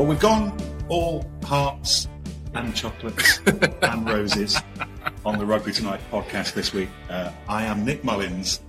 Well, 0.00 0.08
we've 0.08 0.18
gone 0.18 0.56
all 0.88 1.30
hearts 1.44 2.08
and 2.54 2.74
chocolates 2.74 3.38
and 3.82 4.08
roses 4.08 4.58
on 5.26 5.38
the 5.38 5.44
Rugby 5.44 5.72
Tonight 5.72 6.00
podcast 6.10 6.54
this 6.54 6.72
week. 6.72 6.88
Uh, 7.10 7.30
I 7.46 7.64
am 7.64 7.84
Nick 7.84 8.02
Mullins, 8.02 8.62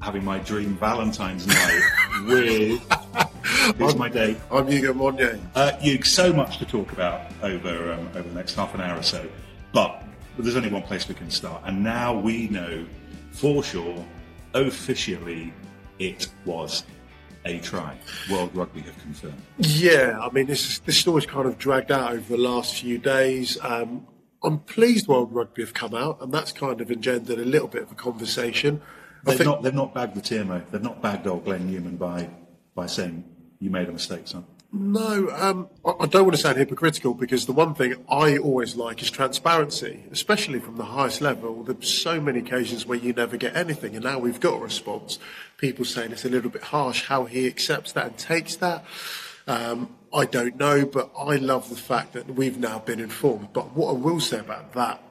having 0.00 0.24
my 0.24 0.38
dream 0.38 0.78
Valentine's 0.78 1.46
night 1.46 1.82
with. 2.24 3.76
Here's 3.76 3.96
my 3.96 4.08
day. 4.08 4.38
I'm 4.50 4.66
Ugo 4.66 4.94
Monye. 4.94 5.38
Uh, 5.54 5.76
Hugh, 5.76 6.02
so 6.04 6.32
much 6.32 6.56
to 6.56 6.64
talk 6.64 6.90
about 6.92 7.20
over 7.42 7.92
um, 7.92 8.08
over 8.14 8.22
the 8.26 8.34
next 8.34 8.54
half 8.54 8.74
an 8.74 8.80
hour 8.80 8.98
or 8.98 9.02
so, 9.02 9.28
but 9.74 10.02
there's 10.38 10.56
only 10.56 10.70
one 10.70 10.84
place 10.84 11.06
we 11.06 11.14
can 11.14 11.30
start, 11.30 11.60
and 11.66 11.84
now 11.84 12.18
we 12.18 12.48
know 12.48 12.86
for 13.32 13.62
sure, 13.62 14.06
officially, 14.54 15.52
it 15.98 16.28
was 16.46 16.84
a 17.44 17.58
try. 17.60 17.96
World 18.30 18.50
Rugby 18.54 18.80
have 18.82 18.98
confirmed. 19.00 19.40
Yeah, 19.58 20.18
I 20.20 20.30
mean, 20.30 20.46
this 20.46 20.78
this 20.80 20.98
story's 20.98 21.26
kind 21.26 21.46
of 21.46 21.58
dragged 21.58 21.90
out 21.92 22.12
over 22.12 22.36
the 22.36 22.42
last 22.42 22.76
few 22.80 22.98
days. 22.98 23.58
Um, 23.62 24.06
I'm 24.42 24.60
pleased 24.60 25.08
World 25.08 25.32
Rugby 25.32 25.62
have 25.62 25.74
come 25.74 25.94
out, 25.94 26.20
and 26.20 26.32
that's 26.32 26.52
kind 26.52 26.80
of 26.80 26.90
engendered 26.90 27.38
a 27.38 27.44
little 27.44 27.68
bit 27.68 27.82
of 27.82 27.92
a 27.92 27.94
conversation. 27.94 28.80
They've 29.24 29.36
think- 29.36 29.46
not 29.48 29.62
they've 29.62 29.74
not 29.74 29.94
bagged 29.94 30.14
the 30.14 30.20
TMO. 30.20 30.62
They've 30.70 30.82
not 30.82 31.02
bagged 31.02 31.26
old 31.26 31.44
Glenn 31.44 31.70
Newman 31.70 31.96
by 31.96 32.30
by 32.74 32.86
saying 32.86 33.24
you 33.60 33.70
made 33.70 33.88
a 33.88 33.92
mistake, 33.92 34.26
son. 34.28 34.44
No, 34.70 35.30
um, 35.30 35.68
I 35.82 36.04
don't 36.04 36.24
want 36.24 36.36
to 36.36 36.42
sound 36.42 36.58
hypocritical 36.58 37.14
because 37.14 37.46
the 37.46 37.52
one 37.52 37.74
thing 37.74 37.94
I 38.06 38.36
always 38.36 38.76
like 38.76 39.00
is 39.00 39.10
transparency, 39.10 40.04
especially 40.12 40.60
from 40.60 40.76
the 40.76 40.84
highest 40.84 41.22
level. 41.22 41.62
There's 41.64 41.88
so 42.02 42.20
many 42.20 42.40
occasions 42.40 42.84
where 42.84 42.98
you 42.98 43.14
never 43.14 43.38
get 43.38 43.56
anything, 43.56 43.94
and 43.94 44.04
now 44.04 44.18
we've 44.18 44.40
got 44.40 44.60
a 44.60 44.62
response. 44.62 45.18
People 45.56 45.86
saying 45.86 46.12
it's 46.12 46.26
a 46.26 46.28
little 46.28 46.50
bit 46.50 46.64
harsh 46.64 47.06
how 47.06 47.24
he 47.24 47.46
accepts 47.46 47.92
that 47.92 48.06
and 48.06 48.18
takes 48.18 48.56
that. 48.56 48.84
Um, 49.46 49.94
I 50.12 50.26
don't 50.26 50.56
know, 50.56 50.84
but 50.84 51.10
I 51.18 51.36
love 51.36 51.70
the 51.70 51.76
fact 51.76 52.12
that 52.12 52.34
we've 52.34 52.58
now 52.58 52.78
been 52.78 53.00
informed. 53.00 53.54
But 53.54 53.74
what 53.74 53.88
I 53.88 53.92
will 53.92 54.20
say 54.20 54.38
about 54.38 54.74
that 54.74 55.02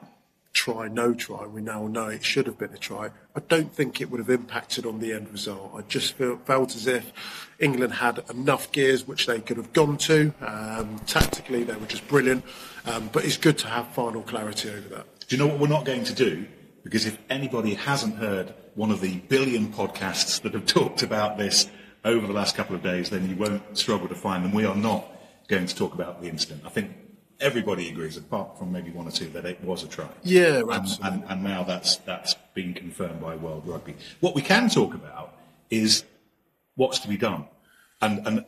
try, 0.58 0.88
no 0.88 1.14
try, 1.14 1.46
we 1.46 1.62
now 1.62 1.86
know 1.86 2.08
it 2.08 2.26
should 2.26 2.48
have 2.48 2.58
been 2.58 2.74
a 2.74 2.78
try. 2.78 3.12
I 3.36 3.42
don't 3.48 3.72
think 3.72 4.02
it 4.02 4.10
would 4.10 4.20
have 4.20 4.32
impacted 4.32 4.88
on 4.88 5.00
the 5.00 5.14
end 5.14 5.32
result. 5.32 5.72
I 5.76 5.82
just 5.82 6.16
felt 6.16 6.76
as 6.76 6.88
if 6.88 7.14
England 7.60 7.94
had 7.94 8.24
enough 8.32 8.72
gears 8.72 9.08
which 9.08 9.28
they 9.28 9.40
could 9.40 9.58
have 9.58 9.72
gone 9.72 9.98
to. 10.00 10.34
Um, 10.42 11.00
tactically, 11.06 11.64
they 11.64 11.76
were 11.76 11.86
just 11.86 12.08
brilliant. 12.08 12.44
Um, 12.88 13.10
but 13.14 13.24
it's 13.24 13.38
good 13.38 13.60
to 13.60 13.68
have 13.68 13.88
final 13.90 14.24
clarity 14.24 14.70
over 14.70 14.90
that. 14.96 15.06
Do 15.28 15.36
you 15.36 15.38
know 15.38 15.48
what 15.48 15.60
we're 15.60 15.68
not 15.68 15.86
going 15.86 16.04
to 16.06 16.14
do? 16.14 16.48
Because 16.84 17.06
if 17.06 17.20
anybody 17.30 17.76
hasn't 17.76 18.16
heard 18.16 18.54
one 18.74 18.90
of 18.90 19.00
the 19.00 19.18
billion 19.30 19.68
podcasts 19.68 20.42
that 20.42 20.56
have 20.56 20.66
talked 20.80 21.04
about 21.04 21.38
this 21.38 21.70
over 22.04 22.26
the 22.26 22.34
last 22.34 22.56
couple 22.56 22.76
of 22.76 22.82
days, 22.82 23.12
then 23.12 23.30
you 23.30 23.36
won't 23.36 23.78
struggle 23.78 24.08
to 24.08 24.16
find 24.16 24.44
them. 24.44 24.54
We 24.54 24.66
are 24.66 24.76
not 24.76 25.06
going 25.48 25.68
to 25.68 25.76
talk 25.76 25.94
about 25.94 26.22
the 26.22 26.30
incident. 26.30 26.64
I 26.66 26.70
think 26.70 26.92
everybody 27.40 27.90
agrees, 27.90 28.18
apart 28.18 28.58
from 28.58 28.72
maybe 28.72 28.92
one 28.92 29.08
or 29.08 29.12
two, 29.12 29.30
that 29.30 29.46
it 29.46 29.64
was 29.64 29.84
a 29.84 29.88
try. 29.88 30.08
Yeah, 30.24 30.62
and, 30.70 30.88
and, 31.04 31.24
and 31.28 31.44
now 31.44 31.64
that's 31.64 31.98
that's 31.98 32.36
been 32.54 32.74
confirmed 32.74 33.22
by 33.22 33.36
World 33.36 33.64
Rugby. 33.66 33.96
What 34.20 34.36
we 34.36 34.42
can 34.42 34.70
talk 34.70 34.94
about 34.94 35.34
is 35.70 36.04
what's 36.76 37.00
to 37.00 37.08
be 37.08 37.18
done, 37.18 37.46
and 38.02 38.26
and 38.28 38.46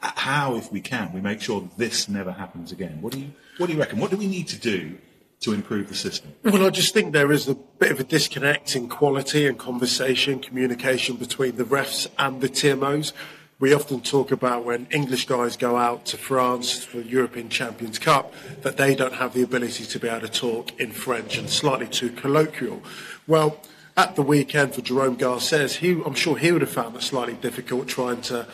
how, 0.00 0.56
if 0.56 0.70
we 0.70 0.80
can, 0.80 1.12
we 1.12 1.20
make 1.20 1.40
sure 1.40 1.68
this 1.76 2.08
never 2.08 2.32
happens 2.32 2.72
again. 2.72 3.00
What 3.00 3.12
do 3.12 3.20
you 3.20 3.32
what 3.58 3.66
do 3.66 3.72
you 3.72 3.78
reckon? 3.78 3.98
What 3.98 4.10
do 4.10 4.16
we 4.16 4.26
need 4.26 4.48
to 4.48 4.58
do 4.58 4.98
to 5.40 5.52
improve 5.52 5.88
the 5.88 5.94
system? 5.94 6.34
Well, 6.44 6.66
I 6.66 6.70
just 6.70 6.92
think 6.92 7.12
there 7.12 7.32
is 7.32 7.48
a 7.48 7.54
bit 7.54 7.90
of 7.90 8.00
a 8.00 8.04
disconnect 8.04 8.76
in 8.76 8.88
quality 8.88 9.46
and 9.46 9.58
conversation, 9.58 10.38
communication 10.40 11.16
between 11.16 11.56
the 11.56 11.64
refs 11.64 12.06
and 12.18 12.40
the 12.40 12.48
TMOs. 12.48 13.12
We 13.60 13.74
often 13.74 14.00
talk 14.00 14.32
about 14.32 14.64
when 14.64 14.86
English 14.90 15.26
guys 15.26 15.58
go 15.58 15.76
out 15.76 16.06
to 16.06 16.16
France 16.16 16.82
for 16.82 16.96
the 16.96 17.06
European 17.06 17.50
Champions 17.50 17.98
Cup 17.98 18.32
that 18.62 18.78
they 18.78 18.94
don't 18.94 19.12
have 19.12 19.34
the 19.34 19.42
ability 19.42 19.84
to 19.84 19.98
be 19.98 20.08
able 20.08 20.26
to 20.26 20.32
talk 20.32 20.80
in 20.80 20.92
French 20.92 21.36
and 21.36 21.50
slightly 21.50 21.86
too 21.86 22.08
colloquial. 22.08 22.82
Well, 23.26 23.60
at 23.98 24.16
the 24.16 24.22
weekend 24.22 24.74
for 24.74 24.80
Jerome 24.80 25.16
Garces, 25.16 25.76
he, 25.76 25.90
I'm 26.06 26.14
sure 26.14 26.38
he 26.38 26.52
would 26.52 26.62
have 26.62 26.70
found 26.70 26.96
it 26.96 27.02
slightly 27.02 27.34
difficult 27.34 27.86
trying 27.86 28.22
to 28.22 28.46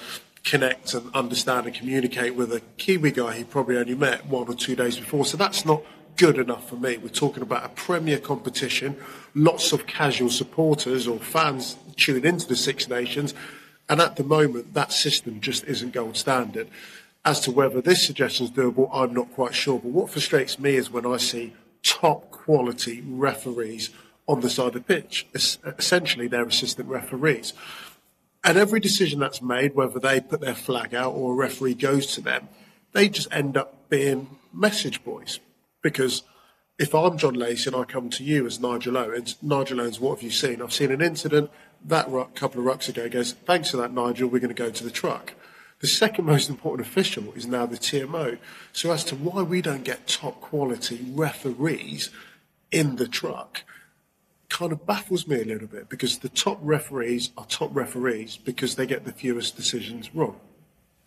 connect 0.42 0.92
and 0.92 1.14
understand 1.14 1.66
and 1.66 1.74
communicate 1.76 2.34
with 2.34 2.52
a 2.52 2.60
Kiwi 2.76 3.12
guy 3.12 3.36
he 3.36 3.44
probably 3.44 3.76
only 3.76 3.94
met 3.94 4.26
one 4.26 4.48
or 4.48 4.54
two 4.54 4.74
days 4.74 4.98
before. 4.98 5.24
So 5.24 5.36
that's 5.36 5.64
not 5.64 5.82
good 6.16 6.36
enough 6.36 6.68
for 6.68 6.76
me. 6.76 6.96
We're 6.96 7.10
talking 7.10 7.44
about 7.44 7.64
a 7.64 7.68
premier 7.68 8.18
competition, 8.18 8.96
lots 9.36 9.70
of 9.70 9.86
casual 9.86 10.30
supporters 10.30 11.06
or 11.06 11.20
fans 11.20 11.76
tune 11.94 12.26
into 12.26 12.48
the 12.48 12.56
Six 12.56 12.88
Nations, 12.88 13.34
and 13.88 14.00
at 14.00 14.16
the 14.16 14.24
moment 14.24 14.74
that 14.74 14.92
system 14.92 15.40
just 15.40 15.64
isn't 15.64 15.92
gold 15.92 16.16
standard. 16.16 16.68
As 17.24 17.40
to 17.40 17.50
whether 17.50 17.80
this 17.80 18.04
suggestion 18.06 18.46
is 18.46 18.52
doable, 18.52 18.88
I'm 18.92 19.12
not 19.12 19.32
quite 19.32 19.54
sure. 19.54 19.80
But 19.80 19.90
what 19.90 20.10
frustrates 20.10 20.58
me 20.60 20.76
is 20.76 20.90
when 20.92 21.04
I 21.04 21.16
see 21.16 21.54
top 21.82 22.30
quality 22.30 23.02
referees 23.04 23.90
on 24.28 24.40
the 24.40 24.50
side 24.50 24.68
of 24.68 24.74
the 24.74 24.80
pitch. 24.80 25.26
Es- 25.34 25.58
Essentially, 25.78 26.28
they're 26.28 26.44
assistant 26.46 26.88
referees. 26.88 27.52
And 28.44 28.56
every 28.56 28.78
decision 28.78 29.18
that's 29.18 29.42
made, 29.42 29.74
whether 29.74 29.98
they 29.98 30.20
put 30.20 30.40
their 30.40 30.54
flag 30.54 30.94
out 30.94 31.14
or 31.14 31.32
a 31.32 31.36
referee 31.36 31.74
goes 31.74 32.06
to 32.14 32.20
them, 32.20 32.48
they 32.92 33.08
just 33.08 33.28
end 33.32 33.56
up 33.56 33.88
being 33.88 34.28
message 34.52 35.02
boys. 35.02 35.40
Because 35.82 36.22
if 36.78 36.94
I'm 36.94 37.18
John 37.18 37.34
Lacey 37.34 37.70
and 37.70 37.76
I 37.76 37.84
come 37.84 38.08
to 38.10 38.22
you 38.24 38.46
as 38.46 38.60
Nigel 38.60 38.96
Owens, 38.96 39.36
Nigel 39.42 39.80
Owens, 39.80 39.98
what 39.98 40.16
have 40.16 40.22
you 40.22 40.30
seen? 40.30 40.62
I've 40.62 40.72
seen 40.72 40.92
an 40.92 41.00
incident 41.02 41.50
that 41.86 42.08
ru- 42.10 42.28
couple 42.34 42.60
of 42.60 42.66
rucks 42.66 42.88
ago 42.88 43.08
goes, 43.08 43.32
thanks 43.32 43.70
for 43.70 43.76
that, 43.78 43.92
Nigel, 43.92 44.28
we're 44.28 44.40
going 44.40 44.54
to 44.54 44.62
go 44.62 44.70
to 44.70 44.84
the 44.84 44.90
truck. 44.90 45.34
The 45.80 45.86
second 45.86 46.24
most 46.26 46.48
important 46.48 46.86
official 46.86 47.32
is 47.34 47.46
now 47.46 47.66
the 47.66 47.76
TMO. 47.76 48.38
So 48.72 48.90
as 48.92 49.04
to 49.04 49.16
why 49.16 49.42
we 49.42 49.62
don't 49.62 49.84
get 49.84 50.06
top 50.06 50.40
quality 50.40 51.06
referees 51.12 52.10
in 52.70 52.96
the 52.96 53.08
truck, 53.08 53.62
kind 54.48 54.72
of 54.72 54.86
baffles 54.86 55.26
me 55.26 55.40
a 55.40 55.44
little 55.44 55.68
bit 55.68 55.88
because 55.88 56.18
the 56.18 56.28
top 56.28 56.58
referees 56.62 57.30
are 57.36 57.46
top 57.46 57.74
referees 57.74 58.36
because 58.36 58.76
they 58.76 58.86
get 58.86 59.04
the 59.04 59.12
fewest 59.12 59.56
decisions 59.56 60.14
wrong. 60.14 60.38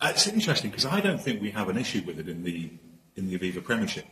It's 0.02 0.26
interesting 0.26 0.70
because 0.70 0.86
I 0.86 1.00
don't 1.00 1.20
think 1.20 1.42
we 1.42 1.50
have 1.50 1.68
an 1.68 1.76
issue 1.76 2.02
with 2.06 2.18
it 2.18 2.28
in 2.28 2.42
the 2.42 2.70
in 3.16 3.28
the 3.28 3.38
Aviva 3.38 3.62
Premiership. 3.62 4.06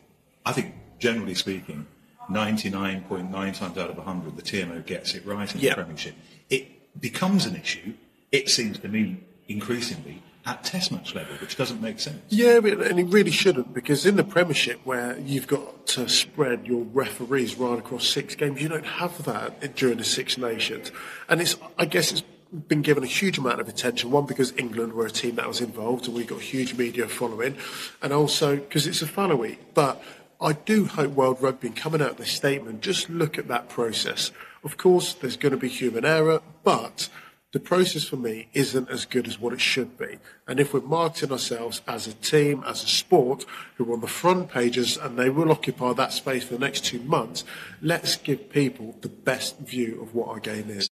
I 0.44 0.52
think, 0.52 0.75
generally 0.98 1.34
speaking, 1.34 1.87
99.9 2.30 3.30
times 3.56 3.78
out 3.78 3.90
of 3.90 3.96
100, 3.96 4.36
the 4.36 4.42
TMO 4.42 4.84
gets 4.84 5.14
it 5.14 5.25
right 5.26 5.52
in 5.54 5.60
Yeah. 5.60 5.70
the 5.70 5.82
Premiership. 5.82 6.14
It 6.50 7.00
becomes 7.00 7.46
an 7.46 7.56
issue, 7.56 7.94
it 8.32 8.48
seems 8.48 8.78
to 8.80 8.88
me, 8.88 9.19
increasingly, 9.48 10.22
at 10.46 10.64
Test 10.64 10.90
match 10.92 11.14
level, 11.14 11.34
which 11.36 11.56
doesn't 11.56 11.80
make 11.80 12.00
sense. 12.00 12.20
Yeah, 12.28 12.56
and 12.56 12.98
it 12.98 13.06
really 13.06 13.30
shouldn't 13.30 13.75
because 13.75 14.06
in 14.06 14.16
the 14.16 14.25
Premiership, 14.25 14.80
where 14.84 15.19
you've 15.19 15.46
got 15.46 15.86
to 15.88 16.08
spread 16.08 16.66
your 16.66 16.84
referees 16.84 17.56
right 17.56 17.78
across 17.78 18.06
six 18.06 18.34
games, 18.34 18.60
you 18.62 18.69
don't 18.69 18.86
have 18.86 19.24
that 19.24 19.76
during 19.76 19.98
the 19.98 20.04
Six 20.04 20.38
Nations, 20.38 20.90
and 21.28 21.40
it's 21.40 21.56
I 21.78 21.84
guess 21.84 22.12
it's 22.12 22.22
been 22.66 22.81
given 22.81 23.04
a 23.04 23.06
huge 23.06 23.36
amount 23.36 23.60
of 23.60 23.69
attention. 23.69 24.10
One, 24.10 24.24
because 24.24 24.54
England 24.56 24.94
were 24.94 25.04
a 25.04 25.10
team 25.10 25.34
that 25.34 25.46
was 25.46 25.60
involved 25.60 26.06
and 26.06 26.16
we 26.16 26.24
got 26.24 26.40
huge 26.40 26.74
media 26.78 27.06
following, 27.06 27.54
and 28.00 28.10
also 28.12 28.56
because 28.56 28.86
it's 28.86 29.02
a 29.02 29.06
Fallow 29.06 29.36
week. 29.36 29.74
But 29.74 30.02
I 30.40 30.52
do 30.52 30.85
hope 30.85 31.12
World 31.12 31.38
Rugby, 31.40 31.70
coming 31.70 32.00
out 32.00 32.11
with 32.11 32.19
this 32.19 32.32
statement, 32.32 32.81
just 32.81 33.11
look 33.11 33.38
at 33.38 33.49
that 33.49 33.69
process. 33.69 34.31
Of 34.62 34.76
course, 34.76 35.12
there's 35.12 35.37
going 35.37 35.50
to 35.52 35.58
be 35.58 35.69
human 35.69 36.05
error, 36.05 36.43
but 36.62 37.08
the 37.52 37.58
process 37.58 38.05
for 38.05 38.17
me 38.17 38.49
isn't 38.52 38.88
as 38.88 39.05
good 39.05 39.26
as 39.26 39.40
what 39.40 39.52
it 39.52 39.61
should 39.61 39.99
be. 39.99 40.19
And 40.46 40.61
if 40.61 40.73
we're 40.73 40.81
marketing 40.81 41.32
ourselves 41.32 41.81
as 41.88 42.06
a 42.06 42.12
team, 42.12 42.62
as 42.67 42.85
a 42.85 42.87
sport, 42.87 43.46
who 43.76 43.90
are 43.90 43.94
on 43.94 44.00
the 44.00 44.06
front 44.06 44.50
pages 44.50 44.96
and 44.96 45.19
they 45.19 45.29
will 45.29 45.50
occupy 45.50 45.93
that 45.94 46.12
space 46.12 46.44
for 46.44 46.55
the 46.55 46.61
next 46.61 46.84
two 46.84 47.00
months, 47.00 47.44
let's 47.82 48.17
give 48.17 48.50
people 48.50 48.96
the 49.00 49.08
best 49.08 49.58
view 49.58 50.00
of 50.02 50.14
what 50.14 50.29
our 50.29 50.41
game 50.41 50.70
is. 50.70 50.88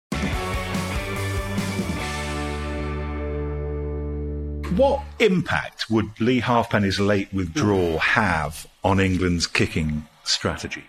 What 4.75 5.01
impact 5.19 5.89
would 5.89 6.19
Lee 6.19 6.41
Halfpenny's 6.41 6.99
late 6.99 7.33
withdrawal 7.33 7.97
have 7.99 8.67
on 8.83 8.99
England's 8.99 9.47
kicking 9.47 10.07
strategy? 10.23 10.83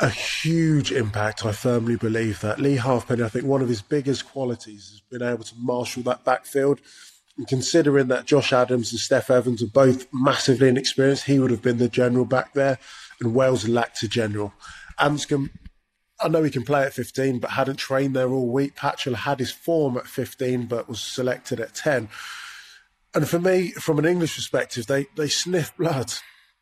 a 0.00 0.08
huge 0.08 0.92
impact. 0.92 1.44
I 1.44 1.52
firmly 1.52 1.96
believe 1.96 2.40
that 2.40 2.60
Lee 2.60 2.76
Halfpenny. 2.76 3.22
I 3.22 3.28
think 3.28 3.44
one 3.44 3.62
of 3.62 3.68
his 3.68 3.82
biggest 3.82 4.28
qualities 4.28 4.90
has 4.90 5.00
been 5.10 5.28
able 5.28 5.44
to 5.44 5.54
marshal 5.56 6.02
that 6.04 6.24
backfield. 6.24 6.80
And 7.36 7.46
considering 7.46 8.08
that 8.08 8.26
Josh 8.26 8.52
Adams 8.52 8.92
and 8.92 9.00
Steff 9.00 9.30
Evans 9.30 9.62
are 9.62 9.68
both 9.68 10.06
massively 10.12 10.68
inexperienced, 10.68 11.24
he 11.24 11.38
would 11.38 11.50
have 11.50 11.62
been 11.62 11.78
the 11.78 11.88
general 11.88 12.24
back 12.24 12.54
there, 12.54 12.78
and 13.20 13.34
Wales 13.34 13.68
lacked 13.68 14.02
a 14.02 14.08
general. 14.08 14.52
Anscombe, 14.98 15.50
I 16.20 16.28
know 16.28 16.42
he 16.42 16.50
can 16.50 16.64
play 16.64 16.82
at 16.84 16.94
15, 16.94 17.38
but 17.38 17.50
hadn't 17.50 17.76
trained 17.76 18.16
there 18.16 18.30
all 18.30 18.48
week. 18.48 18.74
Patchell 18.74 19.14
had 19.14 19.38
his 19.38 19.52
form 19.52 19.96
at 19.96 20.06
15, 20.06 20.66
but 20.66 20.88
was 20.88 21.00
selected 21.00 21.60
at 21.60 21.74
10. 21.74 22.08
And 23.14 23.28
for 23.28 23.38
me, 23.38 23.70
from 23.72 23.98
an 23.98 24.04
English 24.04 24.36
perspective, 24.36 24.86
they, 24.86 25.06
they 25.16 25.28
sniff 25.28 25.76
blood 25.76 26.12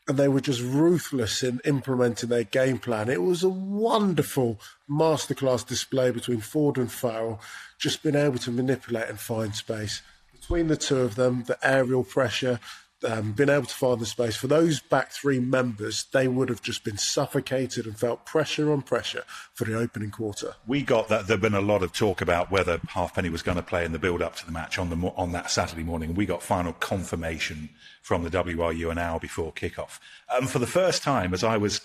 and 0.08 0.16
they 0.16 0.28
were 0.28 0.40
just 0.40 0.62
ruthless 0.62 1.43
in 1.43 1.60
implementing 1.64 2.28
their 2.28 2.44
game 2.44 2.78
plan. 2.78 3.08
It 3.08 3.22
was 3.22 3.43
a 3.43 3.48
wonderful 3.48 4.60
masterclass 4.88 5.66
display 5.66 6.12
between 6.12 6.40
Ford 6.40 6.78
and 6.78 6.90
Farrell, 6.90 7.40
just 7.78 8.02
being 8.02 8.14
able 8.14 8.38
to 8.38 8.52
manipulate 8.52 9.08
and 9.08 9.19
find 9.19 9.54
space. 9.54 10.02
Between 10.32 10.69
the 10.69 10.76
two 10.76 10.98
of 10.98 11.16
them, 11.16 11.43
the 11.44 11.58
aerial 11.62 12.04
pressure, 12.04 12.60
um, 13.04 13.32
been 13.32 13.50
able 13.50 13.66
to 13.66 13.75
find 13.75 14.00
the 14.00 14.06
space 14.06 14.37
for 14.37 14.46
those 14.46 14.81
back 14.81 15.10
three 15.10 15.38
members, 15.38 16.04
they 16.12 16.28
would 16.28 16.48
have 16.48 16.62
just 16.62 16.82
been 16.82 16.96
suffocated 16.96 17.84
and 17.87 17.98
felt 17.98 18.25
pressure 18.25 18.72
on 18.72 18.82
pressure 18.82 19.25
for 19.52 19.64
the 19.64 19.76
opening 19.76 20.10
quarter. 20.10 20.54
We 20.66 20.82
got 20.82 21.08
that. 21.08 21.26
There'd 21.26 21.40
been 21.40 21.54
a 21.54 21.60
lot 21.60 21.82
of 21.82 21.93
talk 21.93 22.20
about 22.20 22.50
whether 22.50 22.81
Halfpenny 22.88 23.28
was 23.28 23.43
going 23.43 23.56
to 23.56 23.62
play 23.62 23.84
in 23.84 23.93
the 23.93 23.98
build-up 23.98 24.37
to 24.37 24.46
the 24.46 24.52
match 24.52 24.78
on 24.78 24.90
the 24.90 24.96
on 25.16 25.32
that 25.32 25.50
Saturday 25.50 25.82
morning. 25.82 26.14
We 26.14 26.26
got 26.26 26.43
final 26.43 26.72
confirmation 26.72 27.70
from 28.02 28.25
the 28.25 28.31
WRU 28.31 28.90
an 28.90 28.99
hour 28.99 29.20
before 29.20 29.52
kickoff. 29.52 29.99
Um, 30.34 30.46
for 30.46 30.58
the 30.58 30.66
first 30.66 31.02
time, 31.02 31.34
as 31.34 31.44
I 31.44 31.58
was 31.58 31.82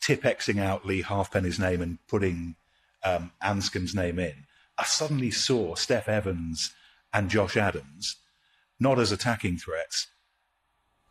tip-exing 0.00 0.58
out 0.58 0.86
Lee 0.86 1.02
Halfpenny's 1.02 1.58
name 1.58 1.80
and 1.80 1.98
putting 2.08 2.56
um, 3.04 3.30
Anscombe's 3.42 3.94
name 3.94 4.18
in, 4.18 4.46
I 4.76 4.84
suddenly 4.84 5.30
saw 5.30 5.74
Steff 5.74 6.08
Evans 6.08 6.72
and 7.12 7.30
Josh 7.30 7.56
Adams 7.56 8.16
not 8.80 8.98
as 8.98 9.12
attacking 9.12 9.58
threats 9.58 10.08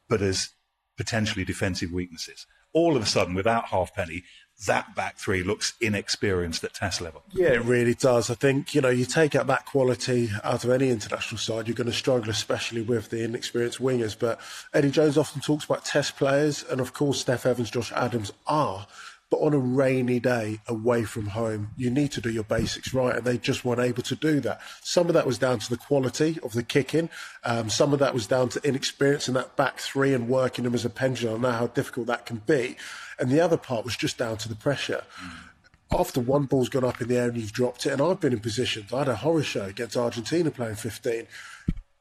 but 0.09 0.21
as 0.21 0.49
potentially 0.97 1.45
defensive 1.45 1.91
weaknesses. 1.91 2.45
All 2.73 2.97
of 2.97 3.01
a 3.01 3.05
sudden, 3.05 3.33
without 3.33 3.67
Halfpenny, 3.67 4.23
that 4.67 4.93
back 4.93 5.17
three 5.17 5.41
looks 5.41 5.73
inexperienced 5.79 6.63
at 6.63 6.73
test 6.73 6.99
level. 6.99 7.23
Yeah, 7.31 7.53
it 7.53 7.63
really 7.63 7.93
does. 7.93 8.29
I 8.29 8.33
think, 8.33 8.75
you 8.75 8.81
know, 8.81 8.89
you 8.89 9.05
take 9.05 9.33
out 9.33 9.47
that 9.47 9.65
quality 9.65 10.29
out 10.43 10.65
of 10.65 10.69
any 10.69 10.89
international 10.89 11.37
side, 11.37 11.67
you're 11.67 11.75
going 11.75 11.87
to 11.87 11.93
struggle, 11.93 12.29
especially 12.29 12.81
with 12.81 13.09
the 13.09 13.23
inexperienced 13.23 13.79
wingers. 13.79 14.19
But 14.19 14.39
Eddie 14.73 14.91
Jones 14.91 15.17
often 15.17 15.41
talks 15.41 15.63
about 15.63 15.85
test 15.85 16.17
players, 16.17 16.63
and 16.69 16.81
of 16.81 16.93
course, 16.93 17.23
Steff 17.23 17.45
Evans, 17.45 17.71
Josh 17.71 17.93
Adams 17.93 18.33
are. 18.45 18.85
But 19.29 19.37
on 19.37 19.53
a 19.53 19.59
rainy 19.59 20.19
day 20.19 20.59
away 20.67 21.03
from 21.03 21.27
home, 21.27 21.69
you 21.77 21.89
need 21.89 22.11
to 22.13 22.21
do 22.21 22.31
your 22.31 22.43
basics 22.43 22.93
right, 22.93 23.15
and 23.15 23.25
they 23.25 23.37
just 23.37 23.63
weren't 23.63 23.79
able 23.79 24.03
to 24.03 24.15
do 24.15 24.39
that. 24.39 24.59
Some 24.81 25.07
of 25.07 25.13
that 25.13 25.27
was 25.27 25.37
down 25.37 25.59
to 25.59 25.69
the 25.69 25.77
quality 25.77 26.39
of 26.43 26.53
the 26.53 26.63
kicking. 26.63 27.09
Um, 27.43 27.69
some 27.69 27.93
of 27.93 27.99
that 27.99 28.13
was 28.13 28.25
down 28.25 28.49
to 28.49 28.67
inexperience 28.67 29.27
in 29.27 29.35
that 29.35 29.55
back 29.55 29.79
three 29.79 30.13
and 30.13 30.27
working 30.27 30.63
them 30.63 30.73
as 30.73 30.85
a 30.85 30.89
pendulum. 30.89 31.45
I 31.45 31.49
know 31.49 31.57
how 31.57 31.67
difficult 31.67 32.07
that 32.07 32.25
can 32.25 32.37
be. 32.37 32.75
And 33.19 33.29
the 33.29 33.39
other 33.39 33.57
part 33.57 33.85
was 33.85 33.95
just 33.95 34.17
down 34.17 34.37
to 34.37 34.49
the 34.49 34.55
pressure. 34.55 35.03
Mm 35.21 35.49
after 35.91 36.19
one 36.19 36.45
ball's 36.45 36.69
gone 36.69 36.83
up 36.83 37.01
in 37.01 37.07
the 37.07 37.17
air 37.17 37.29
and 37.29 37.37
you've 37.37 37.51
dropped 37.51 37.85
it, 37.85 37.91
and 37.91 38.01
I've 38.01 38.19
been 38.19 38.33
in 38.33 38.39
positions. 38.39 38.93
I 38.93 38.99
had 38.99 39.07
a 39.07 39.15
horror 39.15 39.43
show 39.43 39.65
against 39.65 39.97
Argentina 39.97 40.51
playing 40.51 40.75
15, 40.75 41.27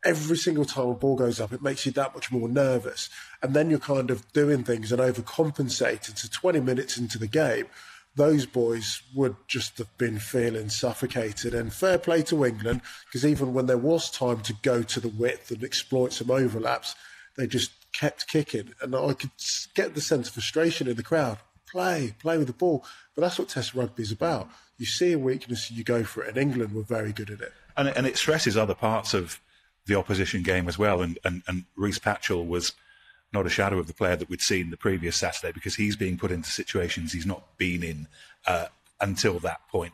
every 0.08 0.38
single 0.38 0.64
time 0.64 0.88
a 0.88 0.94
ball 0.94 1.16
goes 1.16 1.38
up, 1.38 1.52
it 1.52 1.62
makes 1.62 1.84
you 1.84 1.93
that 1.93 2.14
much 2.14 2.32
more 2.32 2.49
nervous. 2.49 3.10
And 3.43 3.52
then 3.52 3.69
you're 3.69 3.78
kind 3.78 4.10
of 4.10 4.32
doing 4.32 4.64
things 4.64 4.90
and 4.90 5.02
overcompensating. 5.02 6.16
So 6.16 6.28
20 6.32 6.60
minutes 6.60 6.96
into 6.96 7.19
the 7.19 7.26
game, 7.26 7.66
those 8.16 8.46
boys 8.46 9.02
would 9.14 9.37
just 9.46 9.76
have 9.76 9.96
been 9.99 10.19
feeling 10.19 10.70
suffocated. 10.70 11.52
And 11.52 11.70
fair 11.70 11.99
play 11.99 12.22
to 12.22 12.46
England, 12.46 12.81
because 13.05 13.26
even 13.26 13.52
when 13.52 13.66
there 13.66 13.76
was 13.76 14.10
time 14.10 14.40
to 14.40 14.55
go 14.62 14.82
to 14.82 14.99
the 14.99 15.08
width 15.08 15.50
and 15.50 15.62
exploit 15.62 16.14
some 16.14 16.31
overlaps, 16.31 16.94
they 17.37 17.46
just 17.46 17.70
kept 17.93 18.28
kicking. 18.28 18.72
And 18.81 18.96
I 18.96 19.12
could 19.12 19.31
get 19.75 19.94
the 19.94 20.00
sense 20.00 20.28
of 20.28 20.34
frustration 20.34 20.88
in 20.88 20.96
the 20.96 21.02
crowd. 21.02 21.37
Play, 21.70 22.14
play 22.19 22.38
with 22.38 22.46
the 22.46 22.55
ball. 22.55 22.82
But 23.14 23.20
that's 23.20 23.38
what 23.38 23.50
Test 23.50 23.75
rugby 23.75 24.05
is 24.05 24.12
about. 24.12 24.49
You 24.78 24.87
see 24.87 25.12
a 25.12 25.19
weakness, 25.19 25.70
you 25.70 25.84
go 25.84 26.02
for 26.02 26.22
it. 26.25 26.31
And 26.31 26.38
England 26.38 26.72
were 26.72 26.82
very 26.82 27.12
good 27.12 27.28
at 27.28 27.43
it. 27.43 27.52
And, 27.76 27.88
and 27.88 28.06
it 28.06 28.16
stresses 28.16 28.56
other 28.56 28.75
parts 28.75 29.12
of 29.12 29.38
the 29.88 29.96
opposition 29.96 30.43
game 30.43 30.69
as 30.69 30.79
well. 30.79 31.02
And, 31.02 31.19
and, 31.25 31.43
and 31.49 31.64
Rhys 31.76 31.99
Patchell 31.99 32.46
was 32.46 32.73
not 33.32 33.46
a 33.46 33.50
shadow 33.50 33.79
of 33.79 33.87
the 33.87 33.94
player 33.94 34.17
that 34.17 34.31
we'd 34.31 34.40
seen 34.40 34.70
the 34.70 34.76
previous 34.76 35.17
Saturday 35.17 35.52
because 35.52 35.75
he's 35.75 35.96
being 35.96 36.17
put 36.17 36.31
into 36.31 36.49
situations 36.49 37.12
he's 37.12 37.26
not 37.26 37.58
been 37.58 37.82
in 37.82 38.06
uh, 38.46 38.67
until 39.00 39.38
that 39.40 39.61
point. 39.69 39.93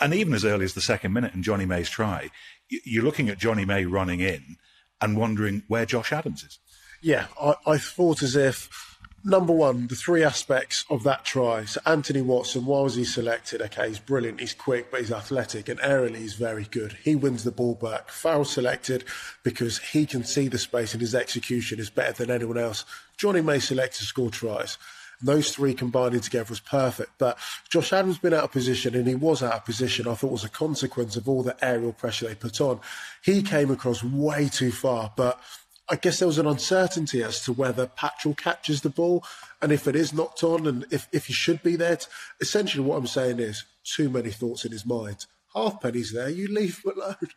And 0.00 0.14
even 0.14 0.32
as 0.34 0.44
early 0.44 0.64
as 0.64 0.74
the 0.74 0.80
second 0.80 1.12
minute 1.12 1.34
and 1.34 1.44
Johnny 1.44 1.66
May's 1.66 1.90
try, 1.90 2.30
you're 2.68 3.04
looking 3.04 3.28
at 3.28 3.38
Johnny 3.38 3.64
May 3.64 3.84
running 3.84 4.20
in 4.20 4.56
and 5.00 5.16
wondering 5.16 5.64
where 5.68 5.84
Josh 5.84 6.12
Adams 6.12 6.44
is. 6.44 6.58
Yeah, 7.02 7.26
I, 7.40 7.54
I 7.66 7.78
thought 7.78 8.22
as 8.22 8.36
if 8.36 8.93
number 9.24 9.52
one, 9.52 9.86
the 9.86 9.94
three 9.94 10.22
aspects 10.22 10.84
of 10.90 11.02
that 11.04 11.24
try. 11.24 11.64
So 11.64 11.80
Anthony 11.86 12.20
Watson, 12.20 12.66
why 12.66 12.82
was 12.82 12.94
he 12.94 13.04
selected? 13.04 13.62
Okay, 13.62 13.88
he's 13.88 13.98
brilliant, 13.98 14.40
he's 14.40 14.54
quick, 14.54 14.90
but 14.90 15.00
he's 15.00 15.12
athletic, 15.12 15.68
and 15.68 15.80
aerially 15.80 16.18
he's 16.18 16.34
very 16.34 16.64
good. 16.64 16.92
He 17.02 17.16
wins 17.16 17.44
the 17.44 17.50
ball 17.50 17.74
back. 17.74 18.10
Farrell 18.10 18.44
selected 18.44 19.04
because 19.42 19.78
he 19.78 20.06
can 20.06 20.24
see 20.24 20.48
the 20.48 20.58
space 20.58 20.92
and 20.92 21.00
his 21.00 21.14
execution 21.14 21.80
is 21.80 21.90
better 21.90 22.12
than 22.12 22.30
anyone 22.30 22.58
else. 22.58 22.84
Johnny 23.16 23.40
May 23.40 23.58
selected 23.58 23.98
to 23.98 24.04
score 24.04 24.30
tries. 24.30 24.76
Those 25.22 25.54
three 25.54 25.74
combining 25.74 26.20
together 26.20 26.50
was 26.50 26.60
perfect. 26.60 27.12
But 27.18 27.38
Josh 27.70 27.92
Adams 27.92 28.18
been 28.18 28.34
out 28.34 28.44
of 28.44 28.52
position, 28.52 28.94
and 28.94 29.06
he 29.06 29.14
was 29.14 29.42
out 29.42 29.54
of 29.54 29.64
position. 29.64 30.06
I 30.06 30.14
thought 30.14 30.32
was 30.32 30.44
a 30.44 30.50
consequence 30.50 31.16
of 31.16 31.28
all 31.28 31.42
the 31.42 31.56
aerial 31.64 31.92
pressure 31.92 32.28
they 32.28 32.34
put 32.34 32.60
on. 32.60 32.80
He 33.22 33.42
came 33.42 33.70
across 33.70 34.04
way 34.04 34.48
too 34.48 34.70
far, 34.70 35.12
but 35.16 35.40
I 35.88 35.96
guess 35.96 36.18
there 36.18 36.28
was 36.28 36.38
an 36.38 36.46
uncertainty 36.46 37.22
as 37.22 37.44
to 37.44 37.52
whether 37.52 37.86
Patchell 37.86 38.36
catches 38.36 38.80
the 38.80 38.90
ball 38.90 39.22
and 39.60 39.70
if 39.70 39.86
it 39.86 39.94
is 39.94 40.14
knocked 40.14 40.42
on 40.42 40.66
and 40.66 40.86
if, 40.90 41.08
if 41.12 41.26
he 41.26 41.32
should 41.34 41.62
be 41.62 41.76
there. 41.76 41.98
Essentially, 42.40 42.82
what 42.82 42.96
I'm 42.96 43.06
saying 43.06 43.38
is 43.38 43.64
too 43.84 44.08
many 44.08 44.30
thoughts 44.30 44.64
in 44.64 44.72
his 44.72 44.86
mind. 44.86 45.26
Halfpenny's 45.54 46.12
there, 46.12 46.30
you 46.30 46.48
leave 46.48 46.82
him 46.84 46.92
alone. 46.96 47.16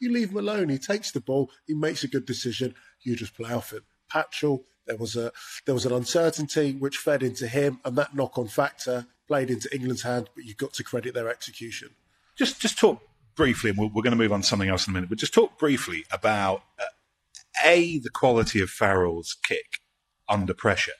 You 0.00 0.10
leave 0.10 0.30
him 0.30 0.38
alone. 0.38 0.68
He 0.68 0.78
takes 0.78 1.12
the 1.12 1.20
ball, 1.20 1.48
he 1.64 1.74
makes 1.74 2.02
a 2.02 2.08
good 2.08 2.26
decision, 2.26 2.74
you 3.02 3.14
just 3.14 3.36
play 3.36 3.52
off 3.52 3.72
it. 3.72 3.84
Patchell, 4.12 4.64
there 4.84 4.96
was 4.96 5.14
a 5.14 5.30
there 5.64 5.76
was 5.76 5.86
an 5.86 5.92
uncertainty 5.92 6.72
which 6.72 6.96
fed 6.96 7.22
into 7.22 7.46
him, 7.46 7.78
and 7.84 7.96
that 7.96 8.12
knock 8.12 8.36
on 8.36 8.48
factor 8.48 9.06
played 9.28 9.48
into 9.48 9.72
England's 9.72 10.02
hand, 10.02 10.28
but 10.34 10.44
you've 10.44 10.56
got 10.56 10.72
to 10.72 10.82
credit 10.82 11.14
their 11.14 11.28
execution. 11.28 11.90
Just 12.36 12.60
just 12.60 12.80
talk 12.80 13.00
briefly, 13.36 13.70
and 13.70 13.78
we're, 13.78 13.86
we're 13.86 14.02
going 14.02 14.10
to 14.10 14.16
move 14.16 14.32
on 14.32 14.40
to 14.40 14.46
something 14.46 14.68
else 14.68 14.88
in 14.88 14.92
a 14.92 14.94
minute, 14.94 15.08
but 15.08 15.18
just 15.18 15.34
talk 15.34 15.56
briefly 15.56 16.04
about 16.10 16.64
uh, 16.80 16.84
a, 17.64 17.98
the 17.98 18.10
quality 18.10 18.60
of 18.60 18.70
Farrell's 18.70 19.36
kick 19.46 19.80
under 20.28 20.54
pressure, 20.54 20.92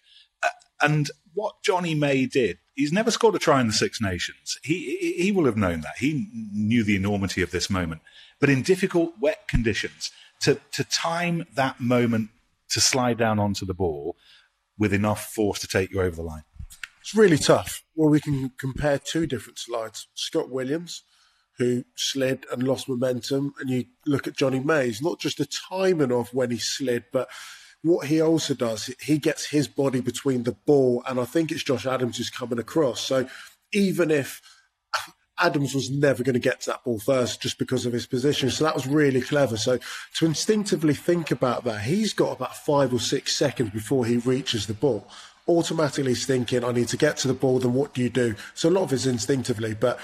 uh, 0.42 0.48
and 0.80 1.10
what 1.34 1.62
Johnny 1.62 1.94
May 1.94 2.26
did. 2.26 2.58
He's 2.74 2.92
never 2.92 3.10
scored 3.10 3.34
a 3.34 3.38
try 3.38 3.60
in 3.60 3.66
the 3.66 3.72
Six 3.72 4.00
Nations. 4.00 4.58
He 4.62 5.14
he 5.18 5.30
will 5.30 5.44
have 5.44 5.56
known 5.56 5.82
that. 5.82 5.98
He 5.98 6.26
knew 6.52 6.82
the 6.82 6.96
enormity 6.96 7.42
of 7.42 7.50
this 7.50 7.68
moment. 7.68 8.00
But 8.40 8.48
in 8.48 8.62
difficult, 8.62 9.12
wet 9.20 9.46
conditions, 9.46 10.10
to 10.40 10.58
to 10.72 10.84
time 10.84 11.44
that 11.54 11.80
moment 11.80 12.30
to 12.70 12.80
slide 12.80 13.18
down 13.18 13.38
onto 13.38 13.66
the 13.66 13.74
ball 13.74 14.16
with 14.78 14.92
enough 14.92 15.26
force 15.26 15.60
to 15.60 15.68
take 15.68 15.90
you 15.92 16.00
over 16.00 16.16
the 16.16 16.22
line. 16.22 16.44
It's 17.02 17.14
really 17.14 17.36
tough. 17.36 17.84
Well, 17.94 18.08
we 18.08 18.20
can 18.20 18.52
compare 18.58 18.98
two 18.98 19.26
different 19.26 19.58
slides. 19.58 20.08
Scott 20.14 20.50
Williams 20.50 21.02
who 21.58 21.84
slid 21.94 22.46
and 22.50 22.62
lost 22.62 22.88
momentum. 22.88 23.54
And 23.60 23.70
you 23.70 23.84
look 24.06 24.26
at 24.26 24.36
Jonny 24.36 24.60
Mays, 24.60 25.02
not 25.02 25.20
just 25.20 25.38
the 25.38 25.46
timing 25.46 26.12
of 26.12 26.32
when 26.32 26.50
he 26.50 26.58
slid, 26.58 27.04
but 27.12 27.28
what 27.82 28.06
he 28.06 28.20
also 28.20 28.54
does, 28.54 28.94
he 29.00 29.18
gets 29.18 29.46
his 29.46 29.66
body 29.66 30.00
between 30.00 30.44
the 30.44 30.52
ball, 30.52 31.02
and 31.06 31.18
I 31.18 31.24
think 31.24 31.50
it's 31.50 31.64
Josh 31.64 31.84
Adams 31.84 32.16
who's 32.16 32.30
coming 32.30 32.60
across. 32.60 33.00
So 33.00 33.28
even 33.72 34.10
if 34.10 34.40
Adams 35.38 35.74
was 35.74 35.90
never 35.90 36.22
going 36.22 36.34
to 36.34 36.38
get 36.38 36.60
to 36.60 36.70
that 36.70 36.84
ball 36.84 37.00
first 37.00 37.42
just 37.42 37.58
because 37.58 37.84
of 37.84 37.92
his 37.92 38.06
position. 38.06 38.50
So 38.50 38.64
that 38.64 38.74
was 38.74 38.86
really 38.86 39.20
clever. 39.20 39.56
So 39.56 39.78
to 40.16 40.26
instinctively 40.26 40.94
think 40.94 41.32
about 41.32 41.64
that, 41.64 41.80
he's 41.80 42.12
got 42.12 42.36
about 42.36 42.56
five 42.56 42.94
or 42.94 43.00
six 43.00 43.34
seconds 43.34 43.70
before 43.70 44.06
he 44.06 44.18
reaches 44.18 44.66
the 44.66 44.74
ball. 44.74 45.08
Automatically 45.48 46.12
he's 46.12 46.26
thinking, 46.26 46.62
I 46.62 46.70
need 46.70 46.88
to 46.88 46.96
get 46.96 47.16
to 47.18 47.28
the 47.28 47.34
ball, 47.34 47.58
then 47.58 47.74
what 47.74 47.94
do 47.94 48.02
you 48.02 48.10
do? 48.10 48.36
So 48.54 48.68
a 48.68 48.70
lot 48.70 48.84
of 48.84 48.92
it's 48.92 49.06
instinctively, 49.06 49.74
but 49.74 49.98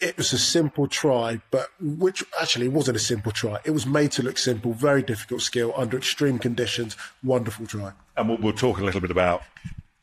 it 0.00 0.16
was 0.16 0.32
a 0.32 0.38
simple 0.38 0.86
try, 0.86 1.40
but 1.50 1.68
which 1.80 2.24
actually 2.40 2.68
wasn't 2.68 2.96
a 2.96 3.00
simple 3.00 3.32
try. 3.32 3.58
It 3.64 3.72
was 3.72 3.86
made 3.86 4.12
to 4.12 4.22
look 4.22 4.38
simple, 4.38 4.72
very 4.72 5.02
difficult 5.02 5.42
skill 5.42 5.72
under 5.76 5.96
extreme 5.96 6.38
conditions. 6.38 6.96
Wonderful 7.22 7.66
try. 7.66 7.92
And 8.16 8.28
we'll, 8.28 8.38
we'll 8.38 8.52
talk 8.52 8.78
a 8.78 8.84
little 8.84 9.00
bit 9.00 9.10
about 9.10 9.42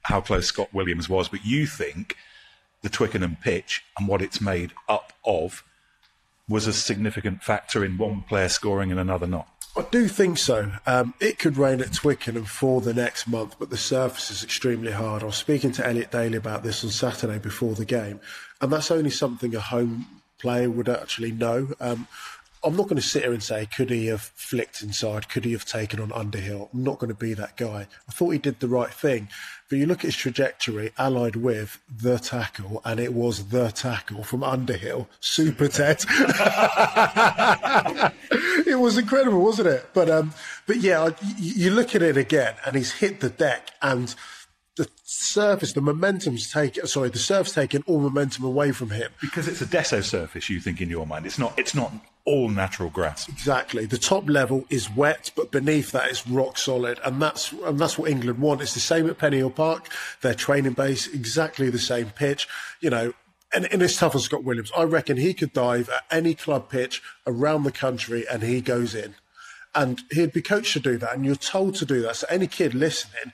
how 0.03 0.21
close 0.21 0.47
Scott 0.47 0.73
Williams 0.73 1.09
was, 1.09 1.27
but 1.27 1.45
you 1.45 1.65
think 1.65 2.15
the 2.81 2.89
Twickenham 2.89 3.37
pitch 3.41 3.83
and 3.97 4.07
what 4.07 4.21
it's 4.21 4.39
made 4.39 4.71
up 4.87 5.13
of 5.25 5.63
was 6.47 6.67
a 6.67 6.73
significant 6.73 7.43
factor 7.43 7.83
in 7.83 7.97
one 7.97 8.21
player 8.21 8.49
scoring 8.49 8.91
and 8.91 8.99
another 8.99 9.27
not? 9.27 9.47
I 9.75 9.85
do 9.91 10.07
think 10.07 10.39
so. 10.39 10.71
Um, 10.87 11.13
it 11.19 11.37
could 11.37 11.55
rain 11.55 11.81
at 11.81 11.93
Twickenham 11.93 12.45
for 12.45 12.81
the 12.81 12.95
next 12.95 13.27
month, 13.27 13.57
but 13.59 13.69
the 13.69 13.77
surface 13.77 14.31
is 14.31 14.43
extremely 14.43 14.91
hard. 14.91 15.21
I 15.21 15.27
was 15.27 15.35
speaking 15.35 15.71
to 15.73 15.85
Elliot 15.85 16.09
Daly 16.09 16.35
about 16.35 16.63
this 16.63 16.83
on 16.83 16.89
Saturday 16.89 17.37
before 17.37 17.75
the 17.75 17.85
game, 17.85 18.19
and 18.61 18.71
that's 18.71 18.91
only 18.91 19.09
something 19.09 19.55
a 19.55 19.59
home 19.59 20.05
player 20.39 20.69
would 20.69 20.89
actually 20.89 21.31
know. 21.31 21.69
Um, 21.79 22.07
I'm 22.63 22.75
not 22.75 22.83
going 22.83 22.97
to 22.97 23.07
sit 23.07 23.23
here 23.23 23.33
and 23.33 23.43
say, 23.43 23.65
could 23.65 23.89
he 23.89 24.07
have 24.07 24.21
flicked 24.21 24.81
inside? 24.81 25.29
Could 25.29 25.45
he 25.45 25.51
have 25.51 25.65
taken 25.65 25.99
on 26.01 26.11
Underhill? 26.11 26.69
I'm 26.73 26.83
not 26.83 26.97
going 26.97 27.09
to 27.09 27.15
be 27.15 27.33
that 27.35 27.55
guy. 27.55 27.87
I 28.09 28.11
thought 28.11 28.31
he 28.31 28.39
did 28.39 28.59
the 28.59 28.67
right 28.67 28.91
thing. 28.91 29.29
But 29.69 29.77
you 29.79 29.85
look 29.85 29.99
at 29.99 30.05
his 30.05 30.15
trajectory 30.15 30.91
allied 30.97 31.35
with 31.35 31.79
the 31.93 32.17
tackle, 32.19 32.81
and 32.83 32.99
it 32.99 33.13
was 33.13 33.49
the 33.49 33.69
tackle 33.69 34.23
from 34.23 34.43
Underhill, 34.43 35.07
Super 35.19 35.67
Ted. 35.67 36.03
it 38.65 38.79
was 38.79 38.97
incredible, 38.97 39.43
wasn't 39.43 39.67
it? 39.67 39.89
But 39.93 40.09
um, 40.09 40.33
but 40.67 40.77
yeah, 40.77 41.09
you 41.37 41.71
look 41.71 41.95
at 41.95 42.01
it 42.01 42.15
again, 42.15 42.55
and 42.65 42.77
he's 42.77 42.93
hit 42.93 43.19
the 43.19 43.29
deck, 43.29 43.71
and 43.81 44.15
the 44.77 44.89
surface, 45.03 45.73
the 45.73 45.81
momentum's 45.81 46.51
taken. 46.51 46.87
Sorry, 46.87 47.09
the 47.09 47.19
surf's 47.19 47.51
taken 47.51 47.83
all 47.87 47.99
momentum 47.99 48.45
away 48.45 48.71
from 48.71 48.91
him 48.91 49.11
because 49.19 49.47
it's 49.47 49.61
a 49.61 49.65
Desso 49.65 50.03
surface. 50.03 50.49
You 50.49 50.59
think 50.59 50.79
in 50.79 50.89
your 50.89 51.05
mind, 51.05 51.25
it's 51.25 51.39
not. 51.39 51.57
It's 51.57 51.75
not 51.75 51.91
all 52.25 52.49
natural 52.49 52.89
grass. 52.89 53.27
Exactly. 53.27 53.85
The 53.85 53.97
top 53.97 54.29
level 54.29 54.65
is 54.69 54.89
wet, 54.89 55.31
but 55.35 55.51
beneath 55.51 55.91
that 55.91 56.11
is 56.11 56.27
rock 56.27 56.57
solid, 56.57 56.99
and 57.03 57.21
that's 57.21 57.51
and 57.51 57.79
that's 57.79 57.97
what 57.97 58.09
England 58.09 58.39
want. 58.39 58.61
It's 58.61 58.73
the 58.73 58.79
same 58.79 59.09
at 59.09 59.17
Pennyhill 59.17 59.55
Park. 59.55 59.89
Their 60.21 60.35
training 60.35 60.73
base, 60.73 61.07
exactly 61.07 61.69
the 61.69 61.79
same 61.79 62.11
pitch. 62.11 62.47
You 62.79 62.91
know, 62.91 63.13
and, 63.53 63.65
and 63.71 63.81
it's 63.81 63.97
tough 63.97 64.15
on 64.15 64.21
Scott 64.21 64.43
Williams. 64.43 64.71
I 64.77 64.83
reckon 64.83 65.17
he 65.17 65.33
could 65.33 65.53
dive 65.53 65.89
at 65.89 66.03
any 66.11 66.35
club 66.35 66.69
pitch 66.69 67.01
around 67.25 67.63
the 67.63 67.71
country, 67.71 68.25
and 68.29 68.43
he 68.43 68.61
goes 68.61 68.93
in. 68.93 69.15
And 69.75 70.01
he'd 70.11 70.33
be 70.33 70.41
coached 70.41 70.73
to 70.73 70.79
do 70.79 70.97
that, 70.97 71.13
and 71.13 71.25
you're 71.25 71.35
told 71.35 71.75
to 71.75 71.85
do 71.85 72.01
that. 72.01 72.15
So 72.15 72.27
any 72.29 72.47
kid 72.47 72.73
listening 72.73 73.31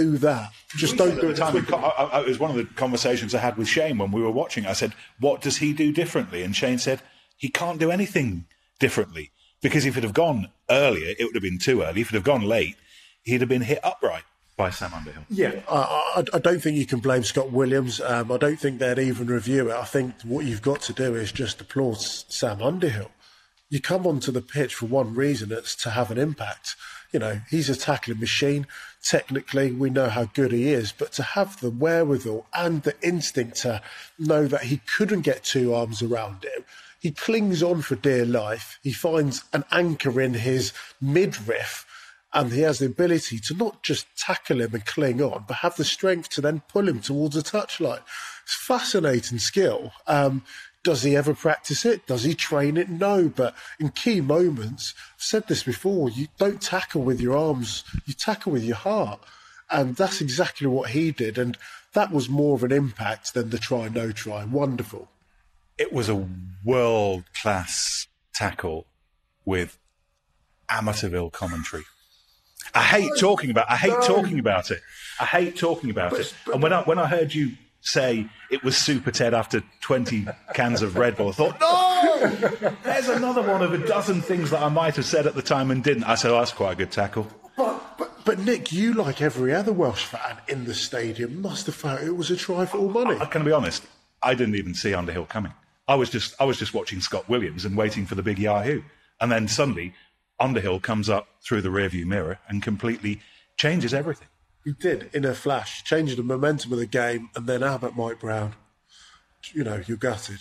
do 0.00 0.18
that. 0.18 0.52
Just 0.76 0.92
we 0.92 0.98
don't 0.98 1.20
do 1.20 1.30
it. 1.30 1.36
Time, 1.36 1.56
it 1.56 2.26
was 2.26 2.38
one 2.38 2.50
of 2.50 2.56
the 2.56 2.64
conversations 2.64 3.34
I 3.34 3.38
had 3.38 3.56
with 3.56 3.68
Shane 3.68 3.98
when 3.98 4.10
we 4.10 4.22
were 4.22 4.30
watching. 4.30 4.66
I 4.66 4.72
said, 4.72 4.92
"What 5.18 5.40
does 5.40 5.58
he 5.58 5.72
do 5.72 5.92
differently?" 5.92 6.42
And 6.42 6.54
Shane 6.54 6.78
said, 6.78 7.00
"He 7.36 7.48
can't 7.48 7.78
do 7.78 7.90
anything 7.90 8.46
differently 8.78 9.30
because 9.62 9.86
if 9.86 9.96
it 9.96 10.04
had 10.04 10.14
gone 10.14 10.48
earlier, 10.70 11.14
it 11.18 11.24
would 11.24 11.34
have 11.34 11.42
been 11.42 11.58
too 11.58 11.82
early. 11.82 12.00
If 12.00 12.10
it 12.10 12.14
had 12.14 12.24
gone 12.24 12.42
late, 12.42 12.76
he'd 13.22 13.40
have 13.40 13.48
been 13.48 13.62
hit 13.62 13.80
upright." 13.84 14.24
By 14.56 14.70
Sam 14.70 14.92
Underhill. 14.92 15.22
Yeah, 15.30 15.60
I, 15.70 16.24
I, 16.34 16.38
don't 16.40 16.60
think 16.60 16.76
you 16.76 16.84
can 16.84 16.98
blame 16.98 17.22
Scott 17.22 17.52
Williams. 17.52 18.00
Um, 18.00 18.32
I 18.32 18.38
don't 18.38 18.58
think 18.58 18.80
they'd 18.80 18.98
even 18.98 19.28
review 19.28 19.70
it. 19.70 19.76
I 19.76 19.84
think 19.84 20.14
what 20.24 20.46
you've 20.46 20.62
got 20.62 20.80
to 20.82 20.92
do 20.92 21.14
is 21.14 21.30
just 21.30 21.60
applaud 21.60 22.00
Sam 22.00 22.60
Underhill. 22.60 23.12
You 23.70 23.80
come 23.80 24.04
onto 24.04 24.32
the 24.32 24.42
pitch 24.42 24.74
for 24.74 24.86
one 24.86 25.14
reason, 25.14 25.52
it's 25.52 25.76
to 25.84 25.90
have 25.90 26.10
an 26.10 26.18
impact 26.18 26.74
you 27.12 27.18
know, 27.18 27.40
he's 27.50 27.70
a 27.70 27.76
tackling 27.76 28.20
machine. 28.20 28.66
Technically, 29.02 29.72
we 29.72 29.90
know 29.90 30.08
how 30.08 30.24
good 30.24 30.52
he 30.52 30.68
is, 30.68 30.92
but 30.92 31.12
to 31.12 31.22
have 31.22 31.60
the 31.60 31.70
wherewithal 31.70 32.46
and 32.52 32.82
the 32.82 32.94
instinct 33.00 33.58
to 33.58 33.80
know 34.18 34.46
that 34.46 34.64
he 34.64 34.78
couldn't 34.96 35.22
get 35.22 35.44
two 35.44 35.72
arms 35.72 36.02
around 36.02 36.44
him, 36.44 36.64
he 37.00 37.12
clings 37.12 37.62
on 37.62 37.82
for 37.82 37.94
dear 37.94 38.24
life. 38.24 38.78
He 38.82 38.92
finds 38.92 39.44
an 39.52 39.64
anchor 39.70 40.20
in 40.20 40.34
his 40.34 40.72
midriff 41.00 41.86
and 42.34 42.52
he 42.52 42.60
has 42.60 42.80
the 42.80 42.86
ability 42.86 43.38
to 43.38 43.54
not 43.54 43.82
just 43.82 44.06
tackle 44.16 44.60
him 44.60 44.74
and 44.74 44.84
cling 44.84 45.22
on, 45.22 45.44
but 45.48 45.58
have 45.58 45.76
the 45.76 45.84
strength 45.84 46.28
to 46.30 46.40
then 46.40 46.62
pull 46.68 46.88
him 46.88 47.00
towards 47.00 47.36
a 47.36 47.42
touchline. 47.42 48.02
It's 48.44 48.54
fascinating 48.54 49.38
skill. 49.38 49.92
Um, 50.06 50.42
does 50.82 51.02
he 51.02 51.16
ever 51.16 51.34
practice 51.34 51.84
it? 51.84 52.06
Does 52.06 52.24
he 52.24 52.34
train 52.34 52.76
it? 52.76 52.88
No. 52.88 53.28
But 53.28 53.54
in 53.78 53.90
key 53.90 54.20
moments, 54.20 54.94
I've 55.14 55.22
said 55.22 55.48
this 55.48 55.62
before, 55.62 56.10
you 56.10 56.28
don't 56.38 56.62
tackle 56.62 57.02
with 57.02 57.20
your 57.20 57.36
arms, 57.36 57.84
you 58.06 58.14
tackle 58.14 58.52
with 58.52 58.64
your 58.64 58.76
heart. 58.76 59.20
And 59.70 59.96
that's 59.96 60.20
exactly 60.20 60.66
what 60.66 60.90
he 60.90 61.10
did. 61.10 61.36
And 61.36 61.58
that 61.92 62.10
was 62.10 62.28
more 62.28 62.54
of 62.54 62.64
an 62.64 62.72
impact 62.72 63.34
than 63.34 63.50
the 63.50 63.58
try, 63.58 63.88
no 63.88 64.12
try. 64.12 64.44
Wonderful. 64.44 65.08
It 65.76 65.92
was 65.92 66.08
a 66.08 66.26
world 66.64 67.24
class 67.40 68.06
tackle 68.34 68.86
with 69.44 69.78
Amateurville 70.70 71.32
commentary. 71.32 71.84
I 72.74 72.82
hate 72.82 73.10
talking 73.18 73.50
about. 73.50 73.70
I 73.70 73.76
hate 73.76 74.02
talking 74.04 74.38
about 74.38 74.70
it. 74.70 74.80
I 75.20 75.24
hate 75.24 75.56
talking 75.56 75.90
about 75.90 76.12
it. 76.14 76.34
And 76.52 76.62
when 76.62 76.72
I 76.72 76.82
when 76.82 76.98
I 76.98 77.06
heard 77.06 77.34
you 77.34 77.52
say 77.80 78.28
it 78.50 78.62
was 78.62 78.76
Super 78.76 79.10
Ted 79.10 79.34
after 79.34 79.62
20 79.80 80.26
cans 80.54 80.82
of 80.82 80.96
Red 80.96 81.16
Bull. 81.16 81.28
I 81.28 81.32
thought, 81.32 81.60
no, 81.60 82.72
there's 82.82 83.08
another 83.08 83.42
one 83.42 83.62
of 83.62 83.72
a 83.72 83.86
dozen 83.86 84.20
things 84.20 84.50
that 84.50 84.62
I 84.62 84.68
might 84.68 84.96
have 84.96 85.04
said 85.04 85.26
at 85.26 85.34
the 85.34 85.42
time 85.42 85.70
and 85.70 85.82
didn't. 85.82 86.04
I 86.04 86.14
said, 86.14 86.30
oh, 86.30 86.38
that's 86.38 86.52
quite 86.52 86.72
a 86.72 86.76
good 86.76 86.90
tackle. 86.90 87.26
But, 87.56 87.98
but, 87.98 88.24
but 88.24 88.38
Nick, 88.40 88.72
you, 88.72 88.94
like 88.94 89.22
every 89.22 89.54
other 89.54 89.72
Welsh 89.72 90.04
fan 90.04 90.38
in 90.48 90.64
the 90.64 90.74
stadium, 90.74 91.40
must 91.40 91.66
have 91.66 91.74
felt 91.74 92.02
it 92.02 92.16
was 92.16 92.30
a 92.30 92.36
try 92.36 92.66
for 92.66 92.78
all 92.78 92.90
money. 92.90 93.16
I, 93.16 93.22
I 93.22 93.26
can 93.26 93.44
be 93.44 93.52
honest, 93.52 93.86
I 94.22 94.34
didn't 94.34 94.56
even 94.56 94.74
see 94.74 94.94
Underhill 94.94 95.26
coming. 95.26 95.52
I 95.86 95.94
was 95.94 96.10
just, 96.10 96.34
I 96.40 96.44
was 96.44 96.58
just 96.58 96.74
watching 96.74 97.00
Scott 97.00 97.28
Williams 97.28 97.64
and 97.64 97.76
waiting 97.76 98.06
for 98.06 98.14
the 98.14 98.22
big 98.22 98.38
Yahoo. 98.38 98.82
And 99.20 99.32
then 99.32 99.48
suddenly, 99.48 99.94
Underhill 100.38 100.80
comes 100.80 101.08
up 101.08 101.28
through 101.42 101.62
the 101.62 101.68
rearview 101.68 102.04
mirror 102.04 102.38
and 102.48 102.62
completely 102.62 103.20
changes 103.56 103.92
everything. 103.94 104.28
He 104.68 104.74
did 104.74 105.08
in 105.14 105.24
a 105.24 105.32
flash, 105.32 105.82
changing 105.82 106.18
the 106.18 106.22
momentum 106.22 106.74
of 106.74 106.78
the 106.78 106.84
game, 106.84 107.30
and 107.34 107.46
then 107.46 107.62
Albert 107.62 107.96
Mike 107.96 108.20
Brown. 108.20 108.54
You 109.54 109.64
know, 109.64 109.82
you're 109.86 109.96
gutted. 109.96 110.40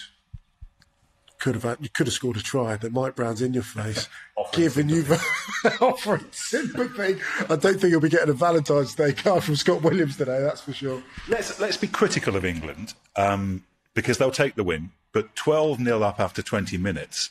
Could 1.39 1.55
have 1.55 1.63
had, 1.63 1.77
you 1.79 1.87
could 1.87 2.07
have 2.07 2.13
scored 2.13 2.35
a 2.35 2.41
try. 2.41 2.75
but 2.75 2.91
Mike 2.91 3.15
Brown's 3.15 3.41
in 3.41 3.53
your 3.53 3.63
face, 3.63 4.09
giving 4.51 4.89
you 4.89 5.03
the 5.03 5.77
offering 5.79 6.25
sympathy. 6.31 7.21
I 7.49 7.55
don't 7.55 7.79
think 7.79 7.83
you'll 7.83 8.01
be 8.01 8.09
getting 8.09 8.27
a 8.27 8.33
Valentine's 8.33 8.95
Day 8.95 9.13
card 9.13 9.45
from 9.45 9.55
Scott 9.55 9.81
Williams 9.81 10.17
today. 10.17 10.41
That's 10.41 10.59
for 10.59 10.73
sure. 10.73 11.01
Let's 11.29 11.57
let's 11.61 11.77
be 11.77 11.87
critical 11.87 12.35
of 12.35 12.43
England 12.43 12.95
um, 13.15 13.63
because 13.93 14.17
they'll 14.17 14.29
take 14.29 14.55
the 14.55 14.63
win, 14.65 14.91
but 15.13 15.37
12 15.37 15.79
0 15.79 16.01
up 16.01 16.19
after 16.19 16.41
20 16.41 16.77
minutes. 16.77 17.29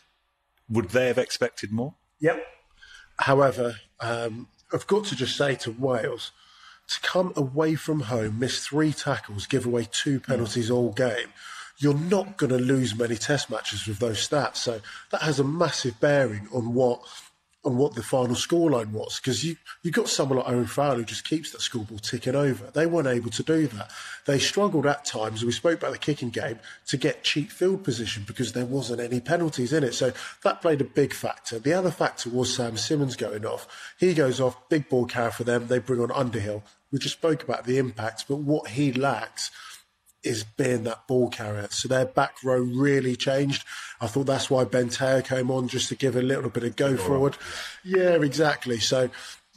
Would 0.71 0.89
they 0.89 1.09
have 1.09 1.19
expected 1.19 1.73
more? 1.73 1.93
Yep. 2.21 2.43
However, 3.19 3.81
um, 4.01 4.49
I've 4.73 4.87
got 4.87 5.05
to 5.07 5.15
just 5.15 5.37
say 5.37 5.57
to 5.57 5.73
Wales 5.73 6.33
to 6.89 7.01
come 7.01 7.33
away 7.37 7.75
from 7.75 8.01
home, 8.01 8.39
miss 8.39 8.65
three 8.67 8.93
tackles, 8.93 9.47
give 9.47 9.67
away 9.67 9.89
two 9.91 10.21
penalties 10.21 10.71
all 10.71 10.93
game, 10.93 11.33
you're 11.79 11.95
not 11.95 12.37
going 12.37 12.51
to 12.51 12.59
lose 12.59 12.97
many 12.97 13.17
test 13.17 13.51
matches 13.51 13.87
with 13.87 13.99
those 13.99 14.27
stats. 14.27 14.57
So 14.57 14.81
that 15.11 15.23
has 15.23 15.39
a 15.39 15.45
massive 15.45 15.99
bearing 16.01 16.49
on 16.53 16.75
what 16.75 17.01
on 17.67 17.77
what 17.77 17.95
the 17.95 18.03
final 18.03 18.37
scoreline 18.37 18.93
was 18.93 19.21
because 19.21 19.45
you 19.45 19.57
you 19.83 19.91
got 19.91 20.09
someone 20.09 20.39
like 20.39 20.49
Owen 20.49 20.67
Farrell 20.67 20.97
who 20.97 21.05
just 21.05 21.29
keeps 21.29 21.51
that 21.51 21.61
scoreboard 21.61 22.03
ticking 22.03 22.37
over. 22.37 22.71
They 22.73 22.87
weren't 22.87 23.09
able 23.09 23.31
to 23.31 23.43
do 23.43 23.67
that. 23.69 23.91
They 24.25 24.39
struggled 24.39 24.87
at 24.87 25.05
times. 25.05 25.45
We 25.45 25.53
spoke 25.53 25.81
about 25.81 25.93
the 25.93 25.99
kicking 25.99 26.31
game 26.31 26.59
to 26.87 26.97
get 26.97 27.25
cheap 27.25 27.51
field 27.51 27.85
position 27.85 28.25
because 28.27 28.53
there 28.53 28.65
wasn't 28.65 29.01
any 29.01 29.21
penalties 29.21 29.73
in 29.73 29.85
it. 29.85 29.95
So 29.95 30.13
that 30.45 30.63
played 30.63 30.81
a 30.81 30.85
big 30.85 31.13
factor. 31.13 31.59
The 31.59 31.73
other 31.73 31.91
factor 31.91 32.31
was 32.31 32.55
Sam 32.55 32.77
Simmonds 32.77 33.17
going 33.17 33.45
off. 33.45 33.67
He 33.99 34.15
goes 34.15 34.41
off, 34.41 34.69
big 34.69 34.89
ball 34.89 35.07
carry 35.07 35.33
for 35.33 35.45
them. 35.45 35.67
They 35.67 35.79
bring 35.79 36.01
on 36.01 36.13
Underhill. 36.13 36.63
We 36.93 37.01
just 37.01 37.17
spoke 37.17 37.43
about 37.43 37.65
the 37.65 37.79
impact, 37.79 38.27
but 38.29 38.37
what 38.37 38.69
he 38.69 38.93
lacks 38.93 39.51
is 40.27 40.45
being 40.45 40.85
that 40.85 41.07
ball 41.07 41.29
carrier. 41.31 41.69
So 41.71 41.89
their 41.89 42.05
back 42.05 42.43
row 42.43 42.59
really 42.59 43.17
changed. 43.17 43.65
I 44.01 44.07
thought 44.07 44.27
that's 44.27 44.51
why 44.51 44.65
Ben 44.65 44.89
Taylor 44.89 45.23
came 45.23 45.51
on 45.51 45.69
just 45.69 45.89
to 45.89 45.95
give 45.95 46.17
a 46.17 46.23
little 46.23 46.51
bit 46.51 46.65
of 46.65 46.77
go 46.77 46.97
forward. 46.97 47.37
Yeah, 47.85 48.23
exactly. 48.23 48.79
So 48.79 49.11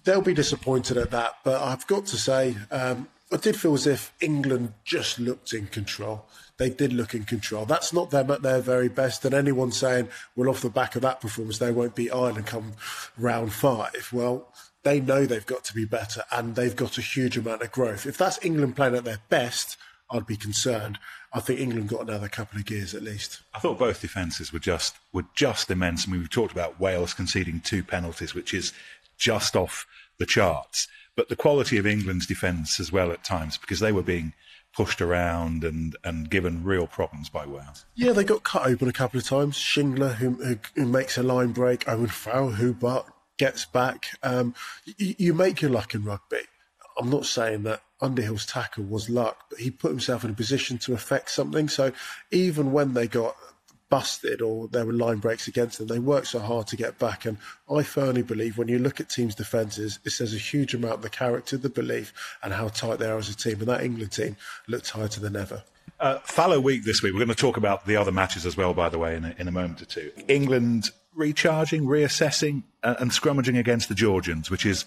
they'll 0.03 0.21
be 0.21 0.33
disappointed 0.33 0.97
at 0.97 1.11
that. 1.11 1.35
But 1.43 1.61
I've 1.61 1.85
got 1.87 2.05
to 2.07 2.17
say, 2.17 2.55
um, 2.71 3.07
I 3.31 3.37
did 3.37 3.55
feel 3.55 3.73
as 3.73 3.87
if 3.87 4.13
England 4.21 4.73
just 4.83 5.19
looked 5.19 5.53
in 5.53 5.67
control. 5.67 6.25
They 6.57 6.69
did 6.69 6.91
look 6.91 7.13
in 7.13 7.23
control. 7.23 7.65
That's 7.65 7.93
not 7.93 8.11
them 8.11 8.31
at 8.31 8.41
their 8.41 8.59
very 8.59 8.89
best. 8.89 9.23
And 9.23 9.33
anyone 9.33 9.71
saying, 9.71 10.09
well, 10.35 10.49
off 10.49 10.61
the 10.61 10.69
back 10.69 10.95
of 10.95 11.01
that 11.03 11.21
performance, 11.21 11.57
they 11.57 11.71
won't 11.71 11.95
beat 11.95 12.11
Ireland 12.11 12.47
come 12.47 12.73
round 13.17 13.53
five. 13.53 14.09
Well, 14.11 14.51
they 14.83 14.99
know 14.99 15.25
they've 15.25 15.45
got 15.45 15.63
to 15.65 15.73
be 15.73 15.85
better 15.85 16.23
and 16.31 16.55
they've 16.55 16.75
got 16.75 16.97
a 16.97 17.01
huge 17.01 17.37
amount 17.37 17.61
of 17.61 17.71
growth. 17.71 18.05
If 18.05 18.17
that's 18.17 18.43
England 18.43 18.75
playing 18.75 18.95
at 18.95 19.03
their 19.03 19.21
best, 19.29 19.77
I'd 20.11 20.25
be 20.25 20.37
concerned. 20.37 20.97
I 21.31 21.39
think 21.39 21.59
England 21.59 21.89
got 21.89 22.01
another 22.01 22.27
couple 22.27 22.59
of 22.59 22.65
gears 22.65 22.95
at 22.95 23.03
least. 23.03 23.41
I 23.53 23.59
thought 23.59 23.77
both 23.77 24.01
defences 24.01 24.51
were 24.51 24.59
just 24.59 24.95
were 25.13 25.25
just 25.35 25.69
immense. 25.69 26.07
I 26.07 26.11
mean, 26.11 26.21
we've 26.21 26.29
talked 26.29 26.51
about 26.51 26.79
Wales 26.79 27.13
conceding 27.13 27.61
two 27.61 27.83
penalties, 27.83 28.33
which 28.33 28.53
is 28.53 28.73
just 29.17 29.55
off 29.55 29.85
the 30.17 30.25
charts. 30.25 30.87
But 31.15 31.29
the 31.29 31.35
quality 31.35 31.77
of 31.77 31.85
England's 31.85 32.25
defence 32.25 32.79
as 32.79 32.91
well 32.91 33.11
at 33.11 33.23
times, 33.23 33.57
because 33.57 33.79
they 33.79 33.91
were 33.91 34.01
being 34.01 34.33
pushed 34.73 35.01
around 35.01 35.63
and, 35.63 35.95
and 36.03 36.29
given 36.29 36.63
real 36.63 36.87
problems 36.87 37.29
by 37.29 37.45
Wales. 37.45 37.85
Yeah, 37.95 38.13
they 38.13 38.23
got 38.23 38.43
cut 38.43 38.67
open 38.67 38.87
a 38.87 38.93
couple 38.93 39.19
of 39.19 39.25
times. 39.25 39.57
Shingler, 39.57 40.15
who, 40.15 40.31
who, 40.35 40.57
who 40.75 40.85
makes 40.85 41.17
a 41.17 41.23
line 41.23 41.51
break, 41.51 41.87
Owen 41.89 42.07
Farrell, 42.07 42.51
who 42.51 42.73
but 42.73 43.07
gets 43.37 43.65
back. 43.65 44.07
Um, 44.23 44.53
you, 44.85 45.15
you 45.17 45.33
make 45.33 45.61
your 45.61 45.71
luck 45.71 45.93
in 45.93 46.03
rugby. 46.03 46.41
I'm 46.97 47.09
not 47.09 47.25
saying 47.25 47.63
that 47.63 47.81
Underhill's 48.01 48.45
tackle 48.45 48.85
was 48.85 49.09
luck, 49.09 49.45
but 49.49 49.59
he 49.59 49.71
put 49.71 49.91
himself 49.91 50.23
in 50.23 50.31
a 50.31 50.33
position 50.33 50.77
to 50.79 50.93
affect 50.93 51.31
something. 51.31 51.67
So 51.67 51.91
even 52.31 52.71
when 52.71 52.93
they 52.93 53.07
got 53.07 53.35
busted 53.89 54.41
or 54.41 54.67
there 54.67 54.85
were 54.85 54.93
line 54.93 55.17
breaks 55.17 55.47
against 55.47 55.77
them. 55.77 55.87
They 55.87 55.99
worked 55.99 56.27
so 56.27 56.39
hard 56.39 56.67
to 56.67 56.75
get 56.75 56.99
back. 56.99 57.25
And 57.25 57.37
I 57.69 57.83
firmly 57.83 58.21
believe 58.21 58.57
when 58.57 58.67
you 58.67 58.79
look 58.79 58.99
at 58.99 59.09
teams' 59.09 59.35
defences, 59.35 59.99
it 60.05 60.11
says 60.11 60.33
a 60.33 60.37
huge 60.37 60.73
amount 60.73 60.95
of 60.95 61.01
the 61.01 61.09
character, 61.09 61.57
the 61.57 61.69
belief, 61.69 62.13
and 62.43 62.53
how 62.53 62.69
tight 62.69 62.99
they 62.99 63.09
are 63.09 63.17
as 63.17 63.29
a 63.29 63.35
team. 63.35 63.59
And 63.59 63.67
that 63.67 63.83
England 63.83 64.11
team 64.11 64.37
looked 64.67 64.85
tighter 64.85 65.19
than 65.19 65.35
ever. 65.35 65.63
Uh, 65.99 66.19
fallow 66.19 66.59
week 66.59 66.85
this 66.85 67.01
week. 67.01 67.13
We're 67.13 67.19
going 67.19 67.29
to 67.29 67.35
talk 67.35 67.57
about 67.57 67.85
the 67.85 67.97
other 67.97 68.11
matches 68.11 68.45
as 68.45 68.55
well, 68.55 68.73
by 68.73 68.89
the 68.89 68.99
way, 68.99 69.15
in 69.15 69.25
a, 69.25 69.35
in 69.37 69.47
a 69.47 69.51
moment 69.51 69.81
or 69.81 69.85
two. 69.85 70.11
England 70.27 70.91
recharging, 71.13 71.83
reassessing, 71.83 72.63
uh, 72.83 72.95
and 72.99 73.11
scrummaging 73.11 73.59
against 73.59 73.89
the 73.89 73.95
Georgians, 73.95 74.49
which 74.49 74.65
is 74.65 74.85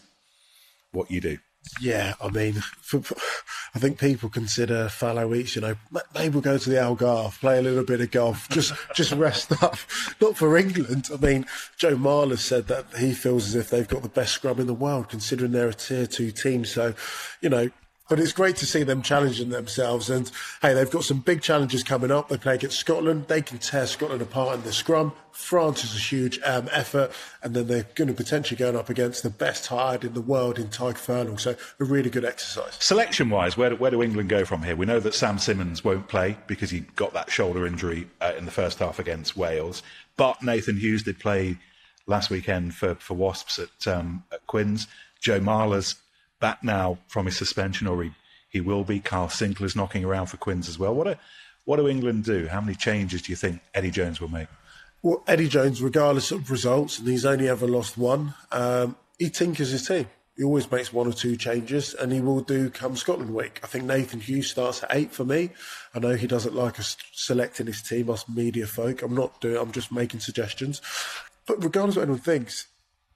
what 0.92 1.10
you 1.10 1.20
do. 1.20 1.38
Yeah, 1.80 2.14
I 2.20 2.28
mean, 2.28 2.54
for, 2.80 3.00
for, 3.00 3.16
I 3.74 3.78
think 3.78 3.98
people 3.98 4.28
consider 4.28 4.88
fallow 4.88 5.26
weeks. 5.28 5.56
You 5.56 5.62
know, 5.62 5.74
maybe 6.14 6.34
we'll 6.34 6.42
go 6.42 6.58
to 6.58 6.70
the 6.70 6.76
Algarve, 6.76 7.38
play 7.40 7.58
a 7.58 7.62
little 7.62 7.84
bit 7.84 8.00
of 8.00 8.10
golf, 8.10 8.48
just 8.48 8.74
just 8.94 9.12
rest 9.12 9.62
up. 9.62 9.76
Not 10.20 10.36
for 10.36 10.56
England. 10.56 11.08
I 11.12 11.16
mean, 11.16 11.46
Joe 11.76 11.96
Marler 11.96 12.38
said 12.38 12.66
that 12.68 12.86
he 12.98 13.12
feels 13.14 13.46
as 13.46 13.54
if 13.54 13.70
they've 13.70 13.88
got 13.88 14.02
the 14.02 14.08
best 14.08 14.32
scrum 14.32 14.60
in 14.60 14.66
the 14.66 14.74
world, 14.74 15.08
considering 15.08 15.52
they're 15.52 15.68
a 15.68 15.74
tier 15.74 16.06
two 16.06 16.30
team. 16.30 16.64
So, 16.64 16.94
you 17.40 17.48
know, 17.48 17.70
but 18.12 18.20
it's 18.20 18.34
great 18.34 18.56
to 18.56 18.66
see 18.66 18.82
them 18.82 19.00
challenging 19.00 19.48
themselves. 19.48 20.10
And 20.10 20.30
hey, 20.60 20.74
they've 20.74 20.90
got 20.90 21.02
some 21.02 21.20
big 21.20 21.40
challenges 21.40 21.82
coming 21.82 22.10
up. 22.10 22.28
They 22.28 22.36
play 22.36 22.56
against 22.56 22.78
Scotland. 22.78 23.26
They 23.26 23.40
can 23.40 23.56
tear 23.56 23.86
Scotland 23.86 24.20
apart 24.20 24.56
in 24.56 24.64
the 24.64 24.72
scrum. 24.74 25.14
France 25.30 25.82
is 25.82 25.96
a 25.96 25.98
huge 25.98 26.38
um, 26.44 26.68
effort. 26.72 27.10
And 27.42 27.54
then 27.54 27.68
they're 27.68 27.86
going 27.94 28.08
to 28.08 28.12
potentially 28.12 28.58
going 28.58 28.76
up 28.76 28.90
against 28.90 29.22
the 29.22 29.30
best 29.30 29.66
hired 29.68 30.04
in 30.04 30.12
the 30.12 30.20
world 30.20 30.58
in 30.58 30.66
Tadhg 30.66 30.98
Furlong. 30.98 31.38
So 31.38 31.56
a 31.80 31.84
really 31.84 32.10
good 32.10 32.26
exercise. 32.26 32.76
Selection 32.80 33.30
wise, 33.30 33.56
where, 33.56 33.74
where 33.76 33.90
do 33.90 34.02
England 34.02 34.28
go 34.28 34.44
from 34.44 34.62
here? 34.62 34.76
We 34.76 34.84
know 34.84 35.00
that 35.00 35.14
Sam 35.14 35.38
Simmonds 35.38 35.82
won't 35.82 36.08
play 36.08 36.36
because 36.46 36.68
he 36.68 36.80
got 36.96 37.14
that 37.14 37.30
shoulder 37.30 37.66
injury 37.66 38.08
uh, 38.20 38.34
in 38.36 38.44
the 38.44 38.50
first 38.50 38.78
half 38.80 38.98
against 38.98 39.38
Wales. 39.38 39.82
But 40.18 40.42
Nathan 40.42 40.76
Hughes 40.76 41.02
did 41.02 41.18
play 41.18 41.56
last 42.06 42.28
weekend 42.28 42.74
for, 42.74 42.94
for 42.96 43.14
Wasps 43.14 43.58
at, 43.58 43.86
um, 43.86 44.22
at 44.30 44.46
Quins. 44.46 44.86
Joe 45.18 45.40
Marler's 45.40 45.94
back 46.42 46.62
now 46.62 46.98
from 47.08 47.24
his 47.24 47.38
suspension, 47.38 47.86
or 47.86 48.02
he, 48.02 48.10
he 48.50 48.60
will 48.60 48.84
be. 48.84 49.00
Kyle 49.00 49.28
Sinckler's 49.28 49.74
knocking 49.74 50.04
around 50.04 50.26
for 50.26 50.36
Quins 50.36 50.68
as 50.68 50.78
well. 50.78 50.94
What, 50.94 51.04
do 51.04 51.16
what 51.64 51.76
do 51.76 51.88
England 51.88 52.24
do? 52.24 52.48
How 52.48 52.60
many 52.60 52.74
changes 52.74 53.22
do 53.22 53.32
you 53.32 53.36
think 53.36 53.62
Eddie 53.72 53.90
Jones 53.90 54.20
will 54.20 54.28
make? 54.28 54.48
Well, 55.02 55.22
Eddie 55.26 55.48
Jones, 55.48 55.80
regardless 55.80 56.30
of 56.30 56.50
results, 56.50 56.98
and 56.98 57.08
he's 57.08 57.24
only 57.24 57.48
ever 57.48 57.66
lost 57.66 57.96
one, 57.96 58.34
um, 58.50 58.96
he 59.18 59.30
tinkers 59.30 59.70
his 59.70 59.86
team. 59.86 60.06
He 60.36 60.44
always 60.44 60.70
makes 60.70 60.92
one 60.92 61.06
or 61.06 61.12
two 61.12 61.36
changes, 61.36 61.94
and 61.94 62.12
he 62.12 62.20
will 62.20 62.40
do 62.40 62.70
come 62.70 62.96
Scotland 62.96 63.34
week. 63.34 63.60
I 63.62 63.66
think 63.66 63.84
Nathan 63.84 64.20
Hughes 64.20 64.50
starts 64.50 64.82
at 64.82 64.94
eight 64.94 65.12
for 65.12 65.24
me. 65.24 65.50
I 65.94 65.98
know 65.98 66.14
he 66.14 66.26
doesn't 66.26 66.54
like 66.54 66.80
us 66.80 66.96
selecting 67.12 67.66
his 67.66 67.82
team, 67.82 68.10
us 68.10 68.28
media 68.28 68.66
folk. 68.66 69.02
I'm 69.02 69.14
not 69.14 69.40
doing. 69.40 69.58
I'm 69.58 69.72
just 69.72 69.92
making 69.92 70.20
suggestions. 70.20 70.80
But 71.46 71.62
regardless 71.62 71.96
of 71.96 72.00
what 72.00 72.04
anyone 72.04 72.20
thinks, 72.20 72.66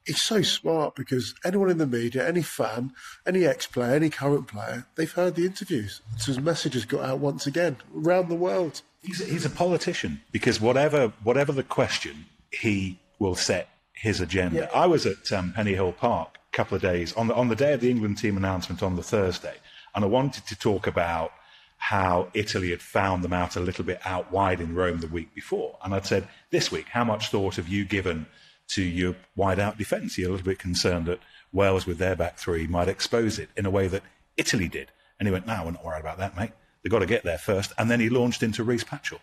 he's 0.07 0.21
so 0.21 0.41
smart 0.41 0.95
because 0.95 1.35
anyone 1.45 1.69
in 1.69 1.77
the 1.77 1.85
media, 1.85 2.27
any 2.27 2.41
fan, 2.41 2.93
any 3.27 3.45
ex-player, 3.45 3.93
any 3.93 4.09
current 4.09 4.47
player, 4.47 4.87
they've 4.95 5.11
heard 5.11 5.35
the 5.35 5.45
interviews. 5.45 6.01
So 6.17 6.27
his 6.27 6.39
message 6.39 6.73
has 6.73 6.85
got 6.85 7.03
out 7.03 7.19
once 7.19 7.45
again 7.45 7.77
around 7.95 8.29
the 8.29 8.35
world. 8.35 8.81
He's 9.03 9.21
a, 9.21 9.25
he's 9.25 9.45
a 9.45 9.49
politician 9.49 10.21
because 10.31 10.59
whatever 10.59 11.13
whatever 11.23 11.51
the 11.51 11.63
question, 11.63 12.25
he 12.51 12.99
will 13.19 13.35
set 13.35 13.69
his 13.93 14.21
agenda. 14.21 14.69
Yeah. 14.71 14.79
I 14.79 14.87
was 14.87 15.05
at 15.05 15.31
um, 15.31 15.53
Pennyhill 15.55 15.97
Park 15.97 16.37
a 16.51 16.55
couple 16.55 16.75
of 16.75 16.81
days 16.81 17.13
on 17.13 17.27
the 17.27 17.35
on 17.35 17.49
the 17.49 17.55
day 17.55 17.73
of 17.73 17.81
the 17.81 17.91
England 17.91 18.17
team 18.17 18.37
announcement 18.37 18.81
on 18.81 18.95
the 18.95 19.03
Thursday, 19.03 19.55
and 19.93 20.03
I 20.03 20.07
wanted 20.07 20.47
to 20.47 20.55
talk 20.55 20.87
about 20.87 21.31
how 21.79 22.27
Italy 22.33 22.71
had 22.71 22.81
found 22.81 23.23
them 23.23 23.33
out 23.33 23.55
a 23.55 23.59
little 23.59 23.85
bit 23.85 23.99
out 24.03 24.31
wide 24.31 24.59
in 24.59 24.73
Rome 24.73 24.99
the 24.99 25.07
week 25.07 25.33
before, 25.35 25.77
and 25.83 25.93
I'd 25.93 26.05
said 26.05 26.27
this 26.49 26.71
week, 26.71 26.87
how 26.89 27.03
much 27.03 27.29
thought 27.29 27.57
have 27.57 27.67
you 27.67 27.85
given? 27.85 28.25
To 28.69 28.83
your 28.83 29.15
wide 29.35 29.59
out 29.59 29.77
defence. 29.77 30.17
You're 30.17 30.29
a 30.29 30.31
little 30.31 30.45
bit 30.45 30.59
concerned 30.59 31.05
that 31.05 31.19
Wales, 31.53 31.85
with 31.85 31.97
their 31.97 32.15
back 32.15 32.37
three, 32.37 32.67
might 32.67 32.87
expose 32.87 33.39
it 33.39 33.49
in 33.55 33.65
a 33.65 33.69
way 33.69 33.87
that 33.87 34.03
Italy 34.35 34.67
did. 34.67 34.91
And 35.19 35.27
he 35.27 35.31
went, 35.31 35.47
No, 35.47 35.63
we're 35.65 35.71
not 35.71 35.85
worried 35.85 36.01
about 36.01 36.17
that, 36.19 36.35
mate. 36.37 36.51
They've 36.83 36.91
got 36.91 36.99
to 36.99 37.05
get 37.05 37.23
there 37.23 37.37
first. 37.37 37.73
And 37.77 37.89
then 37.89 37.99
he 37.99 38.09
launched 38.09 38.43
into 38.43 38.63
Rhys 38.63 38.83
Patchell. 38.83 39.19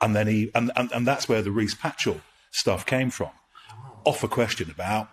And 0.00 0.14
then 0.14 0.26
he, 0.26 0.50
and, 0.54 0.70
and, 0.76 0.90
and 0.92 1.06
that's 1.06 1.28
where 1.28 1.42
the 1.42 1.50
Rhys 1.50 1.74
Patchell 1.74 2.20
stuff 2.50 2.86
came 2.86 3.10
from. 3.10 3.30
Off 4.04 4.22
a 4.22 4.28
question 4.28 4.70
about 4.70 5.08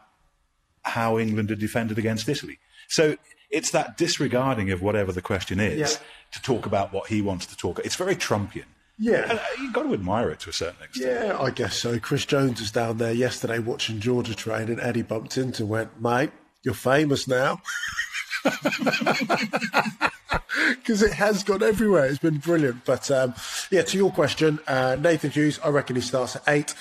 how 0.83 1.17
England 1.17 1.49
had 1.49 1.59
defended 1.59 1.97
against 1.97 2.29
Italy. 2.29 2.59
So 2.87 3.17
it's 3.49 3.71
that 3.71 3.97
disregarding 3.97 4.71
of 4.71 4.81
whatever 4.81 5.11
the 5.11 5.21
question 5.21 5.59
is 5.59 5.79
yeah. 5.79 5.97
to 6.31 6.41
talk 6.41 6.65
about 6.65 6.93
what 6.93 7.07
he 7.07 7.21
wants 7.21 7.45
to 7.47 7.57
talk. 7.57 7.79
It's 7.83 7.95
very 7.95 8.15
Trumpian. 8.15 8.65
Yeah. 8.97 9.29
And 9.29 9.39
uh, 9.39 9.43
you've 9.59 9.73
got 9.73 9.83
to 9.83 9.93
admire 9.93 10.29
it 10.29 10.39
to 10.41 10.49
a 10.49 10.53
certain 10.53 10.83
extent. 10.83 11.25
Yeah, 11.25 11.37
I 11.39 11.51
guess 11.51 11.75
so. 11.75 11.99
Chris 11.99 12.25
Jones 12.25 12.59
was 12.59 12.71
down 12.71 12.97
there 12.97 13.13
yesterday 13.13 13.59
watching 13.59 13.99
Georgia 13.99 14.35
train, 14.35 14.69
and 14.69 14.79
Eddie 14.79 15.01
bumped 15.01 15.37
into 15.37 15.63
and 15.63 15.69
went, 15.69 16.01
mate, 16.01 16.31
you're 16.63 16.73
famous 16.73 17.27
now. 17.27 17.61
Because 20.69 21.01
it 21.01 21.13
has 21.13 21.43
gone 21.43 21.63
everywhere. 21.63 22.05
It's 22.05 22.19
been 22.19 22.37
brilliant. 22.37 22.85
But 22.85 23.09
um, 23.11 23.33
yeah, 23.71 23.81
to 23.83 23.97
your 23.97 24.11
question, 24.11 24.59
uh, 24.67 24.95
Nathan 24.99 25.31
Hughes, 25.31 25.59
I 25.63 25.69
reckon 25.69 25.95
he 25.95 26.01
starts 26.01 26.35
at 26.35 26.43
eight. 26.47 26.73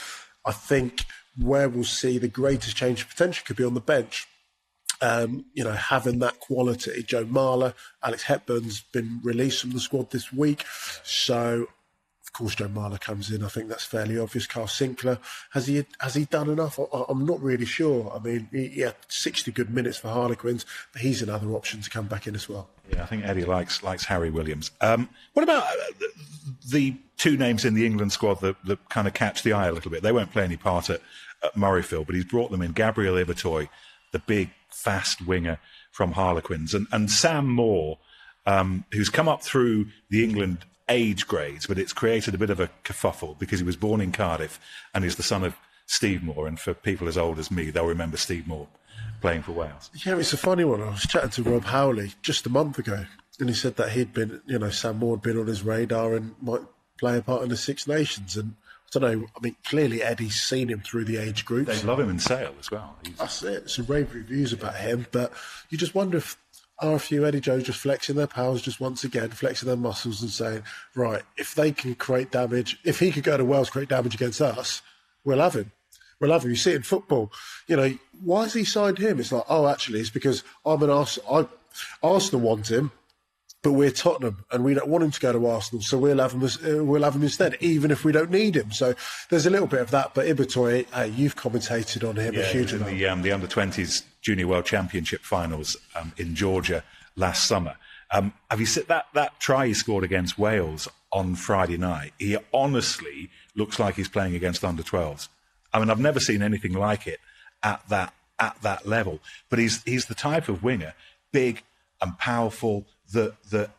I 0.44 0.52
think 0.52 1.04
where 1.40 1.68
we'll 1.68 1.84
see 1.84 2.18
the 2.18 2.28
greatest 2.28 2.76
change 2.76 3.02
of 3.02 3.08
potential 3.08 3.44
could 3.46 3.56
be 3.56 3.64
on 3.64 3.74
the 3.74 3.80
bench. 3.80 4.28
Um, 5.00 5.46
you 5.54 5.64
know, 5.64 5.72
having 5.72 6.18
that 6.20 6.40
quality. 6.40 7.02
Joe 7.02 7.24
Marler, 7.24 7.74
Alex 8.02 8.24
Hepburn's 8.24 8.82
been 8.92 9.20
released 9.22 9.60
from 9.60 9.70
the 9.70 9.80
squad 9.80 10.10
this 10.10 10.32
week. 10.32 10.64
So 11.02 11.66
course, 12.34 12.54
Joe 12.54 12.68
Marler 12.68 13.00
comes 13.00 13.30
in. 13.30 13.42
I 13.42 13.48
think 13.48 13.68
that's 13.68 13.84
fairly 13.84 14.18
obvious. 14.18 14.46
Kyle 14.46 14.66
Sinckler 14.66 15.18
has 15.52 15.66
he 15.66 15.86
has 16.00 16.14
he 16.14 16.26
done 16.26 16.50
enough? 16.50 16.78
I, 16.78 17.04
am 17.08 17.24
not 17.24 17.40
really 17.40 17.64
sure. 17.64 18.12
I 18.14 18.18
mean, 18.18 18.48
he, 18.52 18.66
he, 18.68 18.80
had 18.82 18.96
60 19.08 19.50
good 19.52 19.70
minutes 19.70 19.96
for 19.96 20.08
Harlequins, 20.08 20.66
but 20.92 21.00
he's 21.00 21.22
another 21.22 21.48
option 21.52 21.80
to 21.80 21.88
come 21.88 22.06
back 22.06 22.26
in 22.26 22.34
as 22.34 22.48
well. 22.48 22.68
Yeah, 22.92 23.02
I 23.02 23.06
think 23.06 23.24
Eddie 23.24 23.46
likes 23.46 23.82
likes 23.82 24.04
Harry 24.04 24.30
Williams. 24.30 24.70
Um, 24.82 25.08
what 25.32 25.44
about 25.44 25.62
uh, 25.62 25.76
the, 25.98 26.08
the, 26.70 26.96
two 27.16 27.36
names 27.36 27.64
in 27.64 27.74
the 27.74 27.86
England 27.86 28.10
squad 28.10 28.40
that, 28.40 28.56
that 28.66 28.88
kind 28.88 29.06
of 29.06 29.14
catch 29.14 29.44
the 29.44 29.52
eye 29.52 29.68
a 29.68 29.72
little 29.72 29.90
bit? 29.90 30.02
They 30.02 30.12
won't 30.12 30.32
play 30.32 30.44
any 30.44 30.56
part 30.56 30.90
at, 30.90 31.00
at 31.42 31.54
Murrayfield, 31.54 32.06
but 32.06 32.14
he's 32.14 32.24
brought 32.24 32.50
them 32.50 32.60
in. 32.60 32.72
Gabriel 32.72 33.14
Ibitoye, 33.14 33.68
the 34.12 34.18
big 34.18 34.50
fast 34.68 35.24
winger 35.24 35.58
from 35.92 36.12
Harlequins, 36.12 36.74
and 36.74 36.86
and 36.92 37.10
Sam 37.10 37.48
Moore. 37.48 37.98
Um, 38.46 38.84
who's 38.92 39.08
come 39.08 39.26
up 39.26 39.42
through 39.42 39.86
the 40.10 40.22
England 40.22 40.66
age 40.88 41.26
grades, 41.26 41.66
but 41.66 41.78
it's 41.78 41.92
created 41.92 42.34
a 42.34 42.38
bit 42.38 42.50
of 42.50 42.60
a 42.60 42.70
kerfuffle 42.84 43.38
because 43.38 43.58
he 43.60 43.64
was 43.64 43.76
born 43.76 44.00
in 44.00 44.12
Cardiff 44.12 44.60
and 44.94 45.04
he's 45.04 45.16
the 45.16 45.22
son 45.22 45.44
of 45.44 45.56
Steve 45.86 46.22
Moore. 46.22 46.46
And 46.46 46.58
for 46.58 46.74
people 46.74 47.08
as 47.08 47.16
old 47.16 47.38
as 47.38 47.50
me, 47.50 47.70
they'll 47.70 47.86
remember 47.86 48.16
Steve 48.16 48.46
Moore 48.46 48.68
playing 49.20 49.42
for 49.42 49.52
Wales. 49.52 49.90
Yeah, 50.04 50.18
it's 50.18 50.32
a 50.32 50.38
funny 50.38 50.64
one. 50.64 50.82
I 50.82 50.90
was 50.90 51.06
chatting 51.06 51.30
to 51.30 51.42
Rob 51.42 51.64
Howley 51.64 52.12
just 52.20 52.46
a 52.46 52.50
month 52.50 52.78
ago, 52.78 53.06
and 53.40 53.48
he 53.48 53.54
said 53.54 53.76
that 53.76 53.92
he'd 53.92 54.12
been, 54.12 54.42
you 54.46 54.58
know, 54.58 54.70
Sam 54.70 54.98
Moore 54.98 55.16
had 55.16 55.22
been 55.22 55.38
on 55.38 55.46
his 55.46 55.62
radar 55.62 56.14
and 56.14 56.34
might 56.42 56.60
play 56.98 57.18
a 57.18 57.22
part 57.22 57.42
in 57.42 57.48
the 57.48 57.56
Six 57.56 57.86
Nations. 57.86 58.36
And 58.36 58.54
I 58.94 58.98
don't 58.98 59.20
know, 59.20 59.26
I 59.34 59.40
mean, 59.40 59.56
clearly 59.64 60.02
Eddie's 60.02 60.40
seen 60.40 60.68
him 60.68 60.80
through 60.80 61.06
the 61.06 61.16
age 61.16 61.44
groups. 61.44 61.80
They 61.80 61.86
love 61.86 62.00
him 62.00 62.10
in 62.10 62.18
Sale 62.18 62.54
as 62.60 62.70
well. 62.70 62.96
He's... 63.04 63.16
That's 63.16 63.42
it. 63.42 63.70
Some 63.70 63.86
rave 63.86 64.14
reviews 64.14 64.52
about 64.52 64.76
him, 64.76 65.06
but 65.10 65.32
you 65.70 65.78
just 65.78 65.94
wonder 65.94 66.18
if 66.18 66.36
are 66.84 66.96
a 66.96 67.00
few 67.00 67.26
Eddie 67.26 67.40
Jones 67.40 67.64
just 67.64 67.78
flexing 67.78 68.16
their 68.16 68.26
powers 68.26 68.62
just 68.62 68.80
once 68.80 69.04
again, 69.04 69.30
flexing 69.30 69.66
their 69.66 69.76
muscles 69.76 70.20
and 70.22 70.30
saying, 70.30 70.62
right, 70.94 71.22
if 71.36 71.54
they 71.54 71.72
can 71.72 71.94
create 71.94 72.30
damage, 72.30 72.78
if 72.84 72.98
he 72.98 73.10
could 73.10 73.24
go 73.24 73.36
to 73.36 73.44
Wales 73.44 73.70
create 73.70 73.88
damage 73.88 74.14
against 74.14 74.40
us, 74.40 74.82
we'll 75.24 75.40
have 75.40 75.54
him. 75.54 75.72
We'll 76.20 76.32
have 76.32 76.44
him. 76.44 76.50
You 76.50 76.56
see 76.56 76.72
it 76.72 76.76
in 76.76 76.82
football. 76.82 77.32
You 77.66 77.76
know, 77.76 77.94
why 78.22 78.44
has 78.44 78.54
he 78.54 78.64
signed 78.64 78.98
him? 78.98 79.18
It's 79.18 79.32
like, 79.32 79.44
oh, 79.48 79.66
actually, 79.66 80.00
it's 80.00 80.10
because 80.10 80.44
I'm 80.64 80.82
an 80.82 80.90
Arsenal. 80.90 81.36
I, 81.36 82.06
Arsenal 82.06 82.40
want 82.40 82.70
him, 82.70 82.92
but 83.64 83.72
we're 83.72 83.90
Tottenham 83.90 84.44
and 84.52 84.62
we 84.62 84.74
don't 84.74 84.88
want 84.88 85.02
him 85.02 85.10
to 85.10 85.20
go 85.20 85.32
to 85.32 85.46
Arsenal, 85.46 85.82
so 85.82 85.96
we'll 85.98 86.18
have 86.18 86.32
him. 86.32 86.42
As, 86.42 86.62
uh, 86.62 86.84
we'll 86.84 87.02
have 87.02 87.16
him 87.16 87.22
instead, 87.22 87.56
even 87.60 87.90
if 87.90 88.04
we 88.04 88.12
don't 88.12 88.30
need 88.30 88.54
him. 88.54 88.70
So 88.70 88.94
there's 89.30 89.46
a 89.46 89.50
little 89.50 89.66
bit 89.66 89.80
of 89.80 89.90
that. 89.90 90.12
But 90.14 90.26
Ibitoye, 90.26 90.86
uh, 90.96 91.04
you've 91.04 91.34
commentated 91.34 92.06
on 92.06 92.16
him 92.16 92.34
yeah, 92.34 92.42
a 92.42 92.44
huge 92.44 92.74
amount. 92.74 92.90
The, 92.90 93.06
um, 93.06 93.22
the 93.22 93.32
under 93.32 93.46
20s 93.46 94.04
Junior 94.20 94.46
World 94.46 94.66
Championship 94.66 95.22
finals 95.22 95.78
um, 95.96 96.12
in 96.18 96.34
Georgia 96.34 96.84
last 97.16 97.48
summer. 97.48 97.76
Um, 98.10 98.34
have 98.50 98.60
you 98.60 98.66
seen 98.66 98.84
that 98.88 99.06
that 99.14 99.40
try 99.40 99.66
he 99.66 99.74
scored 99.74 100.04
against 100.04 100.38
Wales 100.38 100.86
on 101.10 101.34
Friday 101.34 101.78
night? 101.78 102.12
He 102.18 102.36
honestly 102.52 103.30
looks 103.56 103.78
like 103.78 103.94
he's 103.94 104.10
playing 104.10 104.36
against 104.36 104.62
under 104.62 104.82
12s. 104.82 105.28
I 105.72 105.80
mean, 105.80 105.88
I've 105.88 105.98
never 105.98 106.20
seen 106.20 106.42
anything 106.42 106.74
like 106.74 107.06
it 107.06 107.18
at 107.62 107.88
that 107.88 108.12
at 108.38 108.60
that 108.60 108.86
level. 108.86 109.20
But 109.48 109.58
he's 109.58 109.82
he's 109.84 110.04
the 110.04 110.14
type 110.14 110.50
of 110.50 110.62
winger, 110.62 110.92
big 111.32 111.62
and 112.02 112.18
powerful 112.18 112.84
that 113.14 113.42
that 113.50 113.70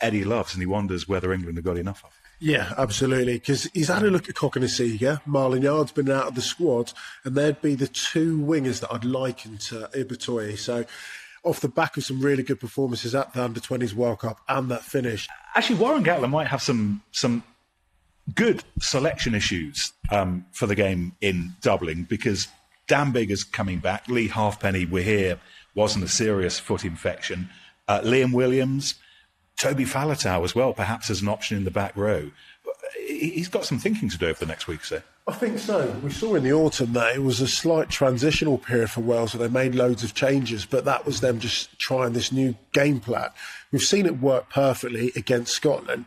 Eddie 0.00 0.24
loves, 0.24 0.54
and 0.54 0.62
he 0.62 0.66
wonders 0.66 1.08
whether 1.08 1.32
England 1.32 1.56
have 1.56 1.64
got 1.64 1.76
enough 1.76 2.04
of. 2.04 2.10
Yeah, 2.40 2.72
absolutely. 2.78 3.34
Because 3.34 3.64
he's 3.74 3.88
had 3.88 4.02
a 4.02 4.10
look 4.10 4.28
at 4.28 4.34
Cokanasiga. 4.34 5.22
Marlon 5.24 5.62
Yarde's 5.62 5.92
been 5.92 6.10
out 6.10 6.28
of 6.28 6.34
the 6.34 6.40
squad, 6.40 6.92
and 7.24 7.34
they'd 7.34 7.60
be 7.60 7.74
the 7.74 7.86
two 7.86 8.38
wingers 8.38 8.80
that 8.80 8.92
I'd 8.92 9.04
liken 9.04 9.58
to 9.58 9.90
Ibitoye. 9.92 10.58
So, 10.58 10.86
off 11.44 11.60
the 11.60 11.68
back 11.68 11.96
of 11.96 12.04
some 12.04 12.20
really 12.20 12.42
good 12.42 12.58
performances 12.58 13.14
at 13.14 13.32
the 13.34 13.44
Under 13.44 13.60
20s 13.60 13.92
World 13.94 14.20
Cup 14.20 14.40
and 14.48 14.70
that 14.70 14.82
finish. 14.82 15.28
Actually, 15.54 15.78
Warren 15.78 16.04
Gatland 16.04 16.30
might 16.30 16.46
have 16.48 16.62
some 16.62 17.02
some 17.12 17.42
good 18.34 18.62
selection 18.80 19.34
issues 19.34 19.92
um, 20.10 20.46
for 20.52 20.66
the 20.66 20.74
game 20.74 21.12
in 21.20 21.54
Dublin 21.60 22.06
because 22.08 22.48
Dan 22.86 23.12
Biggar's 23.12 23.44
coming 23.44 23.78
back. 23.78 24.08
Lee 24.08 24.28
Halfpenny, 24.28 24.86
we're 24.86 25.02
here, 25.02 25.38
wasn't 25.74 26.04
a 26.04 26.08
serious 26.08 26.58
foot 26.58 26.84
infection. 26.84 27.48
Uh, 27.90 28.00
Liam 28.02 28.32
Williams, 28.32 28.94
Toby 29.58 29.84
Faletau 29.84 30.44
as 30.44 30.54
well, 30.54 30.72
perhaps 30.72 31.10
as 31.10 31.22
an 31.22 31.28
option 31.28 31.56
in 31.56 31.64
the 31.64 31.72
back 31.72 31.96
row. 31.96 32.30
He's 33.04 33.48
got 33.48 33.64
some 33.64 33.80
thinking 33.80 34.08
to 34.10 34.16
do 34.16 34.26
over 34.26 34.38
the 34.38 34.46
next 34.46 34.68
week, 34.68 34.84
sir. 34.84 35.02
I 35.26 35.32
think 35.32 35.58
so. 35.58 35.90
We 36.00 36.12
saw 36.12 36.36
in 36.36 36.44
the 36.44 36.52
autumn 36.52 36.92
that 36.92 37.16
it 37.16 37.18
was 37.24 37.40
a 37.40 37.48
slight 37.48 37.88
transitional 37.90 38.58
period 38.58 38.90
for 38.90 39.00
Wales 39.00 39.34
where 39.34 39.48
they 39.48 39.52
made 39.52 39.74
loads 39.74 40.04
of 40.04 40.14
changes, 40.14 40.64
but 40.64 40.84
that 40.84 41.04
was 41.04 41.20
them 41.20 41.40
just 41.40 41.76
trying 41.80 42.12
this 42.12 42.30
new 42.30 42.54
game 42.72 43.00
plan. 43.00 43.30
We've 43.72 43.82
seen 43.82 44.06
it 44.06 44.20
work 44.20 44.50
perfectly 44.50 45.10
against 45.16 45.52
Scotland. 45.52 46.04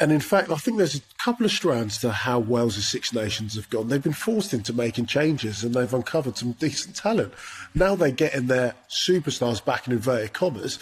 And 0.00 0.12
in 0.12 0.20
fact, 0.20 0.50
I 0.50 0.56
think 0.56 0.78
there's 0.78 0.94
a 0.94 1.00
couple 1.18 1.44
of 1.44 1.50
strands 1.50 1.98
to 1.98 2.12
how 2.12 2.38
Wales' 2.38 2.86
Six 2.86 3.12
Nations 3.12 3.56
have 3.56 3.68
gone. 3.68 3.88
They've 3.88 4.02
been 4.02 4.12
forced 4.12 4.54
into 4.54 4.72
making 4.72 5.06
changes 5.06 5.64
and 5.64 5.74
they've 5.74 5.92
uncovered 5.92 6.38
some 6.38 6.52
decent 6.60 6.94
talent. 6.96 7.34
Now 7.74 7.96
they're 7.96 8.12
getting 8.12 8.46
their 8.46 8.74
superstars 8.88 9.64
back 9.64 9.86
in 9.86 9.92
inverted 9.92 10.32
commas. 10.32 10.78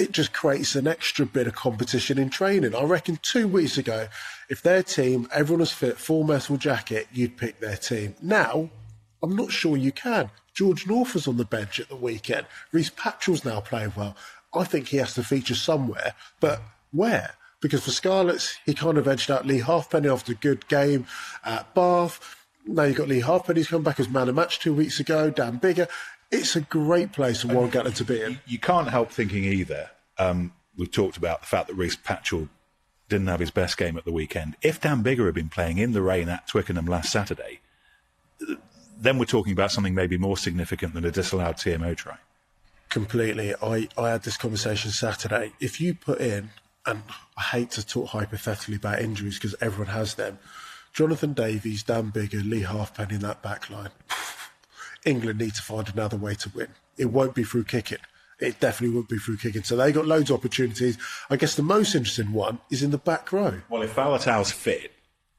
It 0.00 0.12
just 0.12 0.32
creates 0.32 0.74
an 0.74 0.86
extra 0.86 1.26
bit 1.26 1.46
of 1.46 1.54
competition 1.54 2.18
in 2.18 2.30
training. 2.30 2.74
I 2.74 2.82
reckon 2.84 3.18
two 3.22 3.46
weeks 3.46 3.76
ago, 3.76 4.08
if 4.48 4.62
their 4.62 4.82
team, 4.82 5.28
everyone 5.32 5.60
was 5.60 5.72
fit, 5.72 5.98
full 5.98 6.24
metal 6.24 6.56
jacket, 6.56 7.06
you'd 7.12 7.36
pick 7.36 7.60
their 7.60 7.76
team. 7.76 8.14
Now, 8.22 8.70
I'm 9.22 9.36
not 9.36 9.52
sure 9.52 9.76
you 9.76 9.92
can. 9.92 10.30
George 10.54 10.86
North 10.86 11.14
was 11.14 11.28
on 11.28 11.36
the 11.36 11.44
bench 11.44 11.78
at 11.78 11.88
the 11.88 11.96
weekend. 11.96 12.46
Rhys 12.72 12.90
Patchell's 12.90 13.44
now 13.44 13.60
playing 13.60 13.92
well. 13.96 14.16
I 14.54 14.64
think 14.64 14.88
he 14.88 14.96
has 14.96 15.14
to 15.14 15.22
feature 15.22 15.54
somewhere, 15.54 16.14
but 16.40 16.62
where? 16.92 17.34
because 17.60 17.84
for 17.84 17.90
Scarlets, 17.90 18.58
he 18.64 18.74
kind 18.74 18.98
of 18.98 19.06
edged 19.06 19.30
out 19.30 19.46
Lee 19.46 19.60
Halfpenny 19.60 20.08
after 20.08 20.32
a 20.32 20.36
good 20.36 20.66
game 20.68 21.06
at 21.44 21.72
Bath. 21.74 22.36
Now 22.66 22.84
you've 22.84 22.96
got 22.96 23.08
Lee 23.08 23.20
Halfpenny's 23.20 23.68
come 23.68 23.82
back 23.82 24.00
as 24.00 24.08
man 24.08 24.28
of 24.28 24.34
match 24.34 24.60
two 24.60 24.74
weeks 24.74 25.00
ago, 25.00 25.30
Dan 25.30 25.60
Biggar. 25.60 25.88
It's 26.30 26.54
a 26.54 26.60
great 26.60 27.12
place 27.12 27.42
for 27.42 27.48
Warren 27.48 27.70
Gatland 27.70 27.96
to 27.96 28.04
be 28.04 28.22
in. 28.22 28.38
You 28.46 28.58
can't 28.58 28.88
help 28.88 29.10
thinking 29.10 29.44
either. 29.44 29.90
Um, 30.18 30.52
we've 30.76 30.90
talked 30.90 31.16
about 31.16 31.40
the 31.40 31.46
fact 31.46 31.68
that 31.68 31.74
Rhys 31.74 31.96
Patchell 31.96 32.48
didn't 33.08 33.26
have 33.26 33.40
his 33.40 33.50
best 33.50 33.76
game 33.76 33.96
at 33.96 34.04
the 34.04 34.12
weekend. 34.12 34.56
If 34.62 34.80
Dan 34.80 35.02
Biggar 35.02 35.26
had 35.26 35.34
been 35.34 35.48
playing 35.48 35.78
in 35.78 35.92
the 35.92 36.02
rain 36.02 36.28
at 36.28 36.46
Twickenham 36.46 36.86
last 36.86 37.10
Saturday, 37.10 37.60
then 38.96 39.18
we're 39.18 39.24
talking 39.24 39.52
about 39.52 39.72
something 39.72 39.94
maybe 39.94 40.16
more 40.16 40.36
significant 40.36 40.94
than 40.94 41.04
a 41.04 41.10
disallowed 41.10 41.56
TMO 41.56 41.96
try. 41.96 42.18
Completely. 42.88 43.54
I, 43.60 43.88
I 43.98 44.10
had 44.10 44.22
this 44.22 44.36
conversation 44.36 44.92
Saturday. 44.92 45.52
If 45.58 45.80
you 45.80 45.94
put 45.94 46.20
in 46.20 46.50
and 46.86 47.02
I 47.36 47.42
hate 47.42 47.70
to 47.72 47.86
talk 47.86 48.08
hypothetically 48.08 48.76
about 48.76 49.00
injuries 49.00 49.34
because 49.34 49.54
everyone 49.60 49.92
has 49.92 50.14
them. 50.14 50.38
Jonathan 50.92 51.32
Davies, 51.32 51.82
Dan 51.82 52.10
Biggar, 52.10 52.48
Lee 52.48 52.62
Halfpenny 52.62 53.16
in 53.16 53.20
that 53.20 53.42
back 53.42 53.70
line. 53.70 53.90
England 55.04 55.38
need 55.38 55.54
to 55.54 55.62
find 55.62 55.88
another 55.88 56.16
way 56.16 56.34
to 56.34 56.50
win. 56.54 56.68
It 56.96 57.06
won't 57.06 57.34
be 57.34 57.44
through 57.44 57.64
kicking. 57.64 57.98
It 58.38 58.58
definitely 58.60 58.94
won't 58.94 59.08
be 59.08 59.18
through 59.18 59.36
kicking. 59.36 59.62
So 59.64 59.76
they 59.76 59.92
got 59.92 60.06
loads 60.06 60.30
of 60.30 60.38
opportunities. 60.38 60.96
I 61.28 61.36
guess 61.36 61.54
the 61.54 61.62
most 61.62 61.94
interesting 61.94 62.32
one 62.32 62.58
is 62.70 62.82
in 62.82 62.90
the 62.90 62.98
back 62.98 63.32
row. 63.32 63.60
Well, 63.68 63.82
if 63.82 63.94
Faletau's 63.94 64.50
fit, 64.50 64.92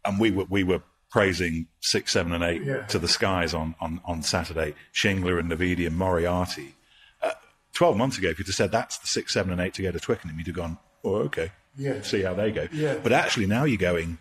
and 0.05 0.19
we 0.19 0.31
were 0.31 0.45
we 0.45 0.63
were 0.63 0.81
praising 1.09 1.67
six, 1.81 2.13
seven, 2.13 2.31
and 2.33 2.43
eight 2.43 2.63
yeah. 2.63 2.85
to 2.85 2.97
the 2.97 3.07
skies 3.07 3.53
on, 3.53 3.75
on, 3.81 3.99
on 4.05 4.23
Saturday, 4.23 4.73
Shingler 4.93 5.39
and 5.39 5.51
Navidi 5.51 5.85
and 5.85 5.97
Moriarty. 5.97 6.75
Uh, 7.21 7.31
Twelve 7.73 7.97
months 7.97 8.17
ago, 8.17 8.29
if 8.29 8.39
you'd 8.39 8.47
have 8.47 8.55
said 8.55 8.71
that's 8.71 8.97
the 8.99 9.07
six, 9.07 9.33
seven, 9.33 9.51
and 9.51 9.61
eight 9.61 9.73
to 9.75 9.81
go 9.81 9.91
to 9.91 9.99
Twickenham, 9.99 10.37
you'd 10.37 10.47
have 10.47 10.55
gone, 10.55 10.77
oh, 11.03 11.15
okay, 11.15 11.51
yeah. 11.77 12.01
see 12.01 12.21
how 12.21 12.33
they 12.33 12.51
go. 12.51 12.67
Yeah. 12.71 12.95
But 13.01 13.11
actually, 13.11 13.47
now 13.47 13.65
you're 13.65 13.77
going. 13.77 14.19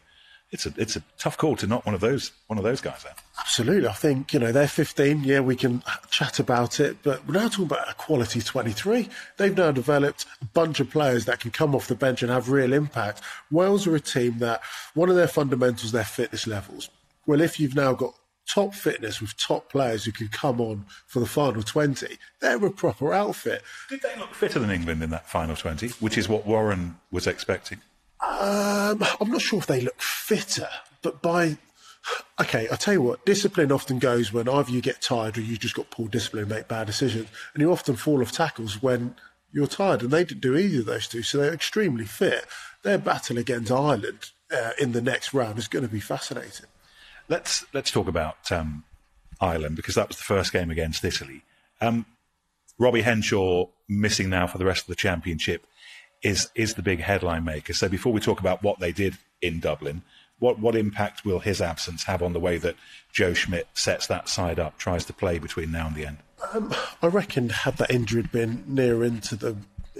It's 0.52 0.66
a 0.66 0.72
it's 0.76 0.96
a 0.96 1.02
tough 1.16 1.38
call 1.38 1.54
to 1.56 1.66
knock 1.66 1.86
one 1.86 1.94
of 1.94 2.00
those 2.00 2.32
one 2.48 2.58
of 2.58 2.64
those 2.64 2.80
guys 2.80 3.04
out. 3.08 3.18
Absolutely, 3.38 3.88
I 3.88 3.92
think 3.92 4.32
you 4.32 4.40
know 4.40 4.50
they're 4.50 4.66
15. 4.66 5.22
Yeah, 5.22 5.40
we 5.40 5.54
can 5.54 5.82
chat 6.10 6.40
about 6.40 6.80
it, 6.80 6.96
but 7.02 7.26
we're 7.26 7.34
now 7.34 7.48
talking 7.48 7.66
about 7.66 7.88
a 7.88 7.94
quality 7.94 8.40
23. 8.40 9.08
They've 9.36 9.56
now 9.56 9.70
developed 9.70 10.26
a 10.42 10.44
bunch 10.46 10.80
of 10.80 10.90
players 10.90 11.24
that 11.26 11.38
can 11.38 11.52
come 11.52 11.74
off 11.74 11.86
the 11.86 11.94
bench 11.94 12.22
and 12.22 12.32
have 12.32 12.50
real 12.50 12.72
impact. 12.72 13.22
Wales 13.50 13.86
are 13.86 13.94
a 13.94 14.00
team 14.00 14.38
that 14.38 14.60
one 14.94 15.08
of 15.08 15.16
their 15.16 15.28
fundamentals, 15.28 15.92
their 15.92 16.04
fitness 16.04 16.46
levels. 16.46 16.90
Well, 17.26 17.40
if 17.40 17.60
you've 17.60 17.76
now 17.76 17.92
got 17.92 18.14
top 18.52 18.74
fitness 18.74 19.20
with 19.20 19.36
top 19.36 19.70
players 19.70 20.04
who 20.04 20.10
can 20.10 20.28
come 20.28 20.60
on 20.60 20.84
for 21.06 21.20
the 21.20 21.26
final 21.26 21.62
20, 21.62 22.18
they're 22.40 22.64
a 22.66 22.70
proper 22.70 23.12
outfit. 23.12 23.62
Did 23.88 24.02
they 24.02 24.16
look 24.18 24.34
fitter 24.34 24.58
than 24.58 24.70
England 24.70 25.02
in 25.02 25.10
that 25.10 25.28
final 25.28 25.54
20, 25.54 25.88
which 26.00 26.18
is 26.18 26.28
what 26.28 26.46
Warren 26.46 26.96
was 27.12 27.28
expecting? 27.28 27.80
Um, 28.22 29.02
I'm 29.20 29.30
not 29.30 29.40
sure 29.40 29.58
if 29.58 29.66
they 29.66 29.80
look 29.80 30.00
fitter, 30.00 30.68
but 31.02 31.22
by. 31.22 31.58
Okay, 32.40 32.66
I'll 32.68 32.78
tell 32.78 32.94
you 32.94 33.02
what, 33.02 33.26
discipline 33.26 33.70
often 33.70 33.98
goes 33.98 34.32
when 34.32 34.48
either 34.48 34.70
you 34.70 34.80
get 34.80 35.02
tired 35.02 35.36
or 35.36 35.42
you 35.42 35.58
just 35.58 35.74
got 35.74 35.90
poor 35.90 36.08
discipline 36.08 36.44
and 36.44 36.52
make 36.52 36.66
bad 36.66 36.86
decisions. 36.86 37.28
And 37.52 37.60
you 37.60 37.70
often 37.70 37.94
fall 37.94 38.22
off 38.22 38.32
tackles 38.32 38.82
when 38.82 39.16
you're 39.52 39.66
tired. 39.66 40.02
And 40.02 40.10
they 40.10 40.24
didn't 40.24 40.40
do 40.40 40.56
either 40.56 40.80
of 40.80 40.86
those 40.86 41.08
two, 41.08 41.22
so 41.22 41.38
they're 41.38 41.52
extremely 41.52 42.06
fit. 42.06 42.46
Their 42.82 42.98
battle 42.98 43.36
against 43.36 43.70
Ireland 43.70 44.30
uh, 44.50 44.70
in 44.78 44.92
the 44.92 45.02
next 45.02 45.34
round 45.34 45.58
is 45.58 45.68
going 45.68 45.84
to 45.84 45.92
be 45.92 46.00
fascinating. 46.00 46.66
Let's 47.28 47.64
let's 47.72 47.90
talk 47.90 48.08
about 48.08 48.50
um, 48.50 48.84
Ireland 49.40 49.76
because 49.76 49.94
that 49.94 50.08
was 50.08 50.16
the 50.16 50.24
first 50.24 50.52
game 50.52 50.70
against 50.70 51.04
Italy. 51.04 51.42
Um, 51.80 52.06
Robbie 52.78 53.02
Henshaw 53.02 53.66
missing 53.88 54.30
now 54.30 54.46
for 54.46 54.58
the 54.58 54.64
rest 54.64 54.82
of 54.82 54.88
the 54.88 54.94
championship 54.94 55.66
is 56.22 56.50
is 56.54 56.74
the 56.74 56.82
big 56.82 57.00
headline 57.00 57.44
maker. 57.44 57.72
So 57.72 57.88
before 57.88 58.12
we 58.12 58.20
talk 58.20 58.40
about 58.40 58.62
what 58.62 58.78
they 58.78 58.92
did 58.92 59.16
in 59.40 59.60
Dublin, 59.60 60.02
what 60.38 60.58
what 60.58 60.74
impact 60.74 61.24
will 61.24 61.40
his 61.40 61.60
absence 61.60 62.04
have 62.04 62.22
on 62.22 62.32
the 62.32 62.40
way 62.40 62.58
that 62.58 62.76
Joe 63.12 63.34
Schmidt 63.34 63.68
sets 63.74 64.06
that 64.08 64.28
side 64.28 64.58
up, 64.58 64.78
tries 64.78 65.04
to 65.06 65.12
play 65.12 65.38
between 65.38 65.72
now 65.72 65.86
and 65.86 65.96
the 65.96 66.06
end? 66.06 66.18
Um, 66.52 66.74
I 67.02 67.06
reckon 67.06 67.50
had 67.50 67.76
that 67.76 67.90
injury 67.90 68.22
been 68.22 68.64
near 68.66 69.04
into 69.04 69.36
the 69.36 69.56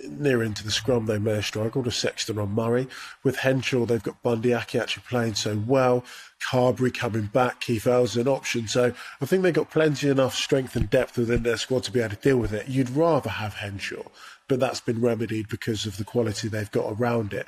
near 0.09 0.42
into 0.42 0.64
the 0.64 0.70
scrum, 0.70 1.06
they 1.06 1.18
may 1.18 1.35
have 1.35 1.44
struggled. 1.44 1.87
A 1.87 1.90
Sexton 1.90 2.38
on 2.38 2.54
Murray. 2.54 2.88
With 3.22 3.37
Henshaw, 3.37 3.85
they've 3.85 4.02
got 4.02 4.22
Bundee 4.22 4.54
Aki 4.54 4.78
actually 4.78 5.04
playing 5.09 5.35
so 5.35 5.62
well. 5.66 6.04
Carbery 6.50 6.92
coming 6.92 7.26
back, 7.26 7.61
Keith 7.61 7.87
Earls 7.87 8.16
an 8.16 8.28
option. 8.28 8.68
So 8.68 8.92
I 9.20 9.26
think 9.26 9.42
they've 9.42 9.52
got 9.52 9.70
plenty 9.70 10.09
enough 10.09 10.35
strength 10.35 10.76
and 10.76 10.88
depth 10.88 11.18
within 11.18 11.42
their 11.42 11.56
squad 11.56 11.85
to 11.85 11.92
be 11.92 12.00
able 12.00 12.16
to 12.16 12.16
deal 12.16 12.38
with 12.38 12.52
it. 12.52 12.68
You'd 12.68 12.90
rather 12.90 13.30
have 13.30 13.54
Henshaw, 13.54 14.04
but 14.50 14.58
that's 14.58 14.80
been 14.80 15.00
remedied 15.00 15.48
because 15.48 15.86
of 15.86 15.96
the 15.96 16.04
quality 16.04 16.48
they've 16.48 16.72
got 16.72 16.92
around 16.98 17.32
it. 17.32 17.46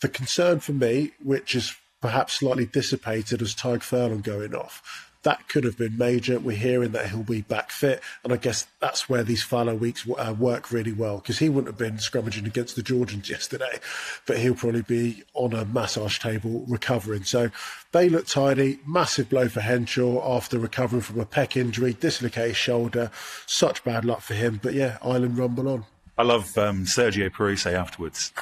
The 0.00 0.08
concern 0.08 0.60
for 0.60 0.72
me, 0.72 1.12
which 1.22 1.54
is 1.54 1.76
perhaps 2.00 2.32
slightly 2.32 2.64
dissipated 2.64 3.42
as 3.42 3.54
Tadhg 3.54 3.82
Furlong 3.82 4.22
going 4.22 4.54
off, 4.54 5.10
that 5.24 5.46
could 5.48 5.64
have 5.64 5.76
been 5.76 5.98
major. 5.98 6.38
We're 6.38 6.56
hearing 6.56 6.92
that 6.92 7.10
he'll 7.10 7.22
be 7.22 7.42
back 7.42 7.70
fit, 7.70 8.00
and 8.24 8.32
I 8.32 8.36
guess 8.36 8.66
that's 8.80 9.10
where 9.10 9.22
these 9.22 9.42
fallow 9.42 9.74
weeks 9.74 10.08
uh, 10.08 10.34
work 10.38 10.72
really 10.72 10.92
well 10.92 11.18
because 11.18 11.38
he 11.38 11.50
wouldn't 11.50 11.66
have 11.66 11.76
been 11.76 11.98
scrummaging 11.98 12.46
against 12.46 12.76
the 12.76 12.82
Georgians 12.82 13.28
yesterday, 13.30 13.78
but 14.24 14.38
he'll 14.38 14.54
probably 14.54 14.80
be 14.80 15.24
on 15.34 15.52
a 15.52 15.66
massage 15.66 16.18
table 16.18 16.64
recovering. 16.66 17.24
So 17.24 17.50
they 17.92 18.08
look 18.08 18.26
tidy. 18.26 18.78
Massive 18.86 19.28
blow 19.28 19.48
for 19.48 19.60
Henshaw 19.60 20.34
after 20.34 20.58
recovering 20.58 21.02
from 21.02 21.20
a 21.20 21.26
pec 21.26 21.58
injury, 21.58 21.92
dislocated 21.92 22.56
shoulder. 22.56 23.10
Such 23.44 23.84
bad 23.84 24.06
luck 24.06 24.22
for 24.22 24.32
him. 24.32 24.60
But 24.62 24.72
yeah, 24.72 24.96
Ireland 25.02 25.36
rumble 25.36 25.68
on. 25.68 25.84
I 26.18 26.24
love 26.24 26.58
um, 26.58 26.84
Sergio 26.84 27.32
Parisse 27.32 27.66
afterwards. 27.66 28.32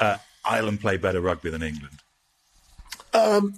Uh, 0.00 0.18
Ireland 0.44 0.80
play 0.80 0.96
better 0.96 1.20
rugby 1.20 1.50
than 1.50 1.62
England. 1.62 1.98
Um, 3.14 3.54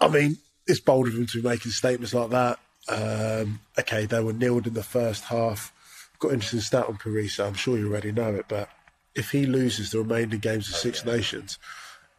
I 0.00 0.08
mean, 0.08 0.38
it's 0.66 0.80
bold 0.80 1.08
of 1.08 1.14
him 1.14 1.26
to 1.26 1.42
be 1.42 1.48
making 1.48 1.72
statements 1.72 2.14
like 2.14 2.30
that. 2.30 2.58
Um, 2.88 3.60
okay, 3.78 4.06
they 4.06 4.22
were 4.22 4.32
nilled 4.32 4.66
in 4.66 4.74
the 4.74 4.82
first 4.82 5.24
half. 5.24 5.72
Got 6.18 6.28
an 6.28 6.34
interesting 6.34 6.60
stat 6.60 6.86
on 6.88 6.96
Parisse. 6.96 7.38
I'm 7.38 7.54
sure 7.54 7.76
you 7.76 7.90
already 7.90 8.12
know 8.12 8.34
it, 8.34 8.46
but 8.48 8.70
if 9.14 9.30
he 9.30 9.44
loses 9.44 9.90
the 9.90 9.98
remaining 9.98 10.38
games 10.38 10.68
of 10.68 10.76
Six 10.76 11.04
Nations, 11.04 11.58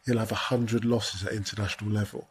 he'll 0.06 0.18
have 0.18 0.30
100 0.30 0.84
losses 0.84 1.24
at 1.26 1.32
international 1.32 1.90
level. 1.90 2.28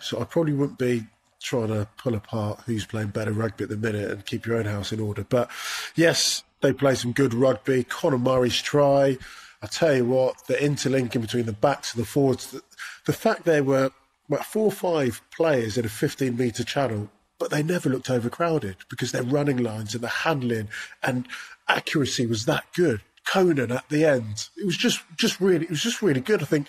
So 0.00 0.20
I 0.20 0.24
probably 0.24 0.52
wouldn't 0.52 0.78
be 0.78 1.06
trying 1.40 1.68
to 1.68 1.88
pull 1.96 2.14
apart 2.14 2.60
who's 2.66 2.86
playing 2.86 3.08
better 3.08 3.32
rugby 3.32 3.64
at 3.64 3.70
the 3.70 3.76
minute 3.76 4.10
and 4.10 4.24
keep 4.24 4.46
your 4.46 4.56
own 4.56 4.66
house 4.66 4.92
in 4.92 5.00
order. 5.00 5.24
But 5.24 5.50
yes, 5.96 6.44
they 6.62 6.72
play 6.72 6.94
some 6.94 7.12
good 7.12 7.34
rugby. 7.34 7.84
Conor 7.84 8.18
Murray's 8.18 8.60
try. 8.60 9.18
I 9.62 9.66
tell 9.66 9.94
you 9.94 10.04
what, 10.06 10.46
the 10.46 10.62
interlinking 10.62 11.20
between 11.20 11.46
the 11.46 11.52
backs 11.52 11.94
and 11.94 12.02
the 12.02 12.06
forwards, 12.06 12.50
the, 12.50 12.62
the 13.06 13.12
fact 13.12 13.44
there 13.44 13.62
were 13.62 13.90
about 14.28 14.44
four 14.44 14.64
or 14.64 14.72
five 14.72 15.20
players 15.30 15.78
in 15.78 15.84
a 15.84 15.88
15 15.88 16.36
metre 16.36 16.64
channel, 16.64 17.10
but 17.38 17.50
they 17.50 17.62
never 17.62 17.88
looked 17.88 18.10
overcrowded 18.10 18.76
because 18.88 19.12
their 19.12 19.22
running 19.22 19.58
lines 19.58 19.94
and 19.94 20.02
the 20.02 20.08
handling 20.08 20.68
and 21.02 21.26
accuracy 21.68 22.26
was 22.26 22.44
that 22.46 22.64
good. 22.74 23.02
Conan 23.24 23.70
at 23.70 23.88
the 23.88 24.04
end, 24.04 24.48
it 24.56 24.66
was 24.66 24.76
just, 24.76 25.00
just 25.16 25.40
really, 25.40 25.64
it 25.64 25.70
was 25.70 25.82
just 25.82 26.02
really 26.02 26.20
good. 26.20 26.42
I 26.42 26.46
think 26.46 26.66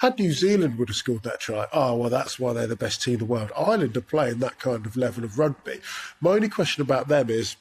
had 0.00 0.18
New 0.18 0.32
Zealand 0.32 0.78
would 0.78 0.88
have 0.88 0.96
scored 0.96 1.24
that 1.24 1.40
try, 1.40 1.66
oh 1.72 1.94
well, 1.96 2.10
that's 2.10 2.38
why 2.38 2.52
they're 2.52 2.66
the 2.66 2.76
best 2.76 3.02
team 3.02 3.14
in 3.14 3.18
the 3.20 3.26
world. 3.26 3.50
Ireland 3.56 3.96
are 3.96 4.02
playing 4.02 4.38
that 4.38 4.58
kind 4.58 4.86
of 4.86 4.96
level 4.96 5.24
of 5.24 5.38
rugby. 5.38 5.80
My 6.20 6.30
only 6.30 6.48
question 6.48 6.80
about 6.80 7.08
them 7.08 7.28
is, 7.28 7.56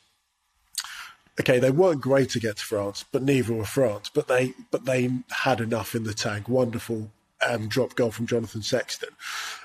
okay, 1.39 1.59
they 1.59 1.71
weren't 1.71 2.01
great 2.01 2.35
against 2.35 2.63
France, 2.63 3.05
but 3.11 3.23
neither 3.23 3.53
were 3.53 3.65
France. 3.65 4.09
But 4.13 4.27
they, 4.27 4.53
but 4.71 4.85
they 4.85 5.09
had 5.29 5.61
enough 5.61 5.95
in 5.95 6.03
the 6.03 6.13
tank. 6.13 6.49
Wonderful 6.49 7.11
um, 7.47 7.67
drop 7.67 7.95
goal 7.95 8.11
from 8.11 8.27
Jonathan 8.27 8.61
Sexton. 8.61 9.09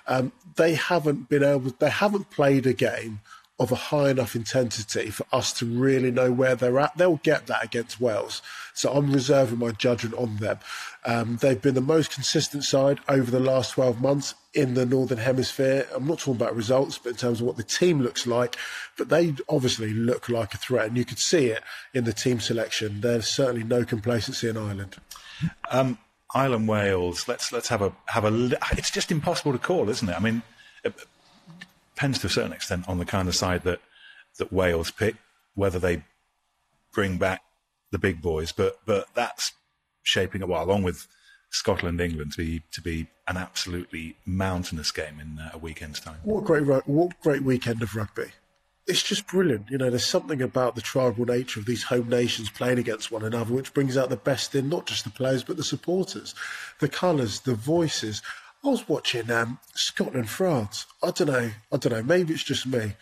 Um, 0.07 0.33
they 0.57 0.75
haven't 0.75 1.29
been 1.29 1.43
able. 1.43 1.73
They 1.79 1.91
haven't 1.91 2.31
played 2.31 2.67
a 2.67 2.73
game 2.73 3.21
of 3.59 3.71
a 3.71 3.77
high 3.77 4.11
enough 4.11 4.35
intensity 4.35 5.11
for 5.11 5.25
us 5.33 5.53
to 5.53 5.65
really 5.65 6.11
know 6.11 6.33
where 6.33 6.57
they're 6.57 6.81
at. 6.81 6.97
They'll 6.97 7.21
get 7.23 7.47
that 7.47 7.65
against 7.65 8.01
Wales. 8.01 8.43
So 8.75 8.93
I'm 8.93 9.13
reserving 9.13 9.61
my 9.61 9.71
judgment 9.71 10.17
on 10.17 10.39
them. 10.39 10.59
Um, 11.05 11.37
they've 11.41 11.61
been 11.61 11.75
the 11.75 11.81
most 11.81 12.11
consistent 12.11 12.65
side 12.65 12.99
over 13.09 13.31
the 13.31 13.39
last 13.39 13.73
12 13.73 14.01
months 14.01 14.35
in 14.55 14.75
the 14.75 14.87
Northern 14.87 15.19
Hemisphere. 15.19 15.87
I'm 15.93 16.07
not 16.07 16.21
talking 16.21 16.37
about 16.37 16.55
results, 16.55 16.99
but 16.99 17.11
in 17.11 17.17
terms 17.17 17.41
of 17.41 17.47
what 17.47 17.57
the 17.57 17.63
team 17.63 18.01
looks 18.01 18.27
like. 18.27 18.57
But 18.97 19.09
they 19.09 19.35
obviously 19.49 19.93
look 19.93 20.29
like 20.29 20.55
a 20.55 20.59
threat, 20.59 20.87
and 20.87 20.97
you 20.97 21.05
could 21.05 21.19
see 21.19 21.47
it 21.47 21.63
in 21.93 22.05
the 22.05 22.13
team 22.13 22.41
selection. 22.41 23.01
There's 23.01 23.27
certainly 23.27 23.65
no 23.65 23.85
complacency 23.85 24.49
in 24.49 24.57
Ireland. 24.57 24.97
Um, 25.71 25.99
Ireland 26.35 26.69
Wales. 26.69 27.29
Let's 27.29 27.53
let's 27.53 27.69
have 27.69 27.83
a 27.83 27.93
have 28.07 28.25
a. 28.25 28.51
It's 28.73 28.91
just 28.91 29.11
impossible 29.11 29.53
to 29.53 29.59
call, 29.59 29.89
isn't 29.89 30.09
it? 30.09 30.15
I 30.15 30.21
mean, 30.21 30.43
it 30.85 30.95
depends 31.95 32.19
to 32.21 32.27
a 32.27 32.31
certain 32.31 32.53
extent 32.53 32.89
on 32.89 32.99
the 32.99 33.05
kind 33.05 33.29
of 33.29 33.35
side 33.35 33.63
that 33.65 33.81
that 34.39 34.53
Wales 34.53 34.91
pick, 34.91 35.17
whether 35.55 35.79
they 35.79 36.03
bring 36.93 37.19
back 37.19 37.43
the 37.91 37.99
big 37.99 38.21
boys. 38.21 38.53
But 38.53 38.79
but 38.87 39.07
that's 39.15 39.53
shaping 40.03 40.43
up 40.43 40.49
well, 40.49 40.65
along 40.65 40.83
with 40.83 41.07
Scotland 41.55 42.01
England 42.01 42.33
to 42.33 42.39
be 42.39 42.63
to 42.73 42.81
be 42.81 43.07
an 43.29 43.37
absolutely 43.37 44.17
mountainous 44.27 44.91
game 44.91 45.21
in 45.21 45.39
uh, 45.39 45.51
a 45.55 45.59
weekend's 45.59 46.01
time. 46.01 46.19
What 46.25 46.43
great 46.43 46.67
what 46.87 47.21
great 47.21 47.45
weekend 47.45 47.81
of 47.81 47.95
rugby! 47.95 48.33
It's 48.89 49.05
just 49.05 49.29
brilliant. 49.29 49.71
You 49.71 49.79
know, 49.79 49.89
there's 49.89 50.05
something 50.05 50.43
about 50.43 50.75
the 50.75 50.83
tribal 50.83 51.25
nature 51.25 51.61
of 51.61 51.67
these 51.67 51.85
home 51.85 52.09
nations 52.09 52.51
playing 52.51 52.81
against 52.81 53.13
one 53.13 53.23
another, 53.23 53.55
which 53.55 53.73
brings 53.73 53.97
out 53.97 54.11
the 54.11 54.17
best 54.17 54.57
in 54.57 54.69
not 54.69 54.87
just 54.87 55.05
the 55.05 55.11
players 55.11 55.45
but 55.45 55.57
the 55.57 55.63
supporters, 55.63 56.35
the 56.81 56.89
colours, 56.89 57.41
the 57.41 57.55
voices. 57.55 58.21
I 58.65 58.69
was 58.69 58.89
watching 58.89 59.31
um, 59.31 59.61
Scotland 59.75 60.29
France. 60.29 60.87
I 61.05 61.13
don't 61.13 61.29
know. 61.29 61.51
I 61.73 61.77
don't 61.77 61.93
know. 61.93 62.03
Maybe 62.03 62.35
it's 62.35 62.43
just 62.43 62.67
me, 62.67 62.95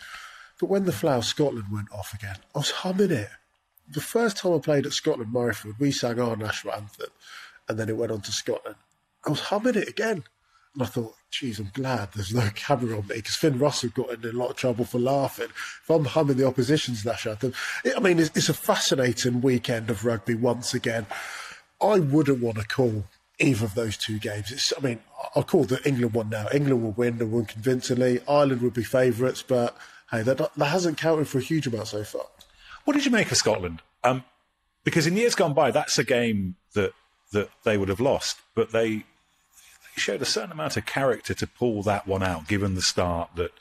but 0.60 0.68
when 0.68 0.84
the 0.84 0.92
Flower 0.92 1.22
Scotland 1.22 1.72
went 1.72 1.90
off 1.90 2.12
again, 2.12 2.36
I 2.54 2.58
was 2.58 2.70
humming 2.70 3.12
it. 3.12 3.30
The 3.88 4.02
first 4.02 4.36
time 4.36 4.52
I 4.52 4.58
played 4.58 4.84
at 4.84 4.92
Scotland 4.92 5.32
Murrayfield, 5.32 5.78
we 5.78 5.90
sang 5.90 6.20
our 6.20 6.36
national 6.36 6.74
anthem, 6.74 7.08
and 7.72 7.80
then 7.80 7.88
it 7.88 7.96
went 7.96 8.12
on 8.12 8.20
to 8.20 8.32
Scotland. 8.32 8.76
I 9.26 9.30
was 9.30 9.40
humming 9.40 9.76
it 9.76 9.88
again, 9.88 10.24
and 10.74 10.82
I 10.82 10.87
thought, 10.87 11.14
geez, 11.30 11.58
I'm 11.58 11.70
glad 11.72 12.11
there's 12.12 12.35
no 12.35 12.50
camera 12.54 12.98
on 12.98 13.06
me 13.06 13.16
because 13.16 13.35
Finn 13.35 13.58
Russell 13.58 13.88
got 13.90 14.11
in 14.11 14.24
a 14.24 14.32
lot 14.32 14.50
of 14.50 14.56
trouble 14.56 14.85
for 14.85 14.98
laughing. 14.98 15.46
If 15.46 15.90
I'm 15.90 16.04
humming 16.04 16.37
the 16.37 16.46
opposition's 16.46 17.04
national 17.04 17.32
anthem, 17.32 17.54
I 17.96 18.00
mean, 18.00 18.18
it's, 18.18 18.30
it's 18.37 18.48
a 18.50 18.54
fascinating 18.54 19.40
weekend 19.40 19.90
of 19.90 20.04
rugby 20.04 20.35
once 20.35 20.74
again. 20.74 21.06
I 21.80 21.98
wouldn't 21.98 22.42
want 22.42 22.58
to 22.58 22.66
call 22.66 23.04
either 23.38 23.64
of 23.64 23.74
those 23.74 23.96
two 23.96 24.18
games. 24.18 24.52
It's, 24.52 24.72
I 24.76 24.80
mean, 24.80 25.00
I'll 25.35 25.42
call 25.42 25.64
the 25.64 25.82
England 25.88 26.14
one 26.14 26.28
now. 26.28 26.46
England 26.52 26.82
will 26.82 26.92
win 26.92 27.20
and 27.20 27.32
win 27.32 27.46
convincingly. 27.46 28.20
Ireland 28.28 28.61
would 28.61 28.74
be 28.74 28.85
favourites, 28.85 29.42
but 29.42 29.76
hey, 30.11 30.22
that, 30.22 30.38
that 30.38 30.64
hasn't 30.66 30.98
counted 30.98 31.26
for 31.26 31.38
a 31.38 31.42
huge 31.42 31.66
amount 31.66 31.88
so 31.88 32.04
far. 32.04 32.26
What 32.85 32.94
did 32.94 33.04
you 33.04 33.11
make 33.11 33.30
of 33.30 33.37
Scotland? 33.38 33.82
Um, 34.04 34.24
because 34.85 35.06
in 35.06 35.16
years 35.16 35.35
gone 35.35 35.54
by, 35.54 35.70
that's 35.70 35.98
a 35.98 36.04
game 36.04 36.56
that 37.33 37.51
they 37.64 37.77
would 37.77 37.88
have 37.88 38.01
lost, 38.01 38.40
but 38.55 38.73
they, 38.73 38.88
they 38.97 39.05
showed 39.97 40.23
a 40.23 40.27
certain 40.27 40.53
amount 40.53 40.77
of 40.77 40.87
character 40.87 41.35
to 41.35 41.47
pull 41.47 41.83
that 41.83 42.07
one 42.07 42.23
out, 42.23 42.49
given 42.49 42.75
the 42.75 42.83
start 42.83 43.31
that 43.37 43.53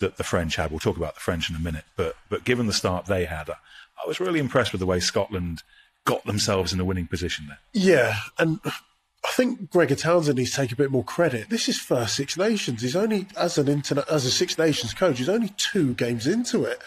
that 0.00 0.16
the 0.16 0.24
French 0.24 0.56
had. 0.56 0.70
We'll 0.70 0.80
talk 0.80 0.96
about 0.96 1.14
the 1.14 1.20
French 1.20 1.50
in 1.50 1.56
a 1.56 1.60
minute, 1.60 1.84
but 1.96 2.16
but 2.28 2.44
given 2.44 2.66
the 2.66 2.72
start 2.72 3.06
they 3.06 3.24
had, 3.24 3.50
I 3.50 4.06
was 4.06 4.20
really 4.20 4.40
impressed 4.40 4.72
with 4.72 4.80
the 4.80 4.86
way 4.86 5.00
Scotland 5.00 5.62
got 6.04 6.24
themselves 6.24 6.72
in 6.72 6.80
a 6.80 6.84
winning 6.84 7.06
position 7.06 7.46
there. 7.48 7.58
Yeah, 7.72 8.16
and 8.38 8.60
I 8.64 9.32
think 9.32 9.70
Gregor 9.70 9.96
Townsend 9.96 10.38
needs 10.38 10.52
to 10.52 10.56
take 10.56 10.72
a 10.72 10.76
bit 10.76 10.90
more 10.90 11.04
credit. 11.04 11.50
This 11.50 11.68
is 11.68 11.78
first 11.78 12.14
Six 12.16 12.36
Nations. 12.36 12.82
He's 12.82 12.96
only 12.96 13.26
as 13.36 13.58
an 13.58 13.68
internet 13.68 14.08
as 14.08 14.24
a 14.24 14.30
Six 14.30 14.56
Nations 14.56 14.94
coach. 14.94 15.18
He's 15.18 15.28
only 15.28 15.52
two 15.56 15.94
games 15.94 16.26
into 16.26 16.64
it. 16.64 16.80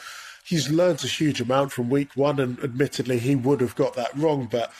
He's 0.43 0.71
learned 0.71 1.03
a 1.03 1.07
huge 1.07 1.39
amount 1.39 1.71
from 1.71 1.89
week 1.89 2.09
one, 2.15 2.39
and 2.39 2.59
admittedly, 2.63 3.19
he 3.19 3.35
would 3.35 3.61
have 3.61 3.75
got 3.75 3.93
that 3.95 4.15
wrong. 4.17 4.47
But 4.49 4.71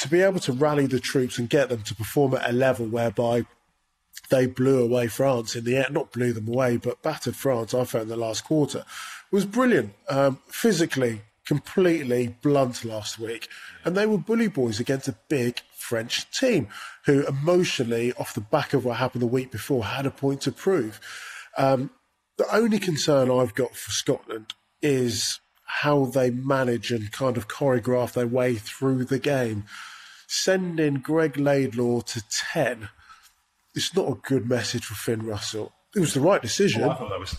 to 0.00 0.08
be 0.08 0.20
able 0.22 0.40
to 0.40 0.52
rally 0.52 0.86
the 0.86 1.00
troops 1.00 1.38
and 1.38 1.48
get 1.48 1.68
them 1.68 1.82
to 1.82 1.94
perform 1.94 2.34
at 2.34 2.48
a 2.48 2.52
level 2.52 2.86
whereby 2.86 3.44
they 4.30 4.46
blew 4.46 4.82
away 4.82 5.08
France 5.08 5.54
in 5.54 5.64
the 5.64 5.76
end, 5.76 5.92
not 5.92 6.12
blew 6.12 6.32
them 6.32 6.48
away, 6.48 6.76
but 6.76 7.02
battered 7.02 7.36
France, 7.36 7.74
I 7.74 7.84
felt 7.84 8.04
in 8.04 8.08
the 8.08 8.16
last 8.16 8.44
quarter, 8.44 8.84
was 9.30 9.44
brilliant. 9.44 9.92
Um, 10.08 10.38
physically, 10.48 11.22
completely 11.44 12.36
blunt 12.42 12.84
last 12.84 13.18
week. 13.18 13.48
And 13.84 13.96
they 13.96 14.06
were 14.06 14.18
bully 14.18 14.48
boys 14.48 14.80
against 14.80 15.08
a 15.08 15.16
big 15.28 15.60
French 15.76 16.30
team 16.30 16.68
who 17.06 17.26
emotionally, 17.26 18.12
off 18.14 18.34
the 18.34 18.40
back 18.40 18.72
of 18.72 18.84
what 18.84 18.98
happened 18.98 19.22
the 19.22 19.26
week 19.26 19.50
before, 19.50 19.84
had 19.84 20.06
a 20.06 20.10
point 20.10 20.42
to 20.42 20.52
prove. 20.52 21.00
Um, 21.58 21.90
the 22.38 22.54
only 22.54 22.78
concern 22.78 23.30
I've 23.30 23.54
got 23.54 23.74
for 23.74 23.90
Scotland 23.90 24.54
is 24.80 25.40
how 25.64 26.04
they 26.04 26.30
manage 26.30 26.90
and 26.90 27.12
kind 27.12 27.36
of 27.36 27.48
choreograph 27.48 28.12
their 28.12 28.26
way 28.26 28.54
through 28.54 29.04
the 29.04 29.18
game. 29.18 29.64
Sending 30.32 30.94
Greg 30.94 31.36
Laidlaw 31.36 32.02
to 32.02 32.22
10 32.30 32.88
it's 33.74 33.94
not 33.94 34.08
a 34.08 34.14
good 34.14 34.48
message 34.48 34.84
for 34.84 34.94
Finn 34.94 35.24
Russell. 35.24 35.72
It 35.94 36.00
was 36.00 36.14
the 36.14 36.20
right 36.20 36.42
decision. 36.42 36.84
I 36.84 36.94
thought 36.94 37.10
that 37.10 37.20
was 37.20 37.36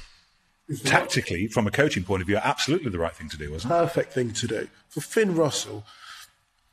tactically, 0.83 1.47
from 1.47 1.67
a 1.67 1.71
coaching 1.71 2.03
point 2.03 2.21
of 2.21 2.27
view, 2.27 2.37
absolutely 2.37 2.89
the 2.89 2.99
right 2.99 3.15
thing 3.15 3.29
to 3.29 3.37
do, 3.37 3.51
wasn't 3.51 3.73
it? 3.73 3.75
Perfect 3.75 4.13
thing 4.13 4.31
to 4.31 4.47
do. 4.47 4.67
For 4.89 5.01
Finn 5.01 5.35
Russell, 5.35 5.85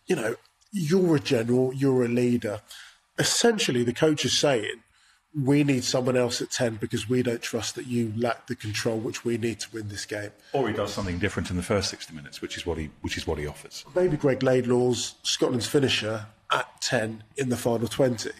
you 0.06 0.16
know, 0.16 0.36
you're 0.70 1.16
a 1.16 1.20
general, 1.20 1.72
you're 1.72 2.04
a 2.04 2.08
leader. 2.08 2.60
Essentially, 3.18 3.82
the 3.82 3.92
coach 3.92 4.24
is 4.24 4.38
saying, 4.38 4.82
we 5.34 5.62
need 5.62 5.84
someone 5.84 6.16
else 6.16 6.40
at 6.40 6.50
10 6.50 6.76
because 6.76 7.08
we 7.08 7.22
don't 7.22 7.42
trust 7.42 7.74
that 7.74 7.86
you 7.86 8.12
lack 8.16 8.46
the 8.46 8.56
control 8.56 8.98
which 8.98 9.24
we 9.24 9.36
need 9.36 9.60
to 9.60 9.68
win 9.72 9.88
this 9.88 10.06
game. 10.06 10.30
Or 10.52 10.68
he 10.68 10.74
does 10.74 10.92
something 10.92 11.18
different 11.18 11.50
in 11.50 11.56
the 11.56 11.62
first 11.62 11.90
60 11.90 12.14
minutes, 12.14 12.40
which 12.40 12.56
is 12.56 12.64
what 12.64 12.78
he, 12.78 12.90
which 13.02 13.16
is 13.16 13.26
what 13.26 13.38
he 13.38 13.46
offers. 13.46 13.84
Maybe 13.94 14.16
Greg 14.16 14.40
Laidlaw's 14.40 15.14
Scotland's 15.22 15.66
finisher 15.66 16.26
at 16.52 16.80
10 16.80 17.22
in 17.36 17.50
the 17.50 17.56
final 17.56 17.88
20. 17.88 18.30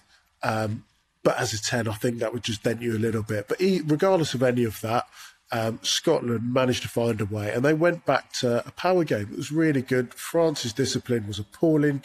Um, 0.43 0.85
but 1.23 1.39
as 1.39 1.53
a 1.53 1.61
10, 1.61 1.89
I 1.89 1.95
think 1.95 2.21
that 2.21 2.33
would 2.33 2.43
just 2.43 2.63
dent 2.63 2.81
you 2.81 2.97
a 2.97 2.99
little 2.99 3.23
bit. 3.23 3.49
But 3.49 3.61
he, 3.61 3.83
regardless 3.85 4.35
of 4.35 4.43
any 4.43 4.65
of 4.65 4.81
that, 4.81 5.07
um, 5.51 5.79
Scotland 5.83 6.53
managed 6.53 6.83
to 6.83 6.89
find 6.89 7.21
a 7.21 7.25
way, 7.25 7.51
and 7.51 7.65
they 7.65 7.73
went 7.73 8.05
back 8.05 8.33
to 8.35 8.67
a 8.67 8.71
power 8.73 9.05
game. 9.05 9.29
It 9.33 9.37
was 9.37 9.51
really 9.51 9.81
good. 9.81 10.13
France's 10.13 10.75
discipline 10.75 11.27
was 11.27 11.39
appalling. 11.39 12.03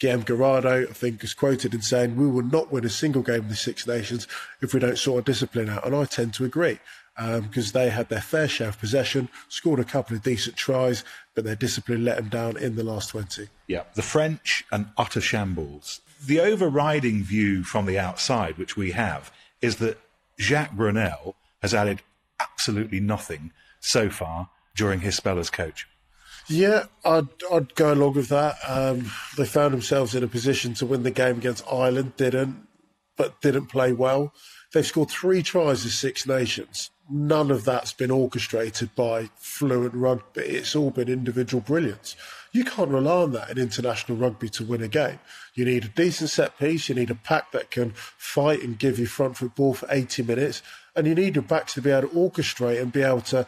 Guillaume 0.00 0.24
Guirado, 0.24 0.88
I 0.88 0.92
think, 0.92 1.22
is 1.22 1.34
quoted 1.34 1.72
in 1.72 1.82
saying, 1.82 2.16
"We 2.16 2.26
will 2.26 2.42
not 2.42 2.72
win 2.72 2.84
a 2.84 2.90
single 2.90 3.22
game 3.22 3.42
in 3.42 3.48
the 3.48 3.56
Six 3.56 3.86
Nations 3.86 4.26
if 4.60 4.74
we 4.74 4.80
don't 4.80 4.98
sort 4.98 5.18
our 5.18 5.22
discipline 5.22 5.68
out." 5.68 5.86
And 5.86 5.94
I 5.94 6.04
tend 6.04 6.34
to 6.34 6.44
agree 6.44 6.80
because 7.16 7.74
um, 7.74 7.80
they 7.80 7.90
had 7.90 8.08
their 8.08 8.20
fair 8.20 8.48
share 8.48 8.68
of 8.68 8.78
possession, 8.78 9.28
scored 9.48 9.78
a 9.78 9.84
couple 9.84 10.16
of 10.16 10.22
decent 10.22 10.56
tries, 10.56 11.04
but 11.34 11.44
their 11.44 11.56
discipline 11.56 12.04
let 12.04 12.16
them 12.16 12.28
down 12.28 12.56
in 12.56 12.74
the 12.74 12.84
last 12.84 13.10
twenty. 13.10 13.48
Yeah, 13.68 13.84
the 13.94 14.02
French 14.02 14.64
and 14.72 14.88
utter 14.96 15.20
shambles. 15.20 16.00
The 16.26 16.40
overriding 16.40 17.22
view 17.22 17.62
from 17.62 17.86
the 17.86 17.98
outside, 17.98 18.58
which 18.58 18.76
we 18.76 18.90
have, 18.90 19.32
is 19.62 19.76
that 19.76 19.98
Jacques 20.38 20.72
Brunel 20.72 21.36
has 21.62 21.72
added 21.72 22.02
absolutely 22.40 23.00
nothing 23.00 23.52
so 23.80 24.10
far 24.10 24.50
during 24.74 25.00
his 25.00 25.16
spell 25.16 25.38
as 25.38 25.50
coach. 25.50 25.86
Yeah, 26.48 26.84
I'd, 27.04 27.28
I'd 27.52 27.74
go 27.74 27.92
along 27.92 28.14
with 28.14 28.28
that. 28.28 28.56
Um, 28.66 29.10
they 29.36 29.46
found 29.46 29.72
themselves 29.72 30.14
in 30.14 30.24
a 30.24 30.28
position 30.28 30.74
to 30.74 30.86
win 30.86 31.02
the 31.02 31.10
game 31.10 31.38
against 31.38 31.64
Ireland, 31.70 32.16
didn't, 32.16 32.66
but 33.16 33.40
didn't 33.40 33.66
play 33.66 33.92
well. 33.92 34.32
They've 34.72 34.86
scored 34.86 35.10
three 35.10 35.42
tries 35.42 35.84
as 35.84 35.94
Six 35.94 36.26
Nations. 36.26 36.90
None 37.08 37.50
of 37.50 37.64
that's 37.64 37.92
been 37.92 38.10
orchestrated 38.10 38.94
by 38.94 39.30
fluent 39.36 39.94
rugby. 39.94 40.42
It's 40.42 40.76
all 40.76 40.90
been 40.90 41.08
individual 41.08 41.60
brilliance. 41.60 42.16
You 42.52 42.64
can't 42.64 42.90
rely 42.90 43.22
on 43.22 43.32
that 43.32 43.50
in 43.50 43.58
international 43.58 44.18
rugby 44.18 44.48
to 44.50 44.64
win 44.64 44.82
a 44.82 44.88
game. 44.88 45.20
You 45.54 45.64
need 45.64 45.84
a 45.84 45.88
decent 45.88 46.30
set 46.30 46.58
piece. 46.58 46.88
You 46.88 46.94
need 46.94 47.10
a 47.10 47.16
pack 47.16 47.52
that 47.52 47.70
can 47.70 47.92
fight 47.94 48.62
and 48.62 48.78
give 48.78 48.98
you 48.98 49.06
front 49.06 49.36
foot 49.36 49.54
ball 49.54 49.74
for 49.74 49.86
80 49.90 50.22
minutes 50.22 50.62
and 51.00 51.08
you 51.08 51.14
need 51.14 51.34
your 51.34 51.42
backs 51.42 51.74
to 51.74 51.82
be 51.82 51.90
able 51.90 52.08
to 52.08 52.14
orchestrate 52.14 52.80
and 52.80 52.92
be 52.92 53.02
able 53.02 53.22
to 53.22 53.46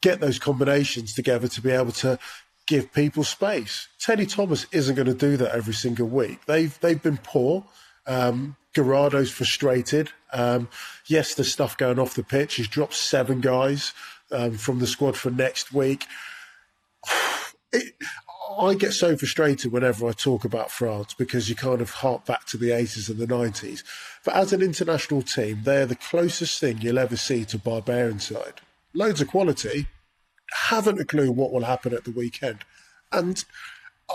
get 0.00 0.20
those 0.20 0.38
combinations 0.38 1.14
together 1.14 1.46
to 1.48 1.60
be 1.60 1.70
able 1.70 1.92
to 1.92 2.18
give 2.66 2.92
people 2.92 3.22
space. 3.22 3.88
Teddy 3.98 4.26
Thomas 4.26 4.66
isn't 4.72 4.94
going 4.94 5.06
to 5.06 5.14
do 5.14 5.36
that 5.36 5.54
every 5.54 5.74
single 5.74 6.08
week. 6.08 6.44
They've 6.46 6.78
they've 6.80 7.02
been 7.02 7.18
poor. 7.18 7.64
Um, 8.06 8.56
Guirado's 8.74 9.30
frustrated. 9.30 10.10
Um, 10.32 10.68
yes, 11.06 11.34
there's 11.34 11.52
stuff 11.52 11.76
going 11.76 11.98
off 11.98 12.14
the 12.14 12.24
pitch. 12.24 12.54
He's 12.54 12.68
dropped 12.68 12.94
seven 12.94 13.40
guys 13.40 13.92
um, 14.32 14.52
from 14.52 14.78
the 14.78 14.86
squad 14.86 15.16
for 15.16 15.30
next 15.30 15.72
week. 15.72 16.06
It, 17.76 17.94
I 18.56 18.74
get 18.74 18.92
so 18.92 19.16
frustrated 19.16 19.72
whenever 19.72 20.06
I 20.06 20.12
talk 20.12 20.44
about 20.44 20.70
France 20.70 21.12
because 21.12 21.48
you 21.48 21.56
kind 21.56 21.80
of 21.80 21.90
hark 21.90 22.24
back 22.24 22.44
to 22.46 22.56
the 22.56 22.70
80s 22.70 23.08
and 23.08 23.18
the 23.18 23.26
90s. 23.26 23.82
But 24.24 24.34
as 24.34 24.52
an 24.52 24.62
international 24.62 25.22
team, 25.22 25.60
they're 25.64 25.86
the 25.86 25.96
closest 25.96 26.58
thing 26.58 26.78
you'll 26.80 26.98
ever 26.98 27.16
see 27.16 27.44
to 27.46 27.58
barbarian 27.58 28.20
side. 28.20 28.60
Loads 28.94 29.20
of 29.20 29.28
quality, 29.28 29.86
haven't 30.52 31.00
a 31.00 31.04
clue 31.04 31.30
what 31.30 31.52
will 31.52 31.64
happen 31.64 31.92
at 31.92 32.04
the 32.04 32.10
weekend. 32.10 32.64
And 33.12 33.44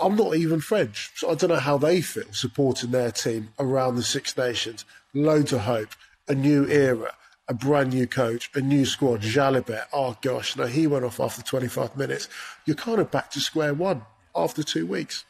I'm 0.00 0.16
not 0.16 0.36
even 0.36 0.60
French, 0.60 1.12
so 1.14 1.30
I 1.30 1.34
don't 1.34 1.50
know 1.50 1.56
how 1.56 1.78
they 1.78 2.00
feel 2.00 2.32
supporting 2.32 2.90
their 2.90 3.12
team 3.12 3.50
around 3.58 3.96
the 3.96 4.02
Six 4.02 4.36
Nations. 4.36 4.84
Loads 5.14 5.52
of 5.52 5.60
hope, 5.60 5.90
a 6.28 6.34
new 6.34 6.66
era, 6.66 7.14
a 7.48 7.54
brand 7.54 7.92
new 7.92 8.06
coach, 8.06 8.50
a 8.54 8.60
new 8.60 8.84
squad. 8.84 9.20
Jalibert, 9.22 9.84
oh 9.92 10.16
gosh, 10.22 10.56
no, 10.56 10.66
he 10.66 10.86
went 10.86 11.04
off 11.04 11.20
after 11.20 11.42
25 11.42 11.96
minutes. 11.96 12.28
You're 12.64 12.76
kind 12.76 13.00
of 13.00 13.10
back 13.10 13.30
to 13.32 13.40
square 13.40 13.74
one 13.74 14.02
after 14.34 14.62
two 14.62 14.86
weeks. 14.86 15.24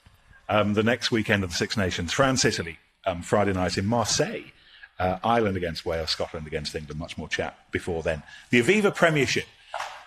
Um, 0.48 0.74
the 0.74 0.82
next 0.82 1.10
weekend 1.10 1.44
of 1.44 1.50
the 1.50 1.56
Six 1.56 1.76
Nations, 1.76 2.12
France, 2.12 2.44
Italy, 2.44 2.78
um, 3.06 3.22
Friday 3.22 3.52
night 3.52 3.78
in 3.78 3.86
Marseille. 3.86 4.52
Uh, 5.00 5.18
Ireland 5.24 5.56
against 5.56 5.86
Wales, 5.86 6.10
Scotland 6.10 6.46
against 6.46 6.74
England, 6.74 7.00
much 7.00 7.16
more 7.16 7.28
chat 7.28 7.58
before 7.72 8.02
then. 8.02 8.22
The 8.50 8.62
Aviva 8.62 8.94
Premiership 8.94 9.46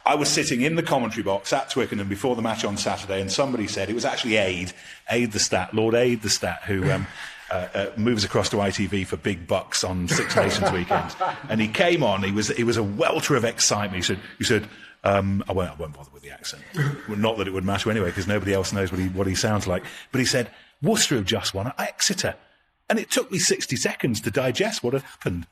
I 0.06 0.16
was 0.16 0.28
sitting 0.28 0.62
in 0.62 0.76
the 0.76 0.84
commentary 0.84 1.24
box 1.24 1.54
at 1.54 1.70
Twickenham 1.70 2.10
before 2.10 2.36
the 2.36 2.42
match 2.42 2.66
on 2.66 2.76
Saturday, 2.76 3.22
and 3.22 3.32
somebody 3.32 3.68
said 3.68 3.90
it 3.90 3.96
was 3.96 4.04
actually 4.04 4.36
Aid, 4.36 4.74
Aid 5.10 5.32
the 5.32 5.40
Stat, 5.40 5.74
Lord 5.74 5.96
Aid 5.96 6.22
the 6.22 6.30
Stat, 6.30 6.62
who 6.66 6.92
um, 6.92 7.08
uh, 7.52 7.68
uh, 7.74 7.88
moves 7.96 8.26
across 8.26 8.50
to 8.50 8.58
ITV 8.58 9.08
for 9.08 9.16
big 9.16 9.48
bucks 9.48 9.84
on 9.84 10.10
Six 10.10 10.36
Nations 10.36 10.72
weekends. 10.72 11.16
And 11.48 11.62
he 11.62 11.70
came 11.70 12.04
on. 12.04 12.22
He 12.22 12.32
was 12.32 12.50
he 12.50 12.64
was 12.66 12.76
a 12.76 12.84
welter 12.84 13.36
of 13.36 13.46
excitement. 13.46 13.96
He 13.96 14.02
said 14.02 14.20
he 14.38 14.44
said. 14.44 14.68
Um, 15.06 15.44
I, 15.50 15.52
won't, 15.52 15.70
I 15.70 15.74
won't 15.74 15.94
bother 15.94 16.12
with 16.14 16.24
the 16.24 16.30
accent. 16.30 16.64
well, 17.10 17.18
not 17.18 17.38
that 17.38 17.46
it 17.46 17.52
would 17.52 17.66
matter 17.66 17.92
anyway, 17.92 18.06
because 18.06 18.26
nobody 18.26 18.54
else 18.54 18.72
knows 18.72 18.90
what 18.90 19.02
he, 19.02 19.10
what 19.10 19.28
he 19.28 19.36
sounds 19.36 19.68
like. 19.68 19.84
But 20.14 20.20
he 20.20 20.26
said, 20.26 20.50
Worcester 20.82 21.16
have 21.16 21.26
just 21.26 21.54
won 21.54 21.68
at 21.68 21.78
Exeter. 21.78 22.36
And 22.90 23.00
it 23.00 23.10
took 23.10 23.32
me 23.32 23.40
60 23.40 23.76
seconds 23.76 24.22
to 24.22 24.32
digest 24.32 24.84
what 24.84 24.94
had 24.94 25.04
happened. 25.04 25.48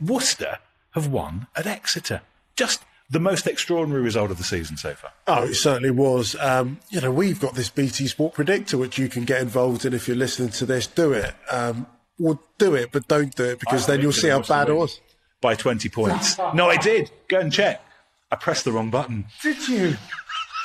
Worcester 0.00 0.58
have 0.92 1.06
won 1.08 1.46
at 1.56 1.66
Exeter. 1.66 2.22
Just 2.56 2.84
the 3.10 3.20
most 3.20 3.46
extraordinary 3.46 4.02
result 4.02 4.30
of 4.30 4.38
the 4.38 4.44
season 4.44 4.76
so 4.76 4.94
far. 4.94 5.12
Oh, 5.26 5.44
it 5.44 5.54
certainly 5.54 5.90
was. 5.90 6.36
Um, 6.40 6.80
you 6.90 7.00
know, 7.00 7.10
we've 7.10 7.40
got 7.40 7.54
this 7.54 7.70
BT 7.70 8.06
Sport 8.08 8.34
Predictor, 8.34 8.78
which 8.78 8.98
you 8.98 9.08
can 9.08 9.24
get 9.24 9.40
involved 9.40 9.84
in 9.84 9.92
if 9.92 10.08
you're 10.08 10.16
listening 10.16 10.50
to 10.50 10.66
this. 10.66 10.86
Do 10.86 11.12
it. 11.12 11.34
Um, 11.50 11.86
well, 12.18 12.40
do 12.58 12.74
it, 12.74 12.90
but 12.92 13.06
don't 13.08 13.34
do 13.34 13.44
it 13.44 13.60
because 13.60 13.86
then 13.86 14.00
you'll 14.00 14.12
see 14.12 14.28
how 14.28 14.40
bad 14.42 14.68
it 14.68 14.74
was. 14.74 15.00
By 15.40 15.54
20 15.54 15.88
points. 15.90 16.38
no, 16.54 16.70
I 16.70 16.76
did. 16.76 17.10
Go 17.28 17.38
and 17.38 17.52
check. 17.52 17.82
I 18.30 18.36
pressed 18.36 18.64
the 18.64 18.72
wrong 18.72 18.90
button. 18.90 19.26
Did 19.42 19.68
you? 19.68 19.96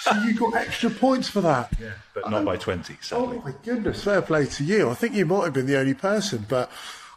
So 0.02 0.14
you 0.24 0.34
got 0.34 0.56
extra 0.56 0.90
points 0.90 1.30
for 1.30 1.42
that? 1.42 1.72
Yeah, 1.80 1.92
but 2.14 2.30
not 2.30 2.46
by 2.46 2.58
20, 2.58 2.98
sadly. 3.02 3.38
Oh, 3.38 3.42
my 3.46 3.54
goodness. 3.64 4.04
Fair 4.04 4.22
play 4.22 4.46
to 4.46 4.64
you. 4.64 4.90
I 4.90 4.94
think 4.94 5.16
you 5.16 5.26
might 5.26 5.46
have 5.46 5.54
been 5.54 5.68
the 5.68 5.78
only 5.80 5.94
person, 5.94 6.46
but 6.48 6.70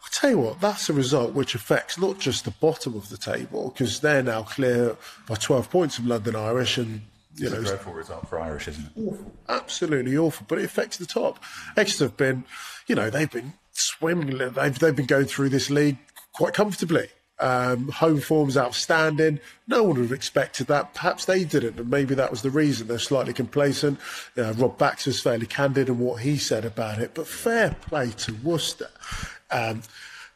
I'll 0.02 0.10
tell 0.10 0.30
you 0.30 0.38
what, 0.38 0.60
that's 0.60 0.88
a 0.88 0.92
result 0.92 1.32
which 1.32 1.54
affects 1.54 1.98
not 1.98 2.18
just 2.18 2.44
the 2.44 2.50
bottom 2.50 2.94
of 2.94 3.08
the 3.08 3.16
table 3.16 3.70
because 3.70 4.00
they're 4.00 4.22
now 4.22 4.42
clear 4.42 4.96
by 5.28 5.36
12 5.36 5.70
points 5.70 5.98
of 5.98 6.06
London 6.06 6.36
Irish 6.36 6.78
and 6.78 7.02
you 7.36 7.46
it's 7.46 7.54
know, 7.54 7.60
a 7.60 7.64
dreadful 7.64 7.92
result 7.94 8.28
for 8.28 8.40
Irish, 8.40 8.68
isn't 8.68 8.84
it? 8.84 8.92
Awful, 9.00 9.32
absolutely 9.48 10.16
awful. 10.16 10.44
But 10.48 10.58
it 10.58 10.64
affects 10.64 10.98
the 10.98 11.06
top. 11.06 11.42
Exeter 11.76 12.04
have 12.04 12.16
been, 12.16 12.44
you 12.86 12.94
know, 12.94 13.10
they've 13.10 13.30
been 13.30 13.54
swimming. 13.72 14.36
They've 14.36 14.78
they've 14.78 14.94
been 14.94 15.06
going 15.06 15.26
through 15.26 15.48
this 15.48 15.70
league 15.70 15.98
quite 16.34 16.52
comfortably. 16.52 17.08
Um, 17.42 17.88
home 17.88 18.20
form's 18.20 18.56
outstanding. 18.56 19.40
No 19.66 19.82
one 19.82 19.96
would 19.96 20.02
have 20.02 20.12
expected 20.12 20.68
that. 20.68 20.94
Perhaps 20.94 21.24
they 21.24 21.42
didn't, 21.42 21.76
and 21.76 21.90
maybe 21.90 22.14
that 22.14 22.30
was 22.30 22.42
the 22.42 22.50
reason. 22.50 22.86
They're 22.86 23.00
slightly 23.00 23.32
complacent. 23.32 23.98
Uh, 24.38 24.52
Rob 24.52 24.78
Baxter's 24.78 25.20
fairly 25.20 25.46
candid 25.46 25.88
in 25.88 25.98
what 25.98 26.22
he 26.22 26.38
said 26.38 26.64
about 26.64 27.00
it. 27.00 27.14
But 27.14 27.26
fair 27.26 27.74
play 27.80 28.10
to 28.10 28.32
Worcester. 28.44 28.90
Um, 29.50 29.82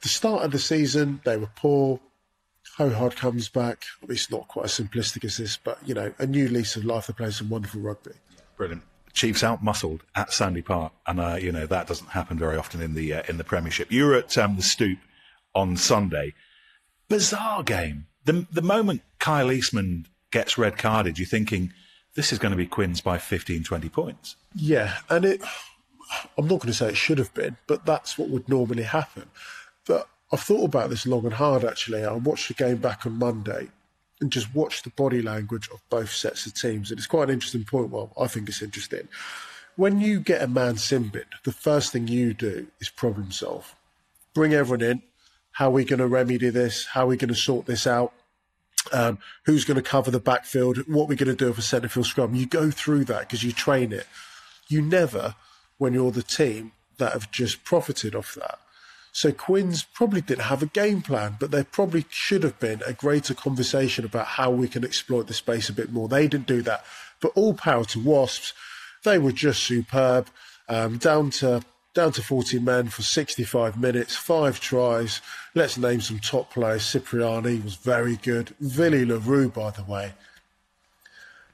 the 0.03 0.09
start 0.09 0.43
of 0.43 0.51
the 0.51 0.59
season, 0.59 1.21
they 1.25 1.37
were 1.37 1.51
poor. 1.55 2.01
Hohard 2.77 3.15
comes 3.15 3.49
back. 3.49 3.85
It's 4.09 4.31
not 4.31 4.49
quite 4.49 4.67
as 4.67 4.73
simplistic 4.73 5.25
as 5.25 5.37
this, 5.37 5.57
but 5.57 5.79
you 5.87 5.95
know, 5.95 6.13
a 6.19 6.27
new 6.27 6.49
lease 6.49 6.75
of 6.75 6.85
life. 6.85 7.07
They're 7.07 7.15
playing 7.15 7.33
some 7.33 7.49
wonderful 7.49 7.81
rugby. 7.81 8.13
Brilliant. 8.57 8.83
Chiefs 9.13 9.43
out 9.43 9.63
muscled 9.63 10.03
at 10.15 10.33
Sandy 10.33 10.61
Park, 10.61 10.93
and 11.07 11.21
uh, 11.21 11.39
you 11.41 11.53
know 11.53 11.67
that 11.67 11.87
doesn't 11.87 12.09
happen 12.09 12.39
very 12.39 12.57
often 12.57 12.83
in 12.83 12.95
the 12.95 13.15
uh, 13.15 13.23
in 13.29 13.39
the 13.39 13.45
Premiership. 13.45 13.91
You 13.91 14.07
were 14.07 14.15
at 14.15 14.37
um, 14.37 14.57
the 14.57 14.63
Stoop 14.63 14.99
on 15.55 15.77
Sunday. 15.77 16.35
Bizarre 17.09 17.63
game. 17.63 18.07
The 18.25 18.47
the 18.51 18.63
moment 18.63 19.03
Kyle 19.19 19.51
Eastmond 19.51 20.07
gets 20.31 20.59
red 20.59 20.77
carded, 20.77 21.19
you're 21.19 21.27
thinking 21.27 21.73
this 22.15 22.33
is 22.33 22.39
going 22.39 22.51
to 22.51 22.57
be 22.57 22.67
Quins 22.67 23.01
by 23.01 23.19
15, 23.19 23.63
20 23.63 23.89
points. 23.89 24.37
Yeah, 24.55 24.97
and 25.09 25.25
it. 25.25 25.43
I'm 26.39 26.47
not 26.47 26.61
going 26.61 26.69
to 26.69 26.75
say 26.75 26.89
it 26.89 26.97
should 26.97 27.19
have 27.19 27.35
been, 27.35 27.57
but 27.67 27.85
that's 27.85 28.17
what 28.17 28.29
would 28.29 28.49
normally 28.49 28.85
happen. 28.85 29.25
But 29.87 30.09
I've 30.33 30.41
thought 30.41 30.65
about 30.65 30.91
this 30.91 31.07
long 31.07 31.25
and 31.25 31.35
hard 31.35 31.65
actually. 31.65 32.05
I 32.05 32.13
watched 32.13 32.49
the 32.49 32.55
game 32.55 32.77
back 32.77 33.07
on 33.07 33.13
Monday 33.15 33.69
and 34.21 34.31
just 34.31 34.55
watched 34.55 34.85
the 34.85 34.91
body 34.91 35.21
language 35.21 35.69
of 35.73 35.83
both 35.91 36.11
sets 36.11 36.47
of 36.47 36.55
teams. 36.55 36.91
And 36.91 36.99
it's 36.99 37.07
quite 37.07 37.29
an 37.29 37.35
interesting 37.35 37.65
point. 37.65 37.91
Well, 37.91 38.13
I 38.19 38.27
think 38.29 38.49
it's 38.49 38.63
interesting. 38.63 39.09
When 39.77 40.01
you 40.01 40.21
get 40.21 40.43
a 40.43 40.49
man 40.49 40.77
simbin, 40.77 41.25
the 41.45 41.53
first 41.53 41.93
thing 41.93 42.09
you 42.09 42.33
do 42.33 42.69
is 42.81 42.89
problem 42.89 43.31
solve. 43.31 43.75
Bring 44.33 44.55
everyone 44.55 44.83
in. 44.83 45.03
How 45.57 45.69
are 45.69 45.71
we 45.71 45.87
going 45.87 46.01
to 46.01 46.07
remedy 46.07 46.51
this? 46.51 46.85
How 46.85 47.05
are 47.05 47.07
we 47.07 47.17
going 47.17 47.29
to 47.29 47.35
sort 47.35 47.65
this 47.65 47.87
out? 47.87 48.13
Um, 48.93 49.19
who's 49.47 49.65
going 49.65 49.77
to 49.77 49.83
cover 49.83 50.11
the 50.11 50.21
backfield? 50.21 50.77
What 50.87 51.05
are 51.05 51.07
we 51.07 51.17
going 51.17 51.35
to 51.35 51.45
do 51.45 51.51
for 51.55 51.63
centre 51.63 51.89
field 51.89 52.05
scrum? 52.05 52.35
You 52.35 52.45
go 52.45 52.71
through 52.71 53.05
that 53.05 53.21
because 53.21 53.43
you 53.43 53.53
train 53.53 53.91
it. 53.91 54.07
You 54.69 54.83
never, 54.83 55.35
when 55.79 55.95
you're 55.95 56.11
the 56.11 56.23
team 56.23 56.73
that 56.99 57.15
have 57.15 57.31
just 57.31 57.65
profited 57.65 58.15
off 58.15 58.35
that, 58.35 58.59
so 59.13 59.33
Quins 59.33 59.83
probably 59.83 60.21
didn't 60.21 60.45
have 60.45 60.63
a 60.63 60.67
game 60.67 61.01
plan, 61.01 61.39
but 61.41 61.53
there 61.53 61.65
probably 61.65 62.05
should 62.11 62.43
have 62.43 62.61
been 62.61 62.83
a 62.87 62.93
greater 62.93 63.33
conversation 63.33 64.05
about 64.05 64.27
how 64.27 64.51
we 64.51 64.69
can 64.69 64.85
exploit 64.85 65.27
the 65.27 65.33
space 65.33 65.71
a 65.71 65.73
bit 65.73 65.91
more. 65.91 66.07
They 66.07 66.29
didn't 66.29 66.47
do 66.47 66.61
that. 66.61 66.85
But 67.23 67.33
all 67.35 67.55
power 67.55 67.87
to 67.87 67.99
Wasps. 67.99 68.53
They 69.05 69.17
were 69.17 69.33
just 69.33 69.63
superb. 69.63 70.29
Um, 70.69 70.99
down 70.99 71.31
to 71.31 71.63
down 71.97 72.13
to 72.13 72.23
40 72.23 72.59
men 72.59 72.89
for 72.89 73.01
65 73.01 73.81
minutes, 73.81 74.15
five 74.15 74.61
tries. 74.61 75.23
Let's 75.55 75.79
name 75.79 76.03
some 76.03 76.19
top 76.19 76.53
players. 76.53 76.85
Cipriani 76.85 77.59
was 77.61 77.75
very 77.77 78.17
good. 78.17 78.55
Willie 78.61 79.07
le 79.07 79.17
Roux, 79.17 79.49
by 79.49 79.71
the 79.71 79.83
way, 79.83 80.13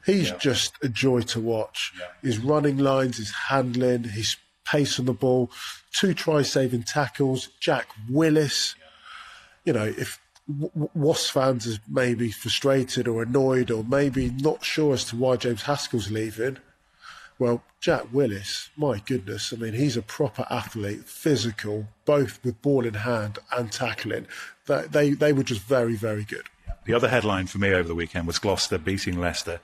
he's 0.04 0.30
yeah. 0.30 0.38
just 0.38 0.74
a 0.82 0.88
joy 0.88 1.20
to 1.20 1.40
watch. 1.40 1.92
Yeah. 1.98 2.06
His 2.22 2.38
running 2.40 2.78
lines, 2.78 3.18
his 3.18 3.30
handling, 3.30 4.02
his 4.02 4.36
pace 4.64 4.98
on 4.98 5.06
the 5.06 5.12
ball, 5.12 5.48
two 5.92 6.12
try 6.12 6.42
saving 6.42 6.82
tackles, 6.82 7.48
Jack 7.60 7.86
Willis. 8.10 8.74
You 9.64 9.74
know, 9.74 9.84
if 9.84 10.20
Wasps 10.48 11.30
fans 11.30 11.68
are 11.68 11.80
maybe 11.88 12.32
frustrated 12.32 13.06
or 13.06 13.22
annoyed 13.22 13.70
or 13.70 13.84
maybe 13.84 14.30
not 14.30 14.64
sure 14.64 14.94
as 14.94 15.04
to 15.04 15.16
why 15.16 15.36
James 15.36 15.62
Haskell's 15.62 16.10
leaving, 16.10 16.58
well, 17.42 17.64
Jack 17.80 18.04
Willis, 18.12 18.70
my 18.76 19.00
goodness, 19.04 19.52
I 19.52 19.56
mean, 19.56 19.74
he's 19.74 19.96
a 19.96 20.02
proper 20.02 20.46
athlete, 20.48 21.06
physical, 21.06 21.88
both 22.04 22.38
with 22.44 22.62
ball 22.62 22.86
in 22.86 22.94
hand 22.94 23.40
and 23.50 23.72
tackling. 23.72 24.28
They, 24.66 24.86
they, 24.88 25.10
they 25.10 25.32
were 25.32 25.42
just 25.42 25.62
very, 25.62 25.96
very 25.96 26.22
good. 26.22 26.46
The 26.84 26.94
other 26.94 27.08
headline 27.08 27.48
for 27.48 27.58
me 27.58 27.72
over 27.72 27.88
the 27.88 27.96
weekend 27.96 28.28
was 28.28 28.38
Gloucester 28.38 28.78
beating 28.78 29.18
Leicester. 29.18 29.58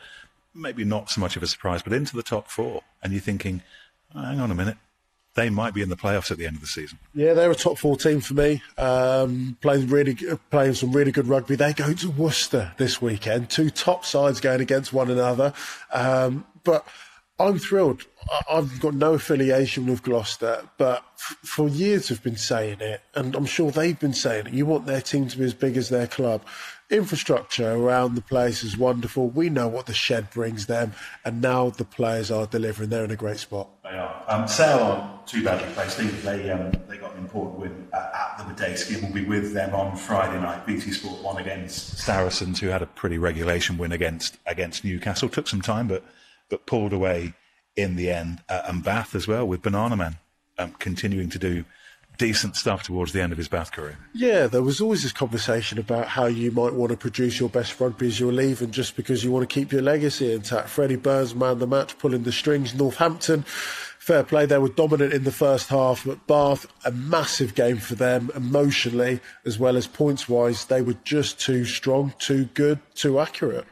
Maybe 0.52 0.82
not 0.82 1.08
so 1.08 1.20
much 1.20 1.36
of 1.36 1.42
a 1.44 1.46
surprise, 1.46 1.80
but 1.80 1.92
into 1.92 2.16
the 2.16 2.24
top 2.24 2.48
four. 2.48 2.82
And 3.00 3.12
you're 3.12 3.22
thinking, 3.22 3.62
hang 4.12 4.40
on 4.40 4.50
a 4.50 4.56
minute, 4.56 4.76
they 5.36 5.48
might 5.48 5.72
be 5.72 5.82
in 5.82 5.88
the 5.88 5.96
playoffs 5.96 6.32
at 6.32 6.38
the 6.38 6.46
end 6.46 6.56
of 6.56 6.60
the 6.60 6.66
season. 6.66 6.98
Yeah, 7.14 7.34
they're 7.34 7.52
a 7.52 7.54
top 7.54 7.78
four 7.78 7.96
team 7.96 8.20
for 8.20 8.34
me. 8.34 8.60
Um, 8.76 9.56
playing 9.60 9.86
really, 9.86 10.16
playing 10.50 10.74
some 10.74 10.90
really 10.90 11.12
good 11.12 11.28
rugby. 11.28 11.54
They 11.54 11.74
go 11.74 11.92
to 11.92 12.10
Worcester 12.10 12.72
this 12.76 13.00
weekend. 13.00 13.50
Two 13.50 13.70
top 13.70 14.05
sides 14.05 14.40
going 14.40 14.61
against 14.61 14.92
one 14.92 15.12
another. 15.12 15.53
Um, 15.92 16.44
but 16.64 16.84
I'm 17.41 17.59
thrilled. 17.59 18.05
I've 18.51 18.80
got 18.80 18.95
no 18.95 19.14
affiliation 19.14 19.86
with 19.86 20.03
Gloucester, 20.03 20.68
but 20.76 21.05
for 21.16 21.68
years 21.68 22.11
I've 22.11 22.22
been 22.22 22.36
saying 22.36 22.80
it, 22.80 23.01
and 23.14 23.34
I'm 23.36 23.47
sure 23.47 23.70
they've 23.70 23.99
been 23.99 24.12
saying 24.12 24.49
it. 24.49 24.53
You 24.53 24.66
want 24.66 24.86
their 24.86 25.01
team 25.01 25.28
to 25.28 25.39
be 25.39 25.45
as 25.45 25.55
big 25.55 25.76
as 25.76 25.89
their 25.89 26.07
club 26.07 26.43
infrastructure 26.91 27.72
around 27.72 28.14
the 28.14 28.22
place 28.22 28.64
is 28.64 28.76
wonderful. 28.76 29.28
We 29.28 29.51
know 29.51 29.68
what 29.68 29.86
the 29.86 29.95
shed 29.95 30.30
brings 30.30 30.66
them, 30.66 30.93
and 31.24 31.41
now 31.41 31.70
the 31.70 31.84
players 31.84 32.30
are 32.30 32.47
delivering. 32.47 32.91
They're 32.91 33.05
in 33.05 33.11
a 33.11 33.16
great 33.16 33.39
spot. 33.39 33.68
They 33.82 33.91
are. 33.91 34.24
Um, 34.28 34.49
Sale 34.49 34.78
aren't 34.78 35.26
too 35.26 35.45
badly 35.45 35.68
placed. 35.74 35.99
They 36.24 36.51
um, 36.51 36.72
they 36.89 36.97
got 36.97 37.12
an 37.14 37.18
important 37.18 37.61
win 37.61 37.89
at, 37.93 38.39
the 38.39 38.45
Madejski. 38.45 39.03
We'll 39.03 39.12
be 39.12 39.24
with 39.24 39.53
them 39.53 39.74
on 39.74 39.97
Friday 39.97 40.41
night. 40.41 40.66
BT 40.66 40.93
Sport 40.93 41.22
won 41.22 41.39
against 41.39 41.99
Saracens, 41.99 42.61
who 42.61 42.68
had 42.68 42.82
a 42.82 42.86
pretty 42.86 43.18
regulation 43.18 43.78
win 43.78 43.93
against 43.93 44.39
against 44.47 44.84
Newcastle. 44.84 45.28
Took 45.28 45.49
some 45.49 45.61
time, 45.61 45.89
but 45.89 46.05
but 46.49 46.66
pulled 46.66 46.92
away 46.92 47.34
in 47.76 47.96
the 47.96 48.11
end, 48.11 48.42
uh, 48.49 48.62
and 48.66 48.82
Bath 48.82 49.14
as 49.14 49.28
well 49.28 49.46
with 49.46 49.62
Banana 49.62 49.96
Man 49.96 50.16
um, 50.59 50.72
continuing 50.78 51.30
to 51.30 51.38
do 51.38 51.64
decent 52.18 52.57
stuff 52.57 52.82
towards 52.82 53.12
the 53.12 53.22
end 53.22 53.30
of 53.30 53.38
his 53.38 53.49
Bath 53.49 53.70
career. 53.70 53.96
Yeah, 54.12 54.49
there 54.49 54.62
was 54.62 54.80
always 54.80 55.05
this 55.05 55.12
conversation 55.12 55.78
about 55.78 56.09
how 56.09 56.26
you 56.26 56.51
might 56.51 56.74
want 56.74 56.90
to 56.90 56.96
produce 56.96 57.38
your 57.38 57.49
best 57.49 57.78
rugby 57.78 58.09
as 58.09 58.18
you're 58.18 58.32
leaving 58.32 58.72
just 58.72 58.96
because 58.96 59.22
you 59.22 59.30
want 59.30 59.49
to 59.49 59.55
keep 59.55 59.72
your 59.72 59.82
legacy 59.82 60.32
intact. 60.32 60.68
Freddie 60.68 60.96
Burns, 60.96 61.34
man 61.34 61.61
the 61.61 61.66
match, 61.66 61.96
pulling 61.99 62.24
the 62.24 62.32
strings. 62.32 62.74
Northampton, 62.74 63.44
fair 63.46 64.24
play, 64.24 64.46
they 64.46 64.59
were 64.59 64.68
dominant 64.68 65.12
in 65.12 65.22
the 65.22 65.32
first 65.32 65.68
half, 65.68 66.05
but 66.05 66.26
Bath, 66.26 66.66
a 66.84 66.90
massive 66.90 67.55
game 67.55 67.76
for 67.76 67.94
them 67.94 68.30
emotionally 68.34 69.20
as 69.46 69.59
well 69.59 69.76
as 69.76 69.86
points 69.86 70.28
wise. 70.28 70.64
They 70.64 70.82
were 70.82 70.96
just 71.05 71.40
too 71.40 71.64
strong, 71.64 72.14
too 72.18 72.46
good, 72.55 72.80
too 72.94 73.20
accurate. 73.20 73.66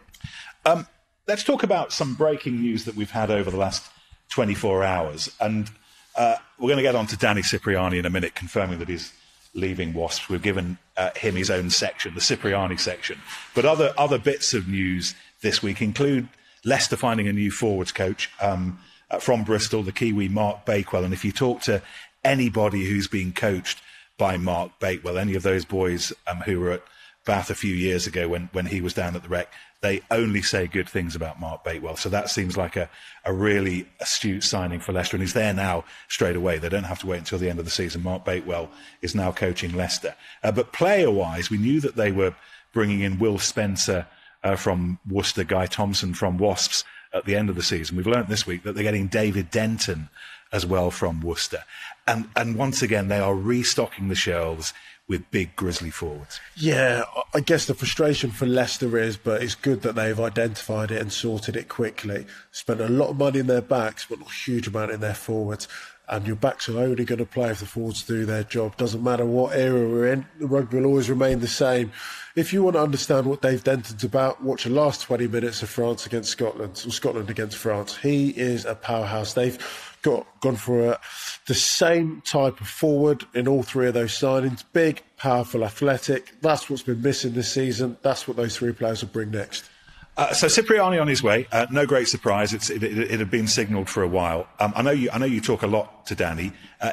Um, 0.65 0.87
let's 1.27 1.43
talk 1.43 1.63
about 1.63 1.93
some 1.93 2.15
breaking 2.15 2.61
news 2.61 2.85
that 2.85 2.95
we've 2.95 3.11
had 3.11 3.31
over 3.31 3.51
the 3.51 3.57
last 3.57 3.91
24 4.31 4.85
hours. 4.85 5.31
And 5.41 5.71
uh, 6.17 6.37
we're 6.59 6.69
going 6.69 6.79
to 6.79 6.83
get 6.83 6.95
on 6.95 7.07
to 7.09 7.17
Danny 7.17 7.43
Cipriani 7.43 7.99
in 7.99 8.07
a 8.07 8.11
minute, 8.11 8.35
confirming 8.35 8.79
that 8.79 8.89
he's 8.89 9.13
leaving 9.55 9.93
Wasps. 9.93 10.29
We've 10.29 10.43
given 10.43 10.79
uh, 10.97 11.11
him 11.17 11.35
his 11.35 11.51
own 11.51 11.71
section, 11.71 12.15
the 12.15 12.21
Cipriani 12.21 12.77
section. 12.77 13.21
But 13.55 13.65
other, 13.65 13.93
other 13.99 14.19
bits 14.19 14.55
of 14.55 14.69
news 14.69 15.15
this 15.41 15.63
week 15.63 15.83
include 15.83 16.29
Leicester 16.65 16.97
finding 16.97 17.29
a 17.29 17.33
new 17.33 17.51
forwards 17.51 17.93
coach 17.93 18.31
um, 18.41 18.79
uh, 19.11 19.19
from 19.19 19.45
Bristol, 19.45 19.83
the 19.83 19.93
Kiwi 19.93 20.29
Mark 20.29 20.65
Bakewell. 20.65 21.05
And 21.05 21.13
if 21.13 21.25
you 21.25 21.33
talk 21.33 21.63
to 21.63 21.83
anybody 22.25 22.85
who's 22.85 23.09
been 23.09 23.33
coached 23.33 23.81
by 24.19 24.37
Mark 24.37 24.79
Bakewell, 24.81 25.19
any 25.19 25.35
of 25.35 25.43
those 25.43 25.65
boys 25.65 26.13
um, 26.27 26.39
who 26.39 26.61
were 26.61 26.73
at 26.73 26.83
Bath 27.25 27.51
a 27.51 27.55
few 27.55 27.75
years 27.75 28.07
ago 28.07 28.29
when, 28.29 28.49
when 28.53 28.67
he 28.67 28.81
was 28.81 28.95
down 28.95 29.17
at 29.17 29.23
the 29.23 29.29
rec, 29.29 29.53
they 29.83 30.01
only 30.11 30.43
say 30.43 30.67
good 30.67 30.89
things 30.89 31.15
about 31.15 31.39
Mark 31.39 31.63
Bakewell. 31.63 31.97
So 31.97 32.09
that 32.09 32.31
seems 32.31 32.57
like 32.57 32.77
a, 32.77 32.89
a 33.25 33.33
really 33.33 33.89
astute 34.01 34.43
signing 34.43 34.81
for 34.81 34.93
Leicester. 34.93 35.17
And 35.17 35.23
he's 35.23 35.35
there 35.35 35.53
now 35.53 35.85
straight 36.09 36.37
away. 36.37 36.59
They 36.59 36.69
don't 36.69 36.85
have 36.85 37.01
to 37.01 37.07
wait 37.07 37.19
until 37.19 37.39
the 37.39 37.51
end 37.51 37.59
of 37.59 37.65
the 37.65 37.71
season. 37.71 38.03
Mark 38.03 38.25
Bakewell 38.25 38.71
is 39.03 39.15
now 39.15 39.33
coaching 39.33 39.75
Leicester. 39.75 40.15
Uh, 40.43 40.53
but 40.53 40.73
player 40.73 41.11
wise, 41.11 41.51
we 41.51 41.59
knew 41.59 41.81
that 41.81 41.97
they 41.97 42.11
were 42.11 42.35
bringing 42.73 43.01
in 43.01 43.19
Will 43.19 43.39
Spencer 43.39 44.07
uh, 44.43 44.57
from 44.57 44.99
Worcester, 45.09 45.45
Guy 45.45 45.67
Thompson 45.67 46.15
from 46.15 46.39
Wasps 46.39 46.85
at 47.13 47.25
the 47.25 47.37
end 47.37 47.49
of 47.49 47.57
the 47.57 47.63
season. 47.63 47.97
We've 47.97 48.07
learnt 48.07 48.29
this 48.29 48.47
week 48.47 48.63
that 48.63 48.75
they're 48.75 48.85
getting 48.85 49.09
David 49.09 49.51
Denton 49.51 50.09
as 50.53 50.65
well 50.65 50.91
from 50.91 51.21
Worcester. 51.21 51.65
And, 52.07 52.29
and 52.37 52.57
once 52.57 52.83
again, 52.83 53.09
they 53.09 53.19
are 53.19 53.35
restocking 53.35 54.09
the 54.09 54.15
shelves 54.15 54.73
with 55.09 55.31
big 55.31 55.55
Grizzly 55.55 55.91
forwards. 55.91 56.41
Yeah, 56.57 57.05
I 57.33 57.41
guess 57.41 57.67
the 57.67 57.75
frustration 57.75 58.31
for 58.31 58.47
Leicester 58.47 58.99
is, 58.99 59.17
but 59.17 59.43
it's 59.43 59.55
good 59.55 59.83
that 59.83 59.95
they've 59.95 60.19
identified 60.19 60.91
it 60.91 61.01
and 61.01 61.13
sorted 61.13 61.57
it 61.57 61.69
quickly. 61.69 62.27
Spent 62.51 62.81
a 62.81 62.89
lot 62.89 63.11
of 63.11 63.17
money 63.17 63.39
in 63.39 63.47
their 63.47 63.63
backs, 63.63 64.07
but 64.09 64.19
not 64.19 64.29
a 64.29 64.35
huge 64.35 64.67
amount 64.67 64.91
in 64.91 65.01
their 65.01 65.15
forwards. 65.15 65.69
And 66.09 66.27
your 66.27 66.37
backs 66.37 66.69
are 66.69 66.79
only 66.79 67.05
going 67.05 67.19
to 67.19 67.27
play 67.27 67.51
if 67.51 67.61
the 67.61 67.67
forwards 67.67 68.05
do 68.05 68.25
their 68.27 68.45
job. 68.45 68.77
Doesn't 68.77 69.03
matter 69.03 69.25
what 69.25 69.57
era 69.57 69.89
we're 69.89 70.13
in, 70.13 70.27
the 70.39 70.47
rugby 70.47 70.79
will 70.79 70.87
always 70.87 71.11
remain 71.11 71.41
the 71.41 71.49
same. 71.49 71.91
If 72.37 72.53
you 72.53 72.63
want 72.63 72.77
to 72.77 72.83
understand 72.83 73.27
what 73.27 73.43
Dave 73.43 73.65
Denton's 73.65 74.05
about, 74.05 74.43
watch 74.43 74.65
the 74.65 74.71
last 74.71 75.03
20 75.03 75.27
minutes 75.27 75.63
of 75.63 75.71
France 75.71 76.07
against 76.07 76.31
Scotland, 76.31 76.81
or 76.87 76.91
Scotland 76.91 77.31
against 77.31 77.57
France. 77.57 77.97
He 77.97 78.31
is 78.31 78.65
a 78.65 78.75
powerhouse. 78.75 79.33
They've 79.35 79.59
got 80.03 80.27
gone 80.41 80.57
for 80.57 80.93
a, 80.93 81.01
the 81.47 81.55
same 81.55 82.23
type 82.23 82.61
of 82.61 82.69
forward 82.69 83.25
in 83.35 83.49
all 83.49 83.63
three 83.63 83.89
of 83.89 83.95
those 83.95 84.13
signings. 84.13 84.65
Big, 84.73 85.03
powerful, 85.17 85.65
athletic. 85.65 86.35
That's 86.41 86.71
what's 86.71 86.83
been 86.83 87.03
missing 87.03 87.33
this 87.33 87.53
season. 87.53 87.97
That's 88.03 88.29
what 88.29 88.37
those 88.37 88.57
three 88.57 88.73
players 88.73 89.03
will 89.03 89.11
bring 89.11 89.31
next. 89.31 89.69
Uh, 90.17 90.33
so 90.33 90.49
Cipriani 90.49 90.99
on 90.99 91.09
his 91.09 91.23
way. 91.23 91.47
Uh, 91.53 91.67
no 91.71 91.85
great 91.85 92.09
surprise. 92.09 92.55
It, 92.55 92.71
it, 92.71 92.83
it, 92.83 93.19
had 93.19 93.31
been 93.31 93.47
signalled 93.47 93.91
for 93.91 94.03
a 94.03 94.09
while. 94.09 94.49
Um, 94.59 94.73
I 94.75 94.81
know 94.81 94.91
you. 94.91 95.11
I 95.13 95.19
know 95.19 95.27
you 95.27 95.43
talk 95.43 95.63
a 95.63 95.67
lot 95.67 96.07
to 96.07 96.15
Danny. 96.15 96.53
Uh, 96.81 96.93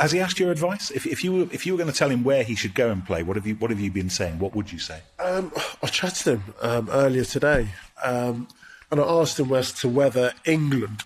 has 0.00 0.12
he 0.12 0.20
asked 0.20 0.38
your 0.38 0.52
advice? 0.52 0.90
If, 0.92 1.06
if, 1.06 1.24
you 1.24 1.32
were, 1.32 1.42
if 1.52 1.66
you 1.66 1.72
were 1.72 1.76
going 1.76 1.92
to 1.92 1.96
tell 1.96 2.08
him 2.08 2.22
where 2.22 2.44
he 2.44 2.54
should 2.54 2.74
go 2.74 2.90
and 2.90 3.04
play, 3.04 3.22
what 3.22 3.36
have 3.36 3.46
you 3.46 3.54
what 3.56 3.70
have 3.70 3.80
you 3.80 3.90
been 3.90 4.10
saying? 4.10 4.38
What 4.38 4.54
would 4.54 4.72
you 4.72 4.78
say? 4.78 5.00
Um, 5.18 5.52
I 5.82 5.88
chatted 5.88 6.24
to 6.24 6.30
him 6.36 6.54
um, 6.62 6.88
earlier 6.90 7.24
today, 7.24 7.68
um, 8.02 8.46
and 8.90 9.00
I 9.00 9.04
asked 9.04 9.40
him 9.40 9.52
as 9.52 9.72
to 9.72 9.88
whether 9.88 10.32
England 10.44 11.02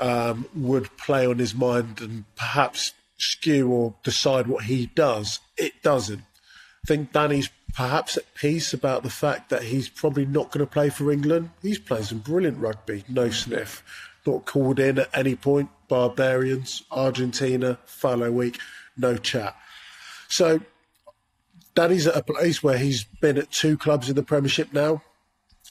um, 0.00 0.46
would 0.54 0.94
play 0.96 1.26
on 1.26 1.38
his 1.38 1.54
mind 1.54 2.00
and 2.00 2.24
perhaps 2.36 2.92
skew 3.18 3.68
or 3.70 3.94
decide 4.02 4.46
what 4.46 4.64
he 4.64 4.86
does. 4.86 5.40
It 5.56 5.82
doesn't. 5.82 6.20
I 6.20 6.86
think 6.86 7.12
Danny's 7.12 7.50
perhaps 7.74 8.16
at 8.16 8.34
peace 8.34 8.72
about 8.72 9.02
the 9.02 9.10
fact 9.10 9.50
that 9.50 9.64
he's 9.64 9.88
probably 9.88 10.24
not 10.24 10.50
going 10.50 10.64
to 10.64 10.70
play 10.70 10.88
for 10.88 11.12
England. 11.12 11.50
He's 11.62 11.78
playing 11.78 12.04
some 12.04 12.18
brilliant 12.18 12.58
rugby, 12.58 13.04
no 13.08 13.30
sniff. 13.30 13.82
Not 14.26 14.46
called 14.46 14.80
in 14.80 14.98
at 14.98 15.10
any 15.14 15.36
point. 15.36 15.68
Barbarians, 15.88 16.82
Argentina, 16.90 17.78
Fallow 17.84 18.32
Week, 18.32 18.58
no 18.96 19.16
chat. 19.16 19.54
So 20.28 20.60
Danny's 21.74 22.06
at 22.06 22.16
a 22.16 22.22
place 22.22 22.62
where 22.62 22.78
he's 22.78 23.04
been 23.04 23.38
at 23.38 23.50
two 23.50 23.76
clubs 23.76 24.08
in 24.08 24.16
the 24.16 24.22
Premiership 24.22 24.72
now. 24.72 25.02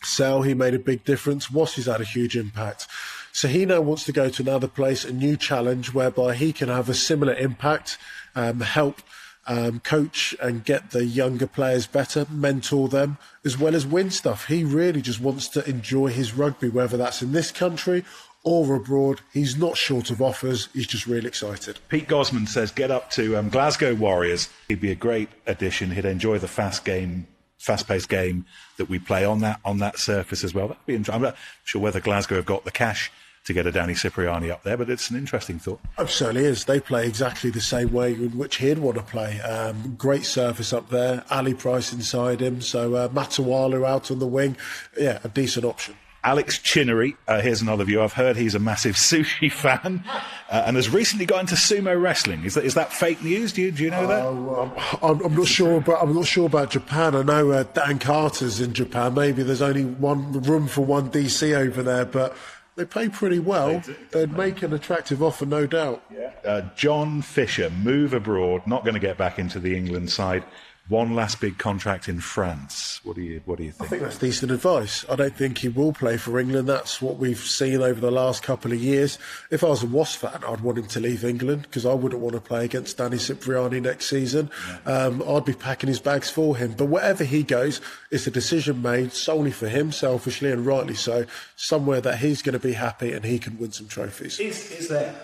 Sale, 0.04 0.44
he 0.44 0.54
made 0.54 0.74
a 0.74 0.80
big 0.80 1.04
difference. 1.04 1.52
Was 1.52 1.74
he's 1.76 1.88
had 1.88 2.02
a 2.02 2.06
huge 2.06 2.38
impact. 2.38 2.88
So 3.36 3.50
he 3.50 3.66
now 3.66 3.82
wants 3.82 4.06
to 4.06 4.14
go 4.14 4.30
to 4.30 4.42
another 4.42 4.70
place, 4.70 5.04
a 5.04 5.12
new 5.12 5.36
challenge 5.36 5.94
whereby 5.94 6.36
he 6.36 6.54
can 6.54 6.70
have 6.70 6.88
a 6.88 6.94
similar 6.94 7.34
impact, 7.34 7.98
um, 8.34 8.62
help 8.62 9.02
um, 9.46 9.82
coach 9.82 10.34
and 10.42 10.64
get 10.64 10.92
the 10.92 11.04
younger 11.04 11.46
players 11.46 11.86
better, 11.86 12.26
mentor 12.32 12.88
them, 12.88 13.18
as 13.44 13.58
well 13.58 13.76
as 13.76 13.86
win 13.86 14.10
stuff. 14.10 14.48
He 14.48 14.64
really 14.64 15.02
just 15.02 15.20
wants 15.20 15.50
to 15.50 15.70
enjoy 15.70 16.08
his 16.08 16.34
rugby, 16.34 16.70
whether 16.70 16.96
that's 16.96 17.22
in 17.22 17.34
this 17.34 17.52
country 17.52 18.06
or 18.46 18.74
abroad. 18.74 19.20
He's 19.34 19.58
not 19.58 19.76
short 19.76 20.12
of 20.12 20.22
offers. 20.22 20.70
He's 20.72 20.88
just 20.88 21.06
really 21.06 21.28
excited. 21.28 21.80
Pete 21.90 22.08
Gosman 22.08 22.48
says, 22.48 22.72
get 22.72 22.90
up 22.90 23.10
to 23.12 23.36
um, 23.36 23.50
Glasgow 23.50 23.96
Warriors. 23.96 24.48
He'd 24.70 24.80
be 24.80 24.92
a 24.92 24.96
great 24.96 25.28
addition. 25.46 25.92
He'd 25.92 26.06
enjoy 26.06 26.40
the 26.40 26.48
fast 26.48 26.86
game 26.86 27.28
fast-paced 27.58 28.10
game 28.10 28.46
that 28.78 28.88
we 28.88 29.00
play 29.00 29.26
on 29.26 29.40
that 29.40 29.60
on 29.66 29.80
that 29.80 29.98
surface 29.98 30.44
as 30.44 30.54
well. 30.54 30.68
That'd 30.68 30.86
be 30.86 30.94
interesting. 30.94 31.16
I'm 31.16 31.22
not 31.22 31.38
sure 31.64 31.82
whether 31.82 32.00
Glasgow 32.00 32.36
have 32.36 32.46
got 32.46 32.64
the 32.64 32.72
cash 32.72 33.12
to 33.46 33.54
get 33.54 33.68
a 33.68 33.72
Danny 33.72 33.94
Cipriani 33.94 34.52
up 34.52 34.64
there, 34.64 34.76
but 34.76 34.90
it's 34.90 35.10
an 35.10 35.18
interesting 35.18 35.60
thought. 35.60 35.80
It 35.98 36.10
certainly 36.10 36.46
is. 36.46 36.66
They 36.66 36.80
play 36.80 37.08
exactly 37.08 37.52
the 37.52 37.62
same 37.62 37.94
way 37.94 38.14
in 38.14 38.38
which 38.38 38.58
he'd 38.58 38.80
want 38.80 38.98
to 38.98 39.04
play. 39.04 39.40
Um, 39.42 39.96
great 39.98 40.26
surface 40.26 40.74
up 40.74 40.90
there, 40.90 41.24
Ali 41.30 41.54
Price 41.54 41.94
inside 41.94 42.42
him, 42.42 42.62
so 42.62 42.96
uh, 42.96 43.08
Matawalu 43.10 43.88
out 43.88 44.10
on 44.12 44.20
the 44.20 44.28
wing. 44.28 44.58
Yeah, 44.98 45.20
a 45.24 45.30
decent 45.30 45.66
option. 45.66 45.96
Alex 46.26 46.58
Chinnery, 46.58 47.16
uh, 47.28 47.40
here's 47.40 47.62
another 47.62 47.84
view. 47.84 48.02
I've 48.02 48.14
heard 48.14 48.36
he's 48.36 48.56
a 48.56 48.60
massive 48.60 48.96
sushi 48.96 49.52
fan 49.52 50.04
uh, 50.50 50.64
and 50.66 50.76
has 50.76 50.90
recently 50.90 51.28
got 51.28 51.42
into 51.42 51.54
sumo 51.54 52.02
wrestling. 52.02 52.44
Is 52.44 52.56
that, 52.56 52.66
is 52.66 52.74
that 52.74 52.92
fake 52.92 53.24
news? 53.24 53.54
Do 53.54 53.62
you, 53.62 53.72
do 53.72 53.84
you 53.84 53.92
know 53.92 54.08
that? 54.08 54.26
Uh, 54.26 55.06
I'm, 55.06 55.22
I'm, 55.24 55.36
not 55.36 55.46
sure, 55.46 55.80
but 55.82 56.02
I'm 56.02 56.16
not 56.16 56.26
sure 56.26 56.48
about 56.48 56.72
Japan. 56.72 57.16
I 57.16 57.22
know 57.22 57.52
uh, 57.52 57.62
Dan 57.62 58.00
Carter's 58.00 58.60
in 58.60 58.74
Japan. 58.74 59.14
Maybe 59.14 59.44
there's 59.44 59.62
only 59.62 59.86
one 59.86 60.42
room 60.42 60.68
for 60.68 60.82
one 60.84 61.12
DC 61.12 61.56
over 61.56 61.84
there, 61.84 62.06
but 62.06 62.36
they 62.76 62.86
pay 62.86 63.10
pretty 63.10 63.40
well. 63.40 63.82
They 64.12 64.22
would 64.22 64.38
make 64.38 64.62
an 64.62 64.74
attractive 64.74 65.24
offer, 65.24 65.46
no 65.46 65.66
doubt. 65.66 66.04
Yeah. 66.14 66.32
Uh, 66.44 66.62
John 66.76 67.22
Fisher, 67.22 67.70
move 67.70 68.14
abroad, 68.14 68.68
not 68.68 68.84
going 68.84 68.96
to 68.96 69.00
get 69.00 69.18
back 69.18 69.40
into 69.40 69.60
the 69.60 69.76
England 69.76 70.10
side. 70.10 70.44
One 70.88 71.16
last 71.16 71.42
big 71.42 71.58
contract 71.58 72.08
in 72.08 72.20
France. 72.20 73.02
What 73.04 73.16
do 73.16 73.24
you 73.24 73.42
What 73.46 73.58
do 73.58 73.64
you 73.64 73.72
think? 73.72 73.88
I 73.88 73.90
think 73.90 74.02
that's 74.04 74.20
decent 74.20 74.52
advice. 74.52 75.04
I 75.10 75.16
don't 75.16 75.36
think 75.36 75.58
he 75.58 75.68
will 75.68 75.94
play 75.94 76.16
for 76.18 76.40
England. 76.40 76.70
That's 76.70 77.02
what 77.02 77.18
we've 77.18 77.40
seen 77.40 77.82
over 77.82 78.00
the 78.00 78.12
last 78.12 78.44
couple 78.44 78.72
of 78.72 78.78
years. 78.78 79.18
If 79.50 79.64
I 79.64 79.68
was 79.68 79.82
a 79.82 79.88
Wasp 79.88 80.20
fan, 80.20 80.44
I'd 80.48 80.62
want 80.62 80.78
him 80.78 80.86
to 80.86 81.00
leave 81.00 81.26
England 81.26 81.64
because 81.64 81.88
I 81.88 81.94
wouldn't 81.94 82.22
want 82.22 82.36
to 82.36 82.42
play 82.42 82.66
against 82.66 82.98
Danny 82.98 83.18
Cipriani 83.18 83.80
next 83.80 84.06
season. 84.06 84.52
Um, 84.86 85.24
I'd 85.28 85.44
be 85.46 85.54
packing 85.54 85.88
his 85.88 86.00
bags 86.00 86.30
for 86.30 86.56
him. 86.56 86.74
But 86.74 86.86
wherever 86.86 87.24
he 87.24 87.42
goes, 87.42 87.82
it's 88.12 88.28
a 88.28 88.32
decision 88.32 88.84
made 88.84 89.12
solely 89.12 89.52
for 89.52 89.68
him, 89.68 89.92
selfishly 89.92 90.52
and 90.52 90.68
rightly 90.68 90.94
so. 90.94 91.26
Somewhere 91.56 92.02
that 92.02 92.20
he's 92.20 92.44
going 92.44 92.54
to 92.54 92.60
be 92.60 92.74
happy 92.74 93.12
and 93.12 93.26
he 93.26 93.40
can 93.40 93.58
win 93.58 93.72
some 93.72 93.88
trophies. 93.88 94.40
Is, 94.40 94.72
is 94.72 94.90
there 94.90 95.16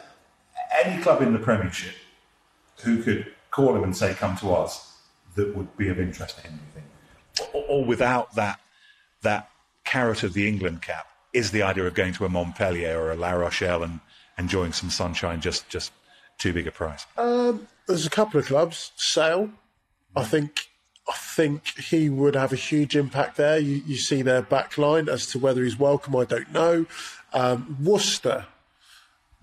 any 0.84 0.99
club 1.03 1.22
in 1.22 1.34
the 1.34 1.39
Premiership 1.39 1.93
who 2.84 3.03
could 3.03 3.32
call 3.51 3.76
him 3.76 3.84
and 3.84 3.95
say, 3.95 4.16
"Come 4.16 4.36
to 4.38 4.53
us"? 4.53 4.91
That 5.36 5.55
would 5.55 5.75
be 5.77 5.88
of 5.89 5.99
interest 5.99 6.38
to 6.38 6.43
him, 6.43 6.53
you 6.53 6.82
think? 6.82 7.53
Or, 7.53 7.63
or, 7.67 7.86
without 7.86 8.36
that, 8.36 8.59
that 9.21 9.49
carrot 9.84 10.23
of 10.23 10.34
the 10.34 10.47
England 10.47 10.82
cap, 10.82 11.07
is 11.34 11.51
the 11.51 11.61
idea 11.61 11.86
of 11.86 11.93
going 11.93 12.13
to 12.13 12.25
a 12.25 12.29
Montpellier 12.29 12.99
or 12.99 13.11
a 13.11 13.15
La 13.15 13.32
Rochelle 13.32 13.84
and 13.84 13.99
enjoying 14.38 14.73
some 14.73 14.89
sunshine 14.89 15.39
just, 15.39 15.67
just 15.69 15.91
too 16.38 16.51
big 16.51 16.67
a 16.67 16.71
price? 16.71 17.05
Um, 17.17 17.67
there's 17.88 18.05
a 18.05 18.09
couple 18.09 18.39
of 18.39 18.47
clubs. 18.47 18.91
Sale, 18.97 19.49
I 20.15 20.23
think 20.23 20.67
I 21.09 21.13
think 21.13 21.77
he 21.77 22.09
would 22.09 22.36
have 22.36 22.53
a 22.53 22.57
huge 22.57 22.95
impact 22.95 23.38
there. 23.38 23.57
You, 23.57 23.82
you, 23.86 23.97
see 23.97 24.21
their 24.21 24.41
backline 24.41 25.07
as 25.07 25.27
to 25.27 25.39
whether 25.39 25.63
he's 25.63 25.77
welcome, 25.77 26.15
I 26.15 26.25
don't 26.25 26.51
know. 26.53 26.86
Um, 27.34 27.77
Worcester, 27.82 28.45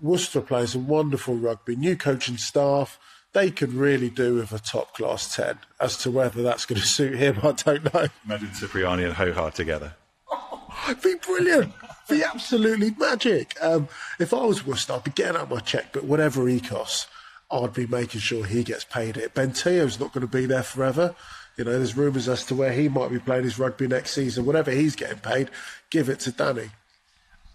Worcester 0.01 0.41
plays 0.41 0.73
a 0.73 0.79
wonderful 0.79 1.35
rugby, 1.35 1.75
new 1.75 1.95
coaching 1.95 2.37
staff 2.37 2.97
they 3.33 3.51
could 3.51 3.73
really 3.73 4.09
do 4.09 4.35
with 4.35 4.51
a 4.51 4.59
top 4.59 4.95
class 4.95 5.35
10. 5.35 5.59
As 5.79 5.97
to 5.97 6.11
whether 6.11 6.41
that's 6.41 6.65
going 6.65 6.81
to 6.81 6.87
suit 6.87 7.15
him, 7.15 7.39
I 7.43 7.51
don't 7.51 7.93
know. 7.93 8.07
Imagine 8.25 8.51
Cipriani 8.53 9.03
and 9.03 9.13
Hohart 9.13 9.55
together. 9.55 9.95
Oh, 10.31 10.95
be 11.03 11.15
brilliant. 11.15 11.73
be 12.09 12.23
absolutely 12.23 12.91
magic. 12.97 13.55
Um, 13.61 13.87
if 14.19 14.33
I 14.33 14.43
was 14.45 14.65
Worcester, 14.65 14.93
I'd 14.93 15.03
be 15.03 15.11
getting 15.11 15.39
out 15.39 15.49
my 15.49 15.59
cheque, 15.59 15.89
but 15.91 16.05
whatever 16.05 16.47
he 16.47 16.59
costs. 16.59 17.07
I'd 17.51 17.73
be 17.73 17.87
making 17.87 18.21
sure 18.21 18.45
he 18.45 18.63
gets 18.63 18.83
paid 18.83 19.17
it. 19.17 19.33
Ben 19.33 19.51
Te'o's 19.53 19.99
not 19.99 20.13
going 20.13 20.25
to 20.25 20.31
be 20.31 20.45
there 20.45 20.61
forever. 20.61 21.15
You 21.57 21.63
know, 21.65 21.71
there's 21.71 21.97
rumours 21.97 22.29
as 22.29 22.45
to 22.45 22.55
where 22.55 22.71
he 22.71 22.87
might 22.89 23.09
be 23.09 23.19
playing 23.19 23.43
his 23.43 23.57
rugby 23.57 23.87
next 23.87 24.11
season. 24.11 24.45
Whatever 24.45 24.69
he's 24.71 24.95
getting 24.95 25.17
paid, 25.17 25.49
give 25.89 26.09
it 26.09 26.19
to 26.21 26.31
Danny. 26.31 26.69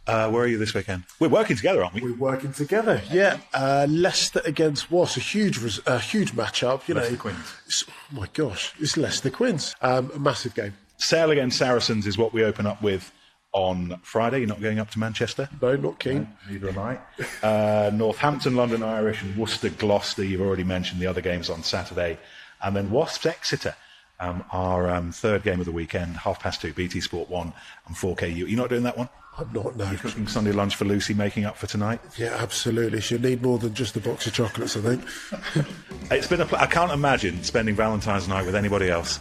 Uh, 0.07 0.31
where 0.31 0.43
are 0.45 0.47
you 0.47 0.59
this 0.59 0.75
weekend? 0.75 1.05
We're 1.19 1.29
working 1.29 1.57
together, 1.57 1.83
aren't 1.83 1.95
we? 1.95 2.03
We're 2.03 2.15
working 2.17 2.53
together. 2.53 3.01
Yeah, 3.11 3.39
uh, 3.55 3.87
Leicester 3.89 4.43
against 4.45 4.91
Wasps, 4.91 5.17
a 5.17 5.21
huge, 5.21 5.59
res- 5.59 5.81
a 5.87 5.99
huge 5.99 6.33
matchup. 6.33 6.87
You 6.87 6.95
Leicester 6.95 7.13
know, 7.13 7.19
Quins. 7.21 7.85
Oh 7.89 7.93
my 8.13 8.29
gosh, 8.33 8.75
it's 8.79 8.97
Leicester 8.97 9.31
Quins. 9.31 9.75
Um, 9.81 10.11
a 10.15 10.19
massive 10.19 10.55
game. 10.55 10.75
Sale 10.99 11.31
against 11.31 11.59
Saracens 11.59 12.07
is 12.07 12.19
what 12.19 12.33
we 12.33 12.45
open 12.45 12.67
up 12.67 12.83
with 12.83 13.11
on 13.53 13.99
Friday. 14.03 14.41
You're 14.41 14.49
not 14.49 14.61
going 14.61 14.79
up 14.79 14.91
to 14.91 14.99
Manchester? 14.99 15.49
No, 15.63 15.77
not 15.77 15.99
keen. 15.99 16.29
Neither 16.51 16.69
am 16.69 16.79
I. 16.79 16.99
Uh, 17.43 17.91
Northampton, 17.95 18.57
London 18.57 18.83
Irish, 18.83 19.23
and 19.23 19.35
Worcester, 19.37 19.71
Gloucester. 19.71 20.25
You've 20.25 20.41
already 20.43 20.65
mentioned 20.65 21.01
the 21.01 21.07
other 21.07 21.21
games 21.21 21.49
on 21.49 21.63
Saturday. 21.63 22.19
And 22.63 22.75
then 22.77 22.91
Wasps, 22.91 23.27
Exeter, 23.27 23.75
um, 24.21 24.45
our 24.53 24.91
um, 24.91 25.13
third 25.13 25.43
game 25.43 25.61
of 25.61 25.67
the 25.67 25.73
weekend, 25.73 26.17
half 26.17 26.41
past 26.41 26.61
two, 26.63 26.73
BT 26.73 27.01
Sport 27.01 27.29
1 27.31 27.53
and 27.87 27.97
4KU. 27.97 28.37
You're 28.37 28.51
not 28.59 28.71
doing 28.71 28.83
that 28.85 28.99
one? 28.99 29.09
I'm 29.37 29.51
not. 29.53 29.76
No. 29.76 29.89
You're 29.91 29.99
cooking 29.99 30.28
Sunday 30.28 30.53
lunch 30.53 30.76
for 30.76 30.85
Lucy, 30.85 31.12
making 31.12 31.45
up 31.45 31.57
for 31.57 31.66
tonight? 31.66 32.01
Yeah, 32.16 32.37
absolutely. 32.39 33.01
She'll 33.01 33.20
need 33.20 33.43
more 33.43 33.59
than 33.59 33.74
just 33.74 33.97
a 33.97 34.01
box 34.01 34.26
of 34.26 34.32
chocolates, 34.32 34.76
I 34.76 34.80
think. 34.80 35.66
It's 36.11 36.26
been 36.26 36.43
a 36.43 36.45
pl- 36.45 36.59
I 36.59 36.66
can't 36.66 36.93
imagine 36.93 37.43
spending 37.45 37.74
Valentine's 37.74 38.28
night 38.28 38.45
with 38.45 38.55
anybody 38.55 38.91
else. 38.91 39.18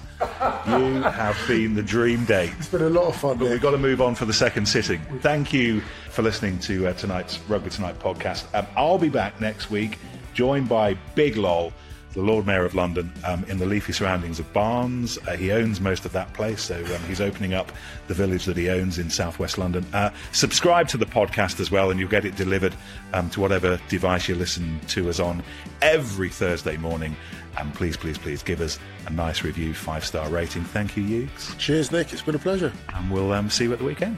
You 0.67 1.01
have 1.01 1.37
been 1.47 1.75
the 1.75 1.81
dream 1.81 2.25
date. 2.25 2.51
It's 2.59 2.67
been 2.67 2.81
a 2.81 2.89
lot 2.89 3.05
of 3.05 3.15
fun. 3.15 3.37
But 3.37 3.49
we've 3.49 3.61
got 3.61 3.71
to 3.71 3.77
move 3.77 4.01
on 4.01 4.15
for 4.15 4.25
the 4.25 4.33
second 4.33 4.65
sitting. 4.67 4.99
Thank 5.21 5.53
you 5.53 5.79
for 6.09 6.23
listening 6.23 6.59
to 6.59 6.87
uh, 6.87 6.93
tonight's 6.93 7.39
Rugby 7.47 7.69
Tonight 7.69 7.99
podcast. 7.99 8.43
Um, 8.53 8.67
I'll 8.75 8.97
be 8.97 9.07
back 9.07 9.39
next 9.39 9.71
week, 9.71 9.97
joined 10.33 10.67
by 10.67 10.95
Big 11.15 11.37
Lol, 11.37 11.71
the 12.13 12.21
Lord 12.21 12.45
Mayor 12.45 12.65
of 12.65 12.75
London, 12.75 13.11
um, 13.25 13.43
in 13.45 13.57
the 13.57 13.65
leafy 13.65 13.91
surroundings 13.91 14.39
of 14.39 14.51
Barnes. 14.53 15.17
Uh, 15.27 15.35
he 15.35 15.51
owns 15.51 15.81
most 15.81 16.05
of 16.05 16.11
that 16.13 16.31
place, 16.33 16.61
so 16.61 16.75
um, 16.75 17.01
he's 17.07 17.21
opening 17.21 17.53
up 17.53 17.71
the 18.07 18.13
village 18.13 18.45
that 18.45 18.57
he 18.57 18.69
owns 18.69 18.99
in 18.99 19.09
southwest 19.09 19.57
London. 19.57 19.85
Uh, 19.93 20.09
subscribe 20.31 20.87
to 20.89 20.97
the 20.97 21.05
podcast 21.05 21.59
as 21.59 21.71
well, 21.71 21.91
and 21.91 21.99
you'll 21.99 22.09
get 22.09 22.25
it 22.25 22.35
delivered 22.35 22.75
um, 23.13 23.29
to 23.31 23.41
whatever 23.41 23.79
device 23.89 24.27
you 24.27 24.35
listen 24.35 24.79
to 24.87 25.09
us 25.09 25.19
on 25.19 25.43
every 25.81 26.29
Thursday 26.29 26.77
morning. 26.77 27.15
And 27.57 27.73
please, 27.73 27.97
please, 27.97 28.17
please 28.17 28.41
give 28.41 28.61
us 28.61 28.79
a 29.05 29.11
nice 29.11 29.43
review, 29.43 29.73
five 29.73 30.05
star 30.05 30.27
rating. 30.29 30.63
Thank 30.63 30.97
you, 30.97 31.03
Hughes. 31.03 31.55
Cheers, 31.57 31.91
Nick. 31.91 32.13
It's 32.13 32.21
been 32.21 32.35
a 32.35 32.39
pleasure. 32.39 32.73
And 32.95 33.11
we'll 33.11 33.31
um, 33.31 33.49
see 33.49 33.65
you 33.65 33.73
at 33.73 33.79
the 33.79 33.85
weekend. 33.85 34.17